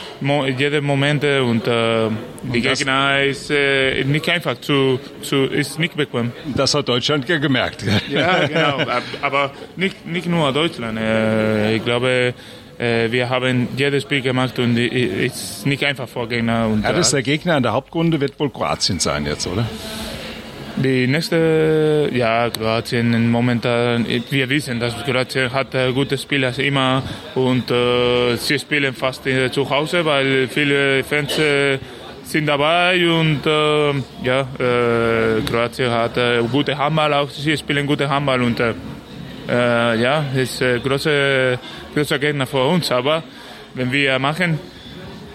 jeden 0.57 0.85
Moment 0.85 1.23
und 1.23 1.67
äh, 1.67 2.09
die 2.43 2.61
Gegner 2.61 3.23
ist 3.23 3.51
äh, 3.51 4.03
nicht 4.05 4.29
einfach 4.29 4.61
zu, 4.61 4.99
zu, 5.21 5.43
ist 5.45 5.77
nicht 5.77 5.97
bequem. 5.97 6.31
Das 6.55 6.73
hat 6.73 6.87
Deutschland 6.87 7.27
ja 7.27 7.37
gemerkt. 7.37 7.83
Ja, 8.09 8.47
genau. 8.47 8.79
Aber 9.21 9.51
nicht, 9.75 10.05
nicht 10.05 10.27
nur 10.27 10.53
Deutschland. 10.53 10.97
Äh, 10.99 11.75
ich 11.75 11.83
glaube, 11.83 12.09
äh, 12.09 12.33
wir 12.77 13.29
haben 13.29 13.67
jedes 13.77 14.03
Spiel 14.03 14.21
gemacht 14.21 14.59
und 14.59 14.77
es 14.77 15.23
ist 15.23 15.65
nicht 15.65 15.83
einfach 15.83 16.07
vor 16.07 16.27
Gegner. 16.27 16.67
Und, 16.67 16.83
ja, 16.83 16.91
das 16.91 17.07
ist 17.07 17.13
der 17.13 17.23
Gegner 17.23 17.57
in 17.57 17.63
der 17.63 17.73
Hauptrunde 17.73 18.19
wird 18.19 18.39
wohl 18.39 18.49
Kroatien 18.49 18.99
sein 18.99 19.25
jetzt, 19.25 19.47
oder? 19.47 19.65
Die 20.77 21.07
nächste, 21.07 22.09
ja, 22.13 22.49
Kroatien 22.49 23.31
momentan, 23.31 24.05
wir 24.29 24.49
wissen, 24.49 24.77
dass 24.77 24.93
Kroatien 25.05 25.53
hat 25.53 25.69
gute 25.93 26.17
Spieler 26.17 26.57
immer 26.59 27.01
und 27.33 27.71
äh, 27.71 28.35
sie 28.35 28.59
spielen 28.59 28.93
fast 28.93 29.23
zu 29.51 29.69
Hause, 29.69 30.03
weil 30.03 30.49
viele 30.49 31.01
Fans 31.05 31.39
äh, 31.39 31.77
sind 32.23 32.47
dabei 32.47 33.07
und 33.07 33.45
äh, 33.45 33.93
ja, 34.23 34.41
äh, 34.59 35.41
Kroatien 35.49 35.91
hat 35.91 36.17
äh, 36.17 36.41
gute 36.51 36.77
Handball 36.77 37.13
auch, 37.13 37.29
sie 37.29 37.55
spielen 37.55 37.87
gute 37.87 38.09
Handball 38.09 38.41
und 38.41 38.59
äh, 39.47 40.01
ja, 40.01 40.25
ist 40.35 40.61
ein 40.61 40.81
großer, 40.81 41.57
großer 41.93 42.19
Gegner 42.19 42.45
für 42.45 42.63
uns, 42.63 42.91
aber 42.91 43.23
wenn 43.73 43.91
wir 43.91 44.17
machen 44.19 44.59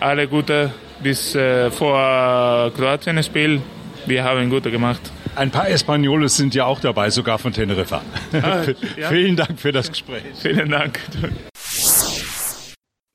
alle 0.01 0.27
gute 0.29 0.73
bis 1.03 1.35
äh, 1.35 1.71
vor 1.71 2.73
Kroatien 2.77 3.23
Spiel, 3.23 3.61
wir 4.07 4.25
haben 4.25 4.51
gute 4.51 4.71
gemacht. 4.71 5.01
Ein 5.37 5.51
paar 5.51 5.69
Españoles 5.69 6.31
sind 6.37 6.55
ja 6.55 6.65
auch 6.65 6.81
dabei, 6.81 7.11
sogar 7.11 7.39
von 7.39 7.53
Teneriffa. 7.53 8.03
Ah, 8.33 8.63
ja. 8.97 9.09
Vielen 9.11 9.37
Dank 9.37 9.61
für 9.61 9.73
das 9.73 9.89
Gespräch. 9.89 10.25
Vielen 10.35 10.71
Dank. 10.71 10.99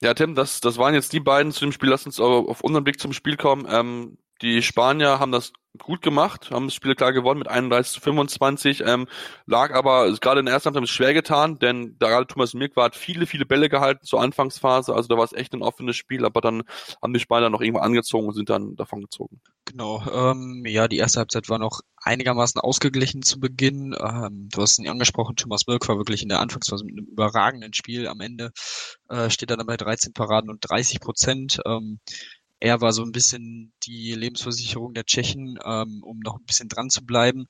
Ja, 0.02 0.14
Tim, 0.14 0.36
das, 0.36 0.62
das 0.62 0.78
waren 0.78 0.94
jetzt 0.94 1.14
die 1.14 1.20
beiden 1.20 1.52
zu 1.52 1.66
dem 1.66 1.72
Spiel. 1.72 1.90
Lass 1.90 2.06
uns 2.06 2.20
auf 2.20 2.62
unseren 2.62 2.84
Blick 2.84 3.00
zum 3.00 3.12
Spiel 3.12 3.38
kommen. 3.38 3.68
Ähm, 3.70 4.18
die 4.42 4.62
Spanier 4.62 5.20
haben 5.20 5.32
das 5.32 5.52
gut 5.78 6.02
gemacht, 6.02 6.52
haben 6.52 6.68
das 6.68 6.74
Spiel 6.74 6.96
klar 6.96 7.14
gewonnen 7.14 7.40
mit 7.40 7.48
31 7.48 7.94
zu 7.94 8.02
25, 8.02 8.84
ähm, 8.86 9.08
lag 9.46 9.74
aber 9.74 10.12
gerade 10.20 10.40
in 10.40 10.46
der 10.46 10.54
ersten 10.54 10.74
Halbzeit 10.74 10.90
schwer 10.90 11.14
getan, 11.14 11.60
denn 11.60 11.96
da 12.00 12.10
gerade 12.10 12.28
Thomas 12.28 12.54
Mirkwart 12.54 12.94
hat 12.94 12.96
viele, 12.96 13.26
viele 13.26 13.46
Bälle 13.46 13.70
gehalten 13.70 14.06
zur 14.06 14.22
Anfangsphase, 14.22 14.94
also 14.94 15.08
da 15.08 15.18
war 15.18 15.24
es 15.24 15.34
echt 15.34 15.54
ein 15.54 15.62
offenes 15.62 15.96
Spiel, 15.96 16.26
aber 16.26 16.42
dann 16.42 16.64
haben 17.02 17.14
die 17.14 17.20
Spanier 17.20 17.50
noch 17.50 17.62
irgendwo 17.62 17.82
angezogen 17.82 18.28
und 18.28 18.34
sind 18.34 18.50
dann 18.50 18.76
davon 18.76 19.02
gezogen. 19.02 19.42
Genau, 19.66 20.04
ähm, 20.12 20.64
ja, 20.68 20.88
die 20.88 20.98
erste 20.98 21.20
Halbzeit 21.20 21.50
war 21.50 21.58
noch 21.58 21.82
einigermaßen 22.06 22.62
ausgeglichen 22.62 23.24
zu 23.24 23.40
Beginn. 23.40 23.96
Ähm, 24.00 24.48
du 24.52 24.62
hast 24.62 24.78
ihn 24.78 24.88
angesprochen, 24.88 25.36
Thomas 25.36 25.66
Mirk 25.66 25.88
war 25.88 25.98
wirklich 25.98 26.22
in 26.22 26.30
der 26.30 26.40
Anfangsphase 26.40 26.86
mit 26.86 26.98
einem 26.98 27.08
überragenden 27.08 27.74
Spiel. 27.74 28.08
Am 28.08 28.22
Ende 28.22 28.52
äh, 29.10 29.30
steht 29.32 29.50
er 29.50 29.58
dann 29.58 29.66
bei 29.66 29.76
13 29.76 30.14
Paraden 30.14 30.52
und 30.52 30.60
30 30.62 31.00
Prozent. 31.00 31.60
Ähm, 31.66 32.00
er 32.60 32.82
war 32.82 32.94
so 32.94 33.04
ein 33.04 33.12
bisschen 33.12 33.74
die 33.84 34.14
Lebensversicherung 34.14 34.94
der 34.94 35.06
Tschechen, 35.06 35.60
ähm, 35.64 36.02
um 36.04 36.20
noch 36.20 36.38
ein 36.38 36.46
bisschen 36.46 36.70
dran 36.70 36.90
zu 36.90 37.06
bleiben. 37.06 37.48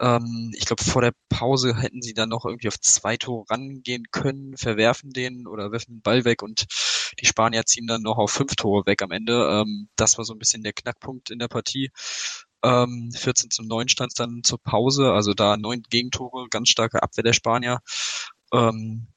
Ähm, 0.00 0.52
ich 0.56 0.66
glaube, 0.66 0.82
vor 0.84 1.02
der 1.02 1.12
Pause 1.28 1.76
hätten 1.76 2.02
sie 2.02 2.14
dann 2.14 2.30
noch 2.30 2.44
irgendwie 2.44 2.68
auf 2.68 2.80
zwei 2.80 3.16
Tore 3.16 3.44
rangehen 3.50 4.04
können, 4.10 4.56
verwerfen 4.56 5.10
den 5.10 5.46
oder 5.46 5.70
werfen 5.72 5.96
den 5.96 6.02
Ball 6.02 6.24
weg 6.24 6.42
und 6.42 6.66
die 7.20 7.26
Spanier 7.26 7.64
ziehen 7.66 7.86
dann 7.86 8.02
noch 8.02 8.18
auf 8.18 8.30
fünf 8.30 8.56
Tore 8.56 8.86
weg 8.86 9.02
am 9.02 9.10
Ende. 9.10 9.62
Ähm, 9.62 9.88
das 9.96 10.18
war 10.18 10.24
so 10.24 10.34
ein 10.34 10.38
bisschen 10.38 10.62
der 10.62 10.72
Knackpunkt 10.72 11.30
in 11.30 11.38
der 11.38 11.48
Partie. 11.48 11.90
Ähm, 12.64 13.10
14 13.14 13.50
zum 13.50 13.66
9 13.66 13.88
stand 13.88 14.10
es 14.12 14.14
dann 14.14 14.42
zur 14.42 14.58
Pause, 14.60 15.12
also 15.12 15.32
da 15.34 15.56
neun 15.56 15.82
Gegentore, 15.90 16.48
ganz 16.50 16.70
starke 16.70 17.02
Abwehr 17.02 17.24
der 17.24 17.32
Spanier. 17.32 17.80
Ähm, 18.52 19.08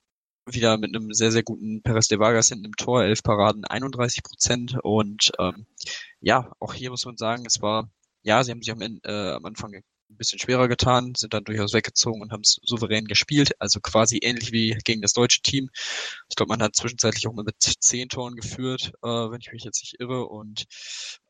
wieder 0.54 0.78
mit 0.78 0.96
einem 0.96 1.14
sehr, 1.14 1.32
sehr 1.32 1.44
guten 1.44 1.82
Perez 1.82 2.08
de 2.08 2.20
Vargas 2.20 2.50
hinten 2.50 2.66
im 2.66 2.76
Tor, 2.76 3.04
elf 3.04 3.24
Paraden, 3.24 3.66
31 3.66 4.24
Prozent. 4.24 4.78
Und 4.84 5.32
ähm, 5.40 5.66
ja, 6.20 6.52
auch 6.60 6.74
hier 6.74 6.92
muss 6.92 7.06
man 7.06 7.18
sagen, 7.18 7.46
es 7.46 7.62
war, 7.62 7.90
ja, 8.24 8.44
sie 8.44 8.52
haben 8.52 8.62
sich 8.62 8.72
am, 8.72 8.82
Ende, 8.82 9.02
äh, 9.04 9.32
am 9.34 9.46
Anfang 9.46 9.74
ein 9.74 10.18
bisschen 10.18 10.40
schwerer 10.40 10.68
getan, 10.68 11.14
sind 11.16 11.34
dann 11.34 11.44
durchaus 11.44 11.74
weggezogen 11.74 12.22
und 12.22 12.32
haben 12.32 12.42
es 12.42 12.60
souverän 12.64 13.06
gespielt. 13.06 13.54
Also 13.60 13.80
quasi 13.80 14.20
ähnlich 14.22 14.52
wie 14.52 14.78
gegen 14.84 15.02
das 15.02 15.14
deutsche 15.14 15.42
Team. 15.42 15.70
Ich 16.30 16.36
glaube, 16.36 16.50
man 16.50 16.62
hat 16.62 16.76
zwischenzeitlich 16.76 17.28
auch 17.28 17.34
mal 17.34 17.44
mit 17.46 17.56
zehn 17.60 18.10
Toren 18.10 18.36
geführt, 18.36 18.92
äh, 19.04 19.08
wenn 19.08 19.42
ich 19.42 19.52
mich 19.52 19.64
jetzt 19.64 19.82
nicht 19.82 20.00
irre, 20.00 20.28
und 20.28 20.66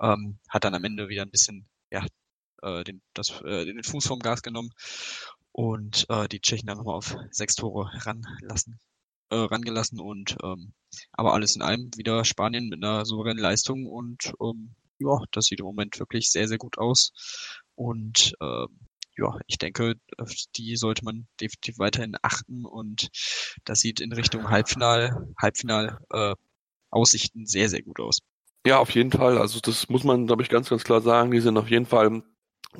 ähm, 0.02 0.40
hat 0.50 0.64
dann 0.64 0.76
am 0.76 0.84
Ende 0.84 1.10
wieder 1.10 1.22
ein 1.24 1.32
bisschen, 1.32 1.68
ja, 1.92 2.06
äh, 2.62 2.84
den, 2.84 3.02
das, 3.14 3.42
äh, 3.42 3.66
den 3.66 3.84
Fuß 3.84 4.06
vom 4.06 4.20
Gas 4.20 4.42
genommen 4.42 4.72
und 5.52 6.06
äh, 6.10 6.28
die 6.28 6.40
Tschechen 6.40 6.68
dann 6.68 6.78
nochmal 6.78 6.96
auf 6.96 7.16
sechs 7.32 7.56
Tore 7.56 7.90
ranlassen 8.06 8.80
äh, 9.32 9.36
rangelassen 9.36 10.00
und 10.00 10.38
ähm, 10.44 10.74
aber 11.12 11.34
alles 11.34 11.56
in 11.56 11.62
allem 11.62 11.90
wieder 11.96 12.24
Spanien 12.26 12.70
mit 12.70 12.84
einer 12.84 13.06
souveränen 13.06 13.42
Leistung 13.42 13.88
und 13.88 14.34
ähm, 14.42 14.76
ja, 15.00 15.18
das 15.32 15.46
sieht 15.46 15.60
im 15.60 15.66
Moment 15.66 16.00
wirklich 16.00 16.30
sehr, 16.30 16.48
sehr 16.48 16.60
gut 16.60 16.78
aus. 16.78 17.12
Und 17.76 18.36
äh, 18.40 18.66
ja, 19.18 19.38
ich 19.48 19.58
denke, 19.58 19.96
die 20.56 20.76
sollte 20.76 21.04
man 21.04 21.28
definitiv 21.40 21.80
weiterhin 21.80 22.16
achten 22.22 22.66
und 22.66 23.10
das 23.66 23.80
sieht 23.80 24.00
in 24.00 24.14
Richtung 24.14 24.50
Halbfinal, 24.50 25.28
Halbfinal 25.42 26.00
äh, 26.12 26.36
Aussichten 26.90 27.46
sehr, 27.46 27.70
sehr 27.70 27.82
gut 27.82 28.00
aus. 28.00 28.20
Ja, 28.66 28.78
auf 28.78 28.92
jeden 28.92 29.12
Fall. 29.12 29.38
Also 29.38 29.60
das 29.60 29.90
muss 29.90 30.04
man, 30.04 30.28
glaube 30.28 30.44
ich, 30.44 30.50
ganz, 30.50 30.70
ganz 30.70 30.84
klar 30.84 31.02
sagen. 31.02 31.32
Die 31.32 31.40
sind 31.40 31.58
auf 31.58 31.70
jeden 31.70 31.88
Fall 31.88 32.22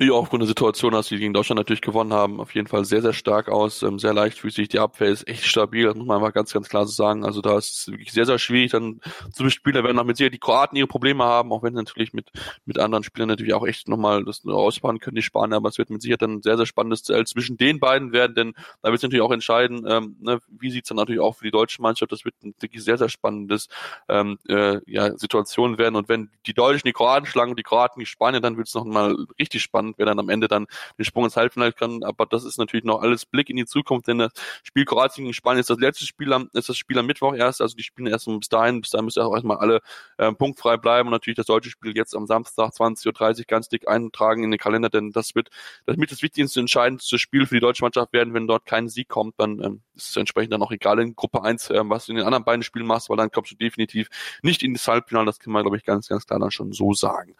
auch 0.00 0.22
aufgrund 0.22 0.42
der 0.42 0.48
Situation, 0.48 0.92
dass 0.92 1.08
sie 1.08 1.18
gegen 1.18 1.34
Deutschland 1.34 1.58
natürlich 1.58 1.82
gewonnen 1.82 2.14
haben, 2.14 2.40
auf 2.40 2.54
jeden 2.54 2.66
Fall 2.66 2.84
sehr, 2.84 3.02
sehr 3.02 3.12
stark 3.12 3.48
aus, 3.48 3.82
ähm, 3.82 3.98
sehr 3.98 4.14
leichtfüßig. 4.14 4.68
Die 4.68 4.78
Abwehr 4.78 5.08
ist 5.08 5.28
echt 5.28 5.44
stabil, 5.44 5.84
das 5.84 5.94
muss 5.96 6.06
man 6.06 6.16
einfach 6.16 6.32
ganz, 6.32 6.52
ganz 6.52 6.68
klar 6.68 6.86
so 6.86 6.92
sagen. 6.92 7.24
Also 7.24 7.42
da 7.42 7.58
ist 7.58 7.78
es 7.78 7.88
wirklich 7.88 8.10
sehr, 8.12 8.24
sehr 8.24 8.38
schwierig 8.38 8.70
dann 8.70 9.00
zu 9.32 9.44
bespielen. 9.44 9.74
Da 9.74 9.84
werden 9.84 9.98
auch 9.98 10.04
mit 10.04 10.16
Sicherheit 10.16 10.34
die 10.34 10.38
Kroaten 10.38 10.76
ihre 10.76 10.86
Probleme 10.86 11.24
haben, 11.24 11.52
auch 11.52 11.62
wenn 11.62 11.74
sie 11.74 11.80
natürlich 11.80 12.14
mit, 12.14 12.30
mit 12.64 12.78
anderen 12.78 13.04
Spielern 13.04 13.28
natürlich 13.28 13.52
auch 13.52 13.66
echt 13.66 13.86
nochmal 13.86 14.24
das 14.24 14.44
ausfahren 14.46 14.98
können, 14.98 15.16
die 15.16 15.22
Spanier. 15.22 15.56
Aber 15.56 15.68
es 15.68 15.76
wird 15.76 15.90
mit 15.90 16.00
Sicherheit 16.00 16.22
dann 16.22 16.36
ein 16.36 16.42
sehr, 16.42 16.56
sehr 16.56 16.66
spannendes 16.66 17.02
Duell 17.02 17.26
zwischen 17.26 17.58
den 17.58 17.78
beiden 17.78 18.12
werden, 18.12 18.34
denn 18.34 18.54
da 18.80 18.88
wird 18.88 18.96
es 18.98 19.02
natürlich 19.02 19.22
auch 19.22 19.30
entscheiden, 19.30 19.84
ähm, 19.86 20.16
ne, 20.20 20.40
wie 20.48 20.70
sieht's 20.70 20.88
dann 20.88 20.96
natürlich 20.96 21.20
auch 21.20 21.36
für 21.36 21.44
die 21.44 21.50
deutsche 21.50 21.82
Mannschaft. 21.82 22.12
Das 22.12 22.24
wird 22.24 22.34
ein 22.42 22.54
wirklich 22.60 22.82
sehr, 22.82 22.96
sehr 22.96 23.10
spannendes 23.10 23.68
ähm, 24.08 24.38
äh, 24.48 24.80
ja, 24.86 25.16
Situation 25.18 25.76
werden. 25.76 25.96
Und 25.96 26.08
wenn 26.08 26.30
die 26.46 26.54
Deutschen 26.54 26.86
die 26.86 26.92
Kroaten 26.92 27.26
schlagen 27.26 27.50
und 27.50 27.58
die 27.58 27.62
Kroaten 27.62 28.00
die 28.00 28.06
Spanier, 28.06 28.40
dann 28.40 28.56
wird 28.56 28.68
es 28.68 28.74
noch 28.74 28.84
mal 28.84 29.14
richtig 29.38 29.62
spannend 29.62 29.81
spannend, 29.82 29.98
wer 29.98 30.06
dann 30.06 30.18
am 30.18 30.28
Ende 30.28 30.48
dann 30.48 30.66
den 30.98 31.04
Sprung 31.04 31.24
ins 31.24 31.36
Halbfinale 31.36 31.72
kann. 31.72 32.02
Aber 32.02 32.26
das 32.26 32.44
ist 32.44 32.58
natürlich 32.58 32.84
noch 32.84 33.02
alles 33.02 33.26
Blick 33.26 33.50
in 33.50 33.56
die 33.56 33.66
Zukunft, 33.66 34.08
denn 34.08 34.18
das 34.18 34.32
Spiel 34.62 34.84
Kroatien 34.84 35.24
gegen 35.24 35.34
Spanien 35.34 35.60
ist 35.60 35.70
das 35.70 35.78
letzte 35.78 36.06
Spiel 36.06 36.32
am, 36.32 36.48
ist 36.52 36.68
das 36.68 36.76
Spiel 36.76 36.98
am 36.98 37.06
Mittwoch 37.06 37.34
erst. 37.34 37.60
Also 37.60 37.76
die 37.76 37.82
spielen 37.82 38.06
erst 38.06 38.26
bis 38.26 38.48
dahin, 38.48 38.80
bis 38.80 38.90
dahin 38.90 39.04
müssen 39.06 39.22
auch 39.22 39.34
erstmal 39.34 39.58
alle 39.58 39.80
äh, 40.18 40.32
punktfrei 40.32 40.76
bleiben. 40.76 41.08
Und 41.08 41.12
natürlich 41.12 41.36
das 41.36 41.46
deutsche 41.46 41.70
Spiel 41.70 41.96
jetzt 41.96 42.14
am 42.14 42.26
Samstag 42.26 42.70
20.30 42.70 43.38
Uhr 43.38 43.44
ganz 43.46 43.68
dick 43.68 43.88
eintragen 43.88 44.44
in 44.44 44.50
den 44.50 44.58
Kalender, 44.58 44.88
denn 44.88 45.10
das 45.12 45.34
wird 45.34 45.50
das 45.86 45.96
mit 45.96 46.10
das 46.10 46.22
wichtigste 46.22 46.60
entscheidendste 46.60 47.18
Spiel 47.18 47.46
für 47.46 47.54
die 47.54 47.60
deutsche 47.60 47.84
Mannschaft 47.84 48.12
werden. 48.12 48.34
Wenn 48.34 48.46
dort 48.46 48.66
kein 48.66 48.88
Sieg 48.88 49.08
kommt, 49.08 49.34
dann 49.38 49.62
ähm, 49.62 49.82
ist 49.94 50.10
es 50.10 50.16
entsprechend 50.16 50.52
dann 50.52 50.62
auch 50.62 50.70
egal 50.70 50.98
in 51.00 51.14
Gruppe 51.14 51.42
1, 51.42 51.70
ähm, 51.70 51.90
was 51.90 52.06
du 52.06 52.12
in 52.12 52.16
den 52.16 52.26
anderen 52.26 52.44
beiden 52.44 52.62
Spielen 52.62 52.86
machst, 52.86 53.10
weil 53.10 53.16
dann 53.16 53.30
kommst 53.30 53.52
du 53.52 53.56
definitiv 53.56 54.08
nicht 54.42 54.62
in 54.62 54.74
das 54.74 54.86
Halbfinale. 54.86 55.26
Das 55.26 55.38
kann 55.38 55.52
man, 55.52 55.62
glaube 55.62 55.76
ich, 55.76 55.84
ganz, 55.84 56.08
ganz 56.08 56.26
klar 56.26 56.38
dann 56.38 56.50
schon 56.50 56.72
so 56.72 56.92
sagen. 56.92 57.34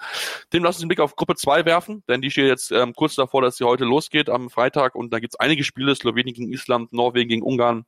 Dem 0.53 0.65
lass 0.65 0.77
uns 0.77 0.81
den 0.81 0.89
Blick 0.89 1.01
auf 1.01 1.17
Gruppe 1.17 1.37
2 1.37 1.65
werfen, 1.65 2.03
denn 2.09 2.21
die 2.21 2.31
steht 2.33 2.47
jetzt 2.47 2.73
ähm, 2.73 2.95
kurz 2.95 3.15
davor, 3.15 3.43
dass 3.43 3.57
sie 3.57 3.65
heute 3.65 3.85
losgeht 3.85 4.29
am 4.29 4.51
Freitag. 4.51 4.95
Und 4.95 5.13
da 5.13 5.21
gibt 5.21 5.35
es 5.35 5.41
einige 5.41 5.65
Spiele, 5.65 5.95
Slowenien 5.95 6.35
gegen 6.35 6.53
Island, 6.53 6.93
Norwegen 6.93 7.29
gegen 7.29 7.43
Ungarn, 7.43 7.85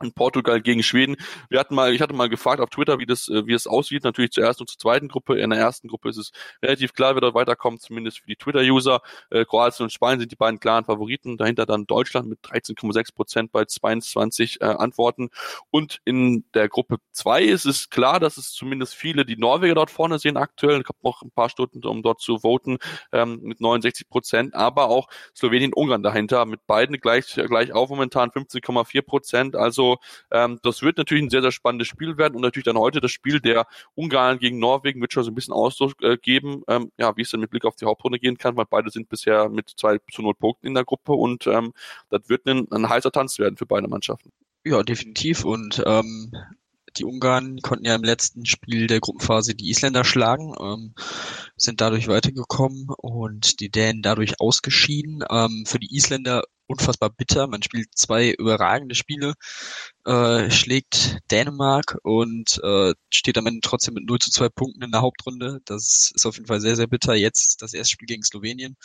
und 0.00 0.14
Portugal 0.14 0.60
gegen 0.60 0.82
Schweden. 0.82 1.16
Wir 1.48 1.58
hatten 1.58 1.74
mal, 1.74 1.92
ich 1.92 2.00
hatte 2.00 2.14
mal 2.14 2.28
gefragt 2.28 2.60
auf 2.60 2.70
Twitter, 2.70 2.98
wie 2.98 3.06
das, 3.06 3.28
äh, 3.28 3.46
wie 3.46 3.52
es 3.52 3.66
aussieht. 3.66 4.04
Natürlich 4.04 4.30
zur 4.32 4.44
ersten 4.44 4.62
und 4.62 4.68
zur 4.68 4.78
zweiten 4.78 5.08
Gruppe. 5.08 5.38
In 5.38 5.50
der 5.50 5.58
ersten 5.58 5.88
Gruppe 5.88 6.08
ist 6.10 6.16
es 6.16 6.30
relativ 6.62 6.92
klar, 6.94 7.14
wer 7.14 7.20
dort 7.20 7.34
weiterkommt, 7.34 7.80
zumindest 7.80 8.20
für 8.20 8.26
die 8.26 8.36
Twitter-User. 8.36 9.00
Äh, 9.30 9.44
Kroatien 9.44 9.84
und 9.84 9.90
Spanien 9.90 10.20
sind 10.20 10.32
die 10.32 10.36
beiden 10.36 10.60
klaren 10.60 10.84
Favoriten. 10.84 11.36
Dahinter 11.36 11.66
dann 11.66 11.86
Deutschland 11.86 12.28
mit 12.28 12.40
13,6 12.42 13.14
Prozent 13.14 13.52
bei 13.52 13.64
22 13.64 14.60
äh, 14.60 14.64
Antworten. 14.64 15.30
Und 15.70 16.00
in 16.04 16.44
der 16.54 16.68
Gruppe 16.68 16.98
zwei 17.12 17.42
ist 17.42 17.64
es 17.64 17.90
klar, 17.90 18.20
dass 18.20 18.36
es 18.36 18.52
zumindest 18.52 18.94
viele 18.94 19.24
die 19.24 19.36
Norweger 19.36 19.74
dort 19.74 19.90
vorne 19.90 20.18
sehen 20.18 20.36
aktuell. 20.36 20.80
Ich 20.80 20.88
habe 20.88 20.98
noch 21.02 21.22
ein 21.22 21.30
paar 21.30 21.48
Stunden, 21.48 21.84
um 21.86 22.02
dort 22.02 22.20
zu 22.20 22.38
voten, 22.38 22.78
ähm, 23.12 23.40
mit 23.42 23.60
69 23.60 24.08
Prozent. 24.08 24.54
Aber 24.54 24.88
auch 24.88 25.08
Slowenien, 25.34 25.72
Ungarn 25.74 26.02
dahinter 26.02 26.46
mit 26.46 26.66
beiden 26.66 27.00
gleich, 27.00 27.34
gleich 27.34 27.72
auf 27.72 27.90
momentan 27.90 28.30
15,4 28.30 29.02
Prozent. 29.02 29.56
Also 29.56 29.87
ähm, 30.30 30.58
das 30.62 30.82
wird 30.82 30.98
natürlich 30.98 31.24
ein 31.24 31.30
sehr, 31.30 31.42
sehr 31.42 31.52
spannendes 31.52 31.88
Spiel 31.88 32.16
werden 32.18 32.34
und 32.34 32.42
natürlich 32.42 32.64
dann 32.64 32.78
heute 32.78 33.00
das 33.00 33.10
Spiel 33.10 33.40
der 33.40 33.66
Ungarn 33.94 34.38
gegen 34.38 34.58
Norwegen 34.58 35.00
wird 35.00 35.12
schon 35.12 35.24
so 35.24 35.30
ein 35.30 35.34
bisschen 35.34 35.54
Ausdruck 35.54 35.94
äh, 36.02 36.16
geben, 36.16 36.62
ähm, 36.68 36.92
ja, 36.98 37.16
wie 37.16 37.22
es 37.22 37.30
dann 37.30 37.40
mit 37.40 37.50
Blick 37.50 37.64
auf 37.64 37.76
die 37.76 37.86
Hauptrunde 37.86 38.18
gehen 38.18 38.38
kann, 38.38 38.56
weil 38.56 38.66
beide 38.68 38.90
sind 38.90 39.08
bisher 39.08 39.48
mit 39.48 39.70
zwei 39.76 39.98
zu 40.12 40.22
null 40.22 40.34
Punkten 40.34 40.66
in 40.66 40.74
der 40.74 40.84
Gruppe 40.84 41.12
und 41.12 41.46
ähm, 41.46 41.72
das 42.10 42.28
wird 42.28 42.46
ein, 42.46 42.70
ein 42.70 42.88
heißer 42.88 43.12
Tanz 43.12 43.38
werden 43.38 43.56
für 43.56 43.66
beide 43.66 43.88
Mannschaften. 43.88 44.30
Ja, 44.64 44.82
definitiv 44.82 45.44
und 45.44 45.82
ähm, 45.86 46.32
die 46.98 47.04
Ungarn 47.04 47.60
konnten 47.62 47.84
ja 47.84 47.94
im 47.94 48.04
letzten 48.04 48.46
Spiel 48.46 48.86
der 48.86 49.00
Gruppenphase 49.00 49.54
die 49.54 49.70
Isländer 49.70 50.04
schlagen, 50.04 50.54
ähm, 50.60 50.94
sind 51.56 51.80
dadurch 51.80 52.08
weitergekommen 52.08 52.88
und 52.96 53.60
die 53.60 53.70
Dänen 53.70 54.02
dadurch 54.02 54.40
ausgeschieden. 54.40 55.24
Ähm, 55.30 55.64
für 55.66 55.78
die 55.78 55.94
Isländer 55.94 56.42
unfassbar 56.68 57.10
bitter. 57.10 57.46
Man 57.46 57.62
spielt 57.62 57.88
zwei 57.96 58.30
überragende 58.30 58.94
Spiele, 58.94 59.34
äh, 60.04 60.50
schlägt 60.50 61.18
Dänemark 61.30 61.98
und 62.02 62.60
äh, 62.62 62.94
steht 63.10 63.38
am 63.38 63.46
Ende 63.46 63.60
trotzdem 63.62 63.94
mit 63.94 64.06
0 64.06 64.18
zu 64.20 64.30
2 64.30 64.48
Punkten 64.50 64.82
in 64.82 64.92
der 64.92 65.00
Hauptrunde. 65.00 65.60
Das 65.64 66.12
ist 66.14 66.26
auf 66.26 66.36
jeden 66.36 66.46
Fall 66.46 66.60
sehr, 66.60 66.76
sehr 66.76 66.86
bitter. 66.86 67.14
Jetzt 67.14 67.62
das 67.62 67.74
erste 67.74 67.92
Spiel 67.92 68.06
gegen 68.06 68.22
Slowenien. 68.22 68.76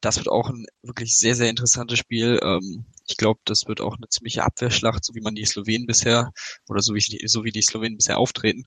Das 0.00 0.16
wird 0.16 0.28
auch 0.28 0.48
ein 0.48 0.66
wirklich 0.82 1.16
sehr, 1.16 1.34
sehr 1.34 1.50
interessantes 1.50 1.98
Spiel. 1.98 2.38
Ähm, 2.42 2.86
ich 3.08 3.16
glaube, 3.16 3.40
das 3.44 3.66
wird 3.66 3.80
auch 3.80 3.96
eine 3.96 4.08
ziemliche 4.08 4.44
Abwehrschlacht, 4.44 5.04
so 5.04 5.14
wie 5.14 5.20
man 5.20 5.34
die 5.34 5.44
Slowenen 5.44 5.86
bisher 5.86 6.32
oder 6.68 6.82
so 6.82 6.94
wie, 6.94 7.26
so 7.26 7.44
wie 7.44 7.52
die 7.52 7.62
Slowenen 7.62 7.96
bisher 7.96 8.18
auftreten. 8.18 8.64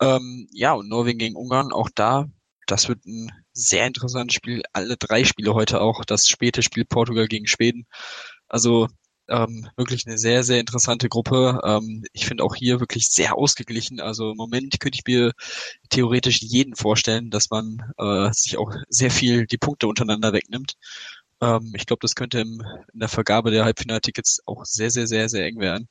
Ähm, 0.00 0.48
ja, 0.52 0.72
und 0.74 0.88
Norwegen 0.88 1.18
gegen 1.18 1.36
Ungarn, 1.36 1.72
auch 1.72 1.90
da, 1.94 2.26
das 2.66 2.88
wird 2.88 3.04
ein 3.06 3.30
sehr 3.52 3.86
interessantes 3.86 4.34
Spiel. 4.34 4.62
Alle 4.72 4.96
drei 4.96 5.24
Spiele 5.24 5.54
heute 5.54 5.80
auch. 5.80 6.04
Das 6.04 6.26
späte 6.26 6.62
Spiel 6.62 6.84
Portugal 6.84 7.28
gegen 7.28 7.46
Schweden. 7.46 7.86
Also 8.48 8.88
ähm, 9.28 9.68
wirklich 9.76 10.06
eine 10.06 10.18
sehr, 10.18 10.44
sehr 10.44 10.60
interessante 10.60 11.08
Gruppe. 11.08 11.60
Ähm, 11.64 12.04
ich 12.12 12.26
finde 12.26 12.44
auch 12.44 12.54
hier 12.54 12.80
wirklich 12.80 13.08
sehr 13.08 13.36
ausgeglichen. 13.36 14.00
Also 14.00 14.32
im 14.32 14.36
Moment 14.36 14.78
könnte 14.80 14.98
ich 14.98 15.06
mir 15.06 15.32
theoretisch 15.90 16.40
jeden 16.42 16.76
vorstellen, 16.76 17.30
dass 17.30 17.50
man 17.50 17.78
äh, 17.98 18.30
sich 18.32 18.58
auch 18.58 18.72
sehr 18.88 19.10
viel 19.10 19.46
die 19.46 19.58
Punkte 19.58 19.88
untereinander 19.88 20.32
wegnimmt. 20.32 20.74
Ähm, 21.40 21.72
ich 21.74 21.86
glaube, 21.86 22.00
das 22.00 22.14
könnte 22.14 22.40
im, 22.40 22.62
in 22.92 23.00
der 23.00 23.08
Vergabe 23.08 23.50
der 23.50 23.64
Halbfinaltickets 23.64 24.40
auch 24.46 24.64
sehr, 24.64 24.90
sehr, 24.90 25.06
sehr, 25.06 25.28
sehr 25.28 25.44
eng 25.46 25.58
werden. 25.58 25.88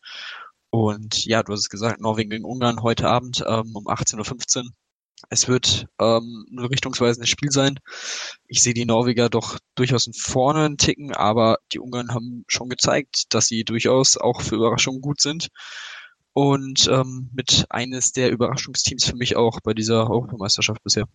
Und 0.70 1.26
ja, 1.26 1.44
du 1.44 1.54
hast 1.54 1.62
es 1.62 1.70
gesagt, 1.70 2.02
Norwegen 2.02 2.30
gegen 2.30 2.46
Ungarn 2.46 2.82
heute 2.84 3.08
Abend 3.08 3.44
ähm, 3.48 3.76
um 3.76 3.88
18.15 3.88 4.58
Uhr. 4.58 4.72
Es 5.30 5.48
wird 5.48 5.88
ähm, 6.00 6.46
ein 6.52 6.60
richtungsweisendes 6.60 7.30
Spiel 7.30 7.52
sein. 7.52 7.80
Ich 8.48 8.62
sehe 8.62 8.74
die 8.74 8.86
Norweger 8.86 9.30
doch 9.30 9.58
durchaus 9.76 10.08
in 10.08 10.14
vorne 10.14 10.66
einen 10.66 10.78
Ticken, 10.78 11.14
aber 11.14 11.60
die 11.72 11.80
Ungarn 11.80 12.14
haben 12.14 12.44
schon 12.48 12.70
gezeigt, 12.70 13.34
dass 13.34 13.46
sie 13.48 13.64
durchaus 13.64 14.18
auch 14.18 14.42
für 14.42 14.56
Überraschungen 14.56 15.02
gut 15.02 15.22
sind. 15.22 15.50
Und 16.34 16.88
ähm, 16.92 17.30
mit 17.34 17.66
eines 17.70 18.12
der 18.12 18.30
Überraschungsteams 18.32 19.06
für 19.06 19.16
mich 19.16 19.38
auch 19.38 19.62
bei 19.64 19.74
dieser 19.74 20.10
Europameisterschaft 20.10 20.84
bisher. 20.84 21.06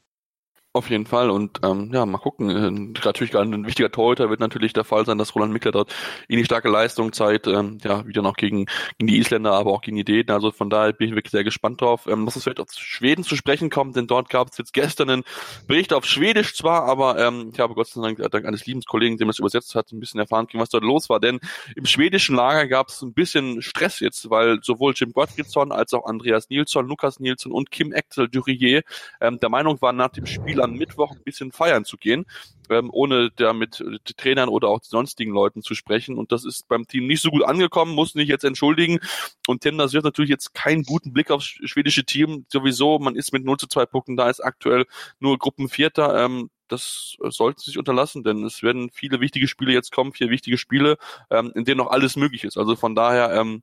Auf 0.72 0.88
jeden 0.88 1.04
Fall 1.04 1.30
und 1.30 1.59
ähm, 1.64 1.90
ja, 1.92 2.06
mal 2.06 2.18
gucken. 2.18 2.48
Äh, 2.48 2.70
natürlich 3.04 3.33
gerade 3.33 3.50
ein 3.50 3.66
wichtiger 3.66 3.90
Torhüter 3.90 4.30
wird 4.30 4.38
natürlich 4.38 4.72
der 4.72 4.85
Fall 4.85 5.04
sein, 5.04 5.18
dass 5.18 5.35
Roland 5.35 5.52
Mickler 5.52 5.72
dort 5.72 5.92
ähnlich 6.28 6.46
starke 6.46 6.68
Leistung 6.68 7.12
zeigt, 7.12 7.48
ähm, 7.48 7.78
ja, 7.83 8.06
wieder 8.06 8.22
noch 8.22 8.37
gegen, 8.37 8.66
gegen 8.96 9.09
die 9.09 9.18
Isländer, 9.18 9.50
aber 9.50 9.72
auch 9.72 9.80
gegen 9.80 9.96
die 9.96 10.04
Dänen. 10.04 10.30
Also 10.30 10.52
von 10.52 10.70
daher 10.70 10.92
bin 10.92 11.09
ich 11.09 11.16
wirklich 11.16 11.33
sehr 11.33 11.42
gespannt 11.42 11.80
drauf. 11.80 12.06
Ähm, 12.06 12.24
was 12.24 12.37
es 12.37 12.44
vielleicht 12.44 12.61
auf 12.61 12.70
Schweden 12.70 13.24
zu 13.24 13.35
sprechen 13.35 13.68
kommt, 13.68 13.96
denn 13.96 14.06
dort 14.06 14.30
gab 14.30 14.46
es 14.52 14.59
jetzt 14.59 14.72
gestern 14.72 15.11
einen 15.11 15.24
Bericht 15.66 15.92
auf 15.92 16.04
Schwedisch 16.04 16.54
zwar, 16.54 16.85
aber 16.85 17.18
ähm, 17.18 17.50
ich 17.52 17.59
habe 17.59 17.74
Gott 17.74 17.88
sei 17.88 18.00
Dank 18.00 18.30
dank 18.30 18.46
eines 18.46 18.64
lieben 18.64 18.83
Kollegen, 18.83 19.18
dem 19.18 19.26
das 19.26 19.40
übersetzt 19.40 19.74
hat, 19.74 19.90
ein 19.90 19.98
bisschen 19.98 20.20
erfahren 20.20 20.46
können, 20.46 20.62
was 20.62 20.68
dort 20.70 20.85
los 20.85 21.09
war. 21.09 21.18
Denn 21.18 21.40
im 21.74 21.87
schwedischen 21.87 22.37
Lager 22.37 22.68
gab 22.68 22.90
es 22.90 23.02
ein 23.02 23.12
bisschen 23.12 23.61
Stress 23.61 23.98
jetzt, 23.98 24.30
weil 24.30 24.61
sowohl 24.62 24.92
Jim 24.94 25.12
Gottfriedson 25.12 25.72
als 25.72 25.92
auch 25.94 26.06
Andreas 26.06 26.48
Nilsson, 26.48 26.87
Lukas 26.87 27.18
Nilsson 27.18 27.50
und 27.50 27.72
Kim 27.72 27.92
Axel 27.92 28.28
Durier 28.28 28.83
ähm, 29.20 29.40
der 29.40 29.48
Meinung 29.48 29.83
waren, 29.83 29.96
nach 29.96 30.11
dem 30.11 30.26
Spiel 30.26 30.60
am 30.61 30.75
Mittwoch 30.75 31.12
ein 31.12 31.23
bisschen 31.25 31.53
feiern 31.53 31.85
zu 31.85 31.96
gehen, 31.96 32.27
ähm, 32.68 32.90
ohne 32.92 33.31
da 33.37 33.53
mit 33.53 33.81
äh, 33.81 33.99
Trainern 34.16 34.49
oder 34.49 34.68
auch 34.68 34.83
sonstigen 34.83 35.33
Leuten 35.33 35.62
zu 35.62 35.75
sprechen. 35.75 36.18
Und 36.18 36.33
das 36.33 36.44
ist 36.44 36.68
beim 36.68 36.87
Team 36.87 37.07
nicht 37.07 37.23
so 37.23 37.31
gut 37.31 37.44
angekommen, 37.44 37.94
muss 37.94 38.14
mich 38.14 38.29
jetzt 38.29 38.44
entschuldigen. 38.44 39.01
Und 39.46 39.62
Tim, 39.62 39.79
das 39.79 39.92
wird 39.92 40.05
natürlich 40.05 40.31
jetzt 40.31 40.55
keinen 40.55 40.85
guten 40.85 41.12
Blick 41.12 41.31
aufs 41.31 41.46
schwedische 41.46 42.05
Team. 42.05 42.46
Sowieso, 42.49 42.99
man 42.99 43.16
ist 43.16 43.33
mit 43.33 43.44
0 43.44 43.57
zu 43.59 43.66
2 43.66 43.87
Punkten 43.87 44.16
da, 44.16 44.31
ist 44.31 44.40
aktuell 44.40 44.87
nur 45.18 45.38
Gruppenvierter. 45.38 46.25
Ähm, 46.25 46.51
das 46.68 47.16
sollte 47.20 47.62
sich 47.62 47.79
unterlassen, 47.79 48.23
denn 48.23 48.44
es 48.44 48.62
werden 48.62 48.90
viele 48.92 49.20
wichtige 49.20 49.49
Spiele 49.49 49.73
jetzt 49.73 49.90
kommen, 49.92 50.12
vier 50.12 50.31
wichtige 50.31 50.57
Spiele, 50.57 50.99
ähm, 51.31 51.53
in 51.57 51.64
denen 51.64 51.79
noch 51.79 51.90
alles 51.90 52.16
möglich 52.16 52.44
ist. 52.44 52.57
Also 52.57 52.77
von 52.77 52.94
daher, 52.94 53.33
ähm, 53.33 53.62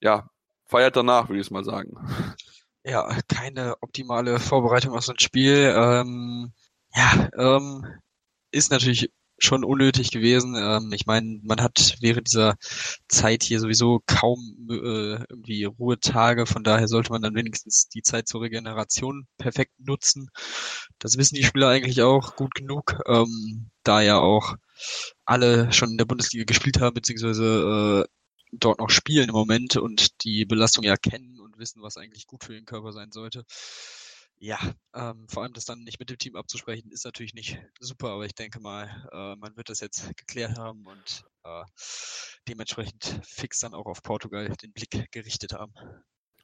ja, 0.00 0.30
feiert 0.66 0.96
danach, 0.96 1.28
würde 1.28 1.40
ich 1.40 1.46
es 1.46 1.50
mal 1.50 1.64
sagen 1.64 1.96
ja, 2.86 3.18
keine 3.28 3.74
optimale 3.82 4.38
Vorbereitung 4.38 4.94
auf 4.94 5.04
so 5.04 5.12
ein 5.12 5.18
Spiel. 5.18 5.74
Ähm, 5.76 6.52
ja, 6.94 7.28
ähm, 7.36 7.84
ist 8.52 8.70
natürlich 8.70 9.10
schon 9.38 9.64
unnötig 9.64 10.12
gewesen. 10.12 10.54
Ähm, 10.56 10.92
ich 10.92 11.04
meine, 11.06 11.40
man 11.42 11.60
hat 11.60 11.96
während 12.00 12.28
dieser 12.28 12.54
Zeit 13.08 13.42
hier 13.42 13.60
sowieso 13.60 14.00
kaum 14.06 14.68
äh, 14.70 15.18
irgendwie 15.28 15.64
Ruhetage, 15.64 16.46
von 16.46 16.64
daher 16.64 16.88
sollte 16.88 17.10
man 17.12 17.22
dann 17.22 17.34
wenigstens 17.34 17.88
die 17.88 18.02
Zeit 18.02 18.28
zur 18.28 18.42
Regeneration 18.42 19.26
perfekt 19.36 19.72
nutzen. 19.78 20.30
Das 20.98 21.18
wissen 21.18 21.34
die 21.34 21.44
Spieler 21.44 21.68
eigentlich 21.68 22.02
auch 22.02 22.36
gut 22.36 22.54
genug, 22.54 22.98
ähm, 23.06 23.70
da 23.82 24.00
ja 24.00 24.18
auch 24.18 24.54
alle 25.24 25.72
schon 25.72 25.90
in 25.90 25.98
der 25.98 26.06
Bundesliga 26.06 26.44
gespielt 26.44 26.80
haben, 26.80 26.94
beziehungsweise 26.94 28.06
äh, 28.06 28.08
dort 28.52 28.78
noch 28.78 28.90
spielen 28.90 29.28
im 29.28 29.34
Moment 29.34 29.76
und 29.76 30.24
die 30.24 30.46
Belastung 30.46 30.84
ja 30.84 30.96
kennen 30.96 31.36
wissen, 31.58 31.82
was 31.82 31.96
eigentlich 31.96 32.26
gut 32.26 32.44
für 32.44 32.54
den 32.54 32.64
Körper 32.64 32.92
sein 32.92 33.12
sollte. 33.12 33.44
Ja, 34.38 34.58
ähm, 34.94 35.26
vor 35.28 35.42
allem 35.42 35.54
das 35.54 35.64
dann 35.64 35.82
nicht 35.84 35.98
mit 35.98 36.10
dem 36.10 36.18
Team 36.18 36.36
abzusprechen, 36.36 36.90
ist 36.92 37.06
natürlich 37.06 37.32
nicht 37.32 37.58
super, 37.80 38.10
aber 38.10 38.26
ich 38.26 38.34
denke 38.34 38.60
mal, 38.60 39.08
äh, 39.12 39.36
man 39.36 39.56
wird 39.56 39.70
das 39.70 39.80
jetzt 39.80 40.14
geklärt 40.16 40.58
haben 40.58 40.86
und 40.86 41.24
äh, 41.44 41.64
dementsprechend 42.46 43.20
fix 43.24 43.60
dann 43.60 43.72
auch 43.72 43.86
auf 43.86 44.02
Portugal 44.02 44.48
den 44.62 44.72
Blick 44.72 45.10
gerichtet 45.10 45.54
haben. 45.54 45.72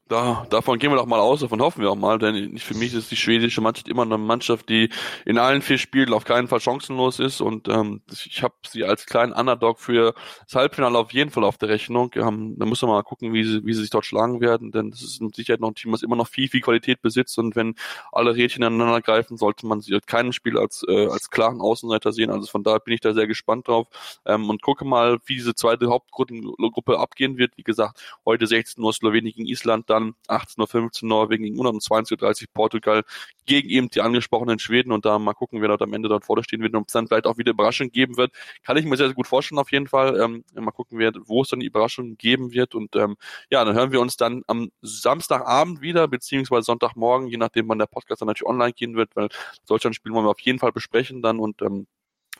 Da, 0.09 0.47
davon 0.51 0.79
gehen 0.79 0.91
wir 0.91 0.97
doch 0.97 1.07
mal 1.07 1.21
aus, 1.21 1.41
davon 1.41 1.63
hoffen 1.63 1.81
wir 1.81 1.91
auch 1.91 1.97
mal, 1.97 2.19
denn 2.19 2.59
für 2.59 2.75
mich 2.75 2.93
ist 2.93 3.11
die 3.11 3.17
schwedische 3.17 3.63
Mannschaft 3.63 3.89
immer 3.89 4.03
eine 4.03 4.19
Mannschaft, 4.19 4.69
die 4.69 4.91
in 5.25 5.39
allen 5.39 5.63
vier 5.63 5.79
Spielen 5.79 6.13
auf 6.13 6.25
keinen 6.25 6.49
Fall 6.49 6.61
chancenlos 6.61 7.19
ist 7.19 7.41
und 7.41 7.69
ähm, 7.69 8.03
ich 8.11 8.43
habe 8.43 8.55
sie 8.67 8.85
als 8.85 9.07
kleinen 9.07 9.33
Underdog 9.33 9.81
für 9.81 10.15
das 10.45 10.55
Halbfinale 10.55 10.99
auf 10.99 11.13
jeden 11.13 11.31
Fall 11.31 11.45
auf 11.45 11.57
der 11.57 11.71
Rechnung. 11.71 12.11
Ähm, 12.17 12.57
da 12.59 12.67
muss 12.67 12.83
man 12.83 12.91
mal 12.91 13.03
gucken, 13.05 13.33
wie 13.33 13.45
sie, 13.45 13.65
wie 13.65 13.73
sie 13.73 13.81
sich 13.81 13.91
dort 13.91 14.05
schlagen 14.05 14.43
werden, 14.43 14.71
denn 14.71 14.91
das 14.91 15.03
ist 15.03 15.23
mit 15.23 15.35
Sicherheit 15.35 15.61
noch 15.61 15.69
ein 15.69 15.77
Team, 15.77 15.93
was 15.93 16.03
immer 16.03 16.17
noch 16.17 16.29
viel, 16.29 16.49
viel 16.49 16.61
Qualität 16.61 17.01
besitzt 17.01 17.39
und 17.39 17.57
wenn 17.57 17.75
alle 18.11 18.35
Rädchen 18.35 18.63
ineinander 18.63 19.01
greifen, 19.01 19.39
sollte 19.39 19.67
man 19.67 19.81
sie 19.81 19.99
keinem 20.05 20.33
Spiel 20.33 20.59
als, 20.59 20.85
äh, 20.89 21.07
als 21.07 21.31
klaren 21.31 21.61
Außenseiter 21.63 22.13
sehen. 22.13 22.31
Also 22.31 22.49
von 22.49 22.65
daher 22.65 22.81
bin 22.81 22.93
ich 22.93 23.01
da 23.01 23.15
sehr 23.15 23.29
gespannt 23.29 23.69
drauf 23.69 23.87
ähm, 24.27 24.51
und 24.51 24.61
gucke 24.61 24.85
mal, 24.85 25.21
wie 25.25 25.37
diese 25.37 25.55
zweite 25.55 25.89
Hauptgruppe 25.89 26.99
abgehen 26.99 27.39
wird. 27.39 27.57
Wie 27.57 27.63
gesagt, 27.63 28.03
heute 28.27 28.47
16 28.47 28.83
Uhr 28.83 28.93
Slowenien 28.93 29.33
gegen 29.35 29.49
Island, 29.49 29.89
dann 29.93 30.15
18.15 30.29 31.03
Uhr 31.03 31.09
Norwegen 31.09 31.45
gegen 31.45 31.59
Ungarn 31.59 31.77
und 31.77 31.83
20.30 31.83 32.43
Uhr 32.43 32.49
Portugal 32.53 33.03
gegen 33.47 33.69
eben 33.69 33.89
die 33.91 34.01
angesprochenen 34.01 34.59
Schweden 34.59 34.93
und 34.93 35.05
da 35.05 35.19
mal 35.19 35.35
gucken, 35.35 35.61
wer 35.61 35.69
dort 35.69 35.83
am 35.83 35.93
Ende 35.93 36.09
dort 36.09 36.25
vorne 36.25 36.43
stehen 36.45 36.63
wird 36.63 36.75
und 36.75 36.89
es 36.89 36.93
dann 36.93 37.07
vielleicht 37.07 37.27
auch 37.27 37.39
wieder 37.39 37.53
Überraschung 37.53 37.91
geben 37.91 38.17
wird. 38.17 38.33
Kann 38.65 38.77
ich 38.77 38.85
mir 38.85 38.97
sehr, 38.97 39.07
sehr 39.07 39.15
gut 39.15 39.27
vorstellen 39.27 39.59
auf 39.59 39.71
jeden 39.73 39.89
Fall. 39.89 40.21
Ähm, 40.21 40.45
mal 40.55 40.71
gucken, 40.71 40.99
wo 41.27 41.43
es 41.43 41.49
dann 41.49 41.61
die 41.61 41.67
Überraschung 41.67 42.17
geben 42.17 42.53
wird 42.53 42.75
und 42.75 42.97
ähm, 42.97 43.17
ja, 43.51 43.65
dann 43.65 43.75
hören 43.75 43.93
wir 43.93 44.01
uns 44.01 44.17
dann 44.17 44.43
am 44.47 44.71
Samstagabend 44.83 45.81
wieder, 45.81 46.09
beziehungsweise 46.09 46.63
Sonntagmorgen, 46.63 47.29
je 47.29 47.37
nachdem 47.37 47.69
wann 47.69 47.79
der 47.79 47.87
Podcast 47.87 48.23
dann 48.23 48.27
natürlich 48.27 48.49
online 48.49 48.73
gehen 48.73 48.97
wird, 48.97 49.15
weil 49.15 49.29
Deutschland-Spiel 49.69 50.13
wollen 50.13 50.27
wir 50.27 50.31
auf 50.31 50.41
jeden 50.41 50.59
Fall 50.59 50.73
besprechen 50.73 51.23
dann 51.23 51.39
und 51.39 51.63
ähm, 51.63 51.87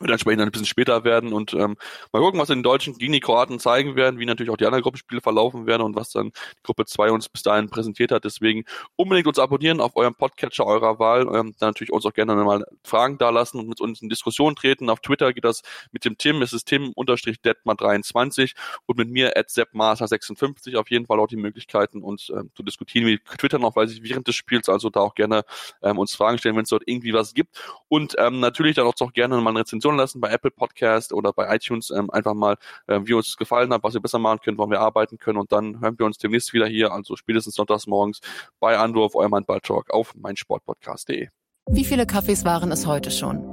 wird 0.03 0.11
entsprechend 0.11 0.41
ein 0.41 0.51
bisschen 0.51 0.65
später 0.65 1.03
werden 1.03 1.33
und 1.33 1.53
ähm, 1.53 1.75
mal 2.11 2.21
gucken, 2.21 2.39
was 2.39 2.47
den 2.49 2.63
Deutschen 2.63 2.97
gegen 2.97 3.13
die 3.13 3.19
Kroaten 3.19 3.59
zeigen 3.59 3.95
werden, 3.95 4.19
wie 4.19 4.25
natürlich 4.25 4.51
auch 4.51 4.57
die 4.57 4.65
anderen 4.65 4.83
Gruppenspiele 4.83 5.21
verlaufen 5.21 5.65
werden 5.65 5.81
und 5.81 5.95
was 5.95 6.11
dann 6.11 6.31
Gruppe 6.63 6.85
2 6.85 7.11
uns 7.11 7.29
bis 7.29 7.43
dahin 7.43 7.69
präsentiert 7.69 8.11
hat. 8.11 8.23
Deswegen 8.25 8.65
unbedingt 8.95 9.27
uns 9.27 9.39
abonnieren 9.39 9.81
auf 9.81 9.95
eurem 9.95 10.15
Podcatcher 10.15 10.65
eurer 10.65 10.99
Wahl. 10.99 11.21
Ähm, 11.23 11.55
dann 11.59 11.69
natürlich 11.69 11.91
uns 11.91 12.05
auch 12.05 12.13
gerne 12.13 12.35
mal 12.35 12.65
Fragen 12.83 13.17
dalassen 13.17 13.59
und 13.59 13.67
mit 13.67 13.81
uns 13.81 14.01
in 14.01 14.09
Diskussion 14.09 14.55
treten. 14.55 14.89
Auf 14.89 14.99
Twitter 14.99 15.33
geht 15.33 15.45
das 15.45 15.61
mit 15.91 16.05
dem 16.05 16.17
Tim, 16.17 16.41
es 16.41 16.53
ist 16.53 16.67
Tim-Detmar23 16.67 18.53
und 18.85 18.97
mit 18.97 19.09
mir 19.09 19.37
at 19.37 19.49
seppmaster56 19.49 20.77
auf 20.77 20.89
jeden 20.89 21.05
Fall 21.05 21.19
auch 21.19 21.27
die 21.27 21.37
Möglichkeiten, 21.37 22.01
uns 22.01 22.29
ähm, 22.29 22.51
zu 22.55 22.63
diskutieren. 22.63 23.05
Wir 23.05 23.23
twittern 23.23 23.63
auch, 23.63 23.75
weiß 23.75 23.91
ich, 23.91 24.03
während 24.03 24.27
des 24.27 24.35
Spiels, 24.35 24.69
also 24.69 24.89
da 24.89 25.01
auch 25.01 25.15
gerne 25.15 25.43
ähm, 25.81 25.97
uns 25.97 26.15
Fragen 26.15 26.37
stellen, 26.37 26.55
wenn 26.55 26.63
es 26.63 26.69
dort 26.69 26.83
irgendwie 26.85 27.13
was 27.13 27.33
gibt. 27.33 27.57
Und 27.87 28.15
ähm, 28.17 28.39
natürlich 28.39 28.75
dann 28.75 28.87
auch, 28.87 28.93
gerne 29.13 29.39
mal 29.41 29.51
eine 29.51 29.59
Rezension 29.59 29.92
Rezension 29.93 29.97
lassen 29.97 30.21
bei 30.21 30.29
Apple 30.29 30.51
Podcast 30.51 31.13
oder 31.13 31.33
bei 31.33 31.53
iTunes 31.55 31.91
ähm, 31.91 32.09
einfach 32.09 32.33
mal, 32.33 32.57
äh, 32.87 32.99
wie 33.03 33.13
uns 33.13 33.37
gefallen 33.37 33.73
hat, 33.73 33.83
was 33.83 33.93
wir 33.93 34.01
besser 34.01 34.19
machen 34.19 34.39
können, 34.43 34.57
woran 34.57 34.71
wir 34.71 34.79
arbeiten 34.79 35.17
können 35.17 35.37
und 35.37 35.51
dann 35.51 35.79
hören 35.81 35.97
wir 35.97 36.05
uns 36.05 36.17
demnächst 36.17 36.53
wieder 36.53 36.67
hier, 36.67 36.91
also 36.91 37.15
spätestens 37.15 37.55
sonntags 37.55 37.87
morgens 37.87 38.19
bei 38.59 38.77
auf 38.77 39.15
eurem 39.15 39.35
Handball-Talk 39.35 39.91
auf 39.91 40.13
meinsportpodcast.de. 40.15 41.27
Wie 41.69 41.85
viele 41.85 42.05
Kaffees 42.05 42.43
waren 42.43 42.71
es 42.71 42.85
heute 42.85 43.11
schon? 43.11 43.52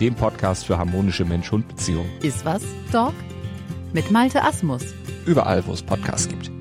dem 0.00 0.14
Podcast 0.14 0.66
für 0.66 0.78
harmonische 0.78 1.24
Mensch-Hund-Beziehungen. 1.24 2.10
Iswas 2.22 2.62
Dog? 2.92 3.14
Mit 3.92 4.10
Malte 4.10 4.42
Asmus. 4.42 4.82
Überall, 5.24 5.66
wo 5.66 5.72
es 5.72 5.82
Podcasts 5.82 6.28
gibt. 6.28 6.55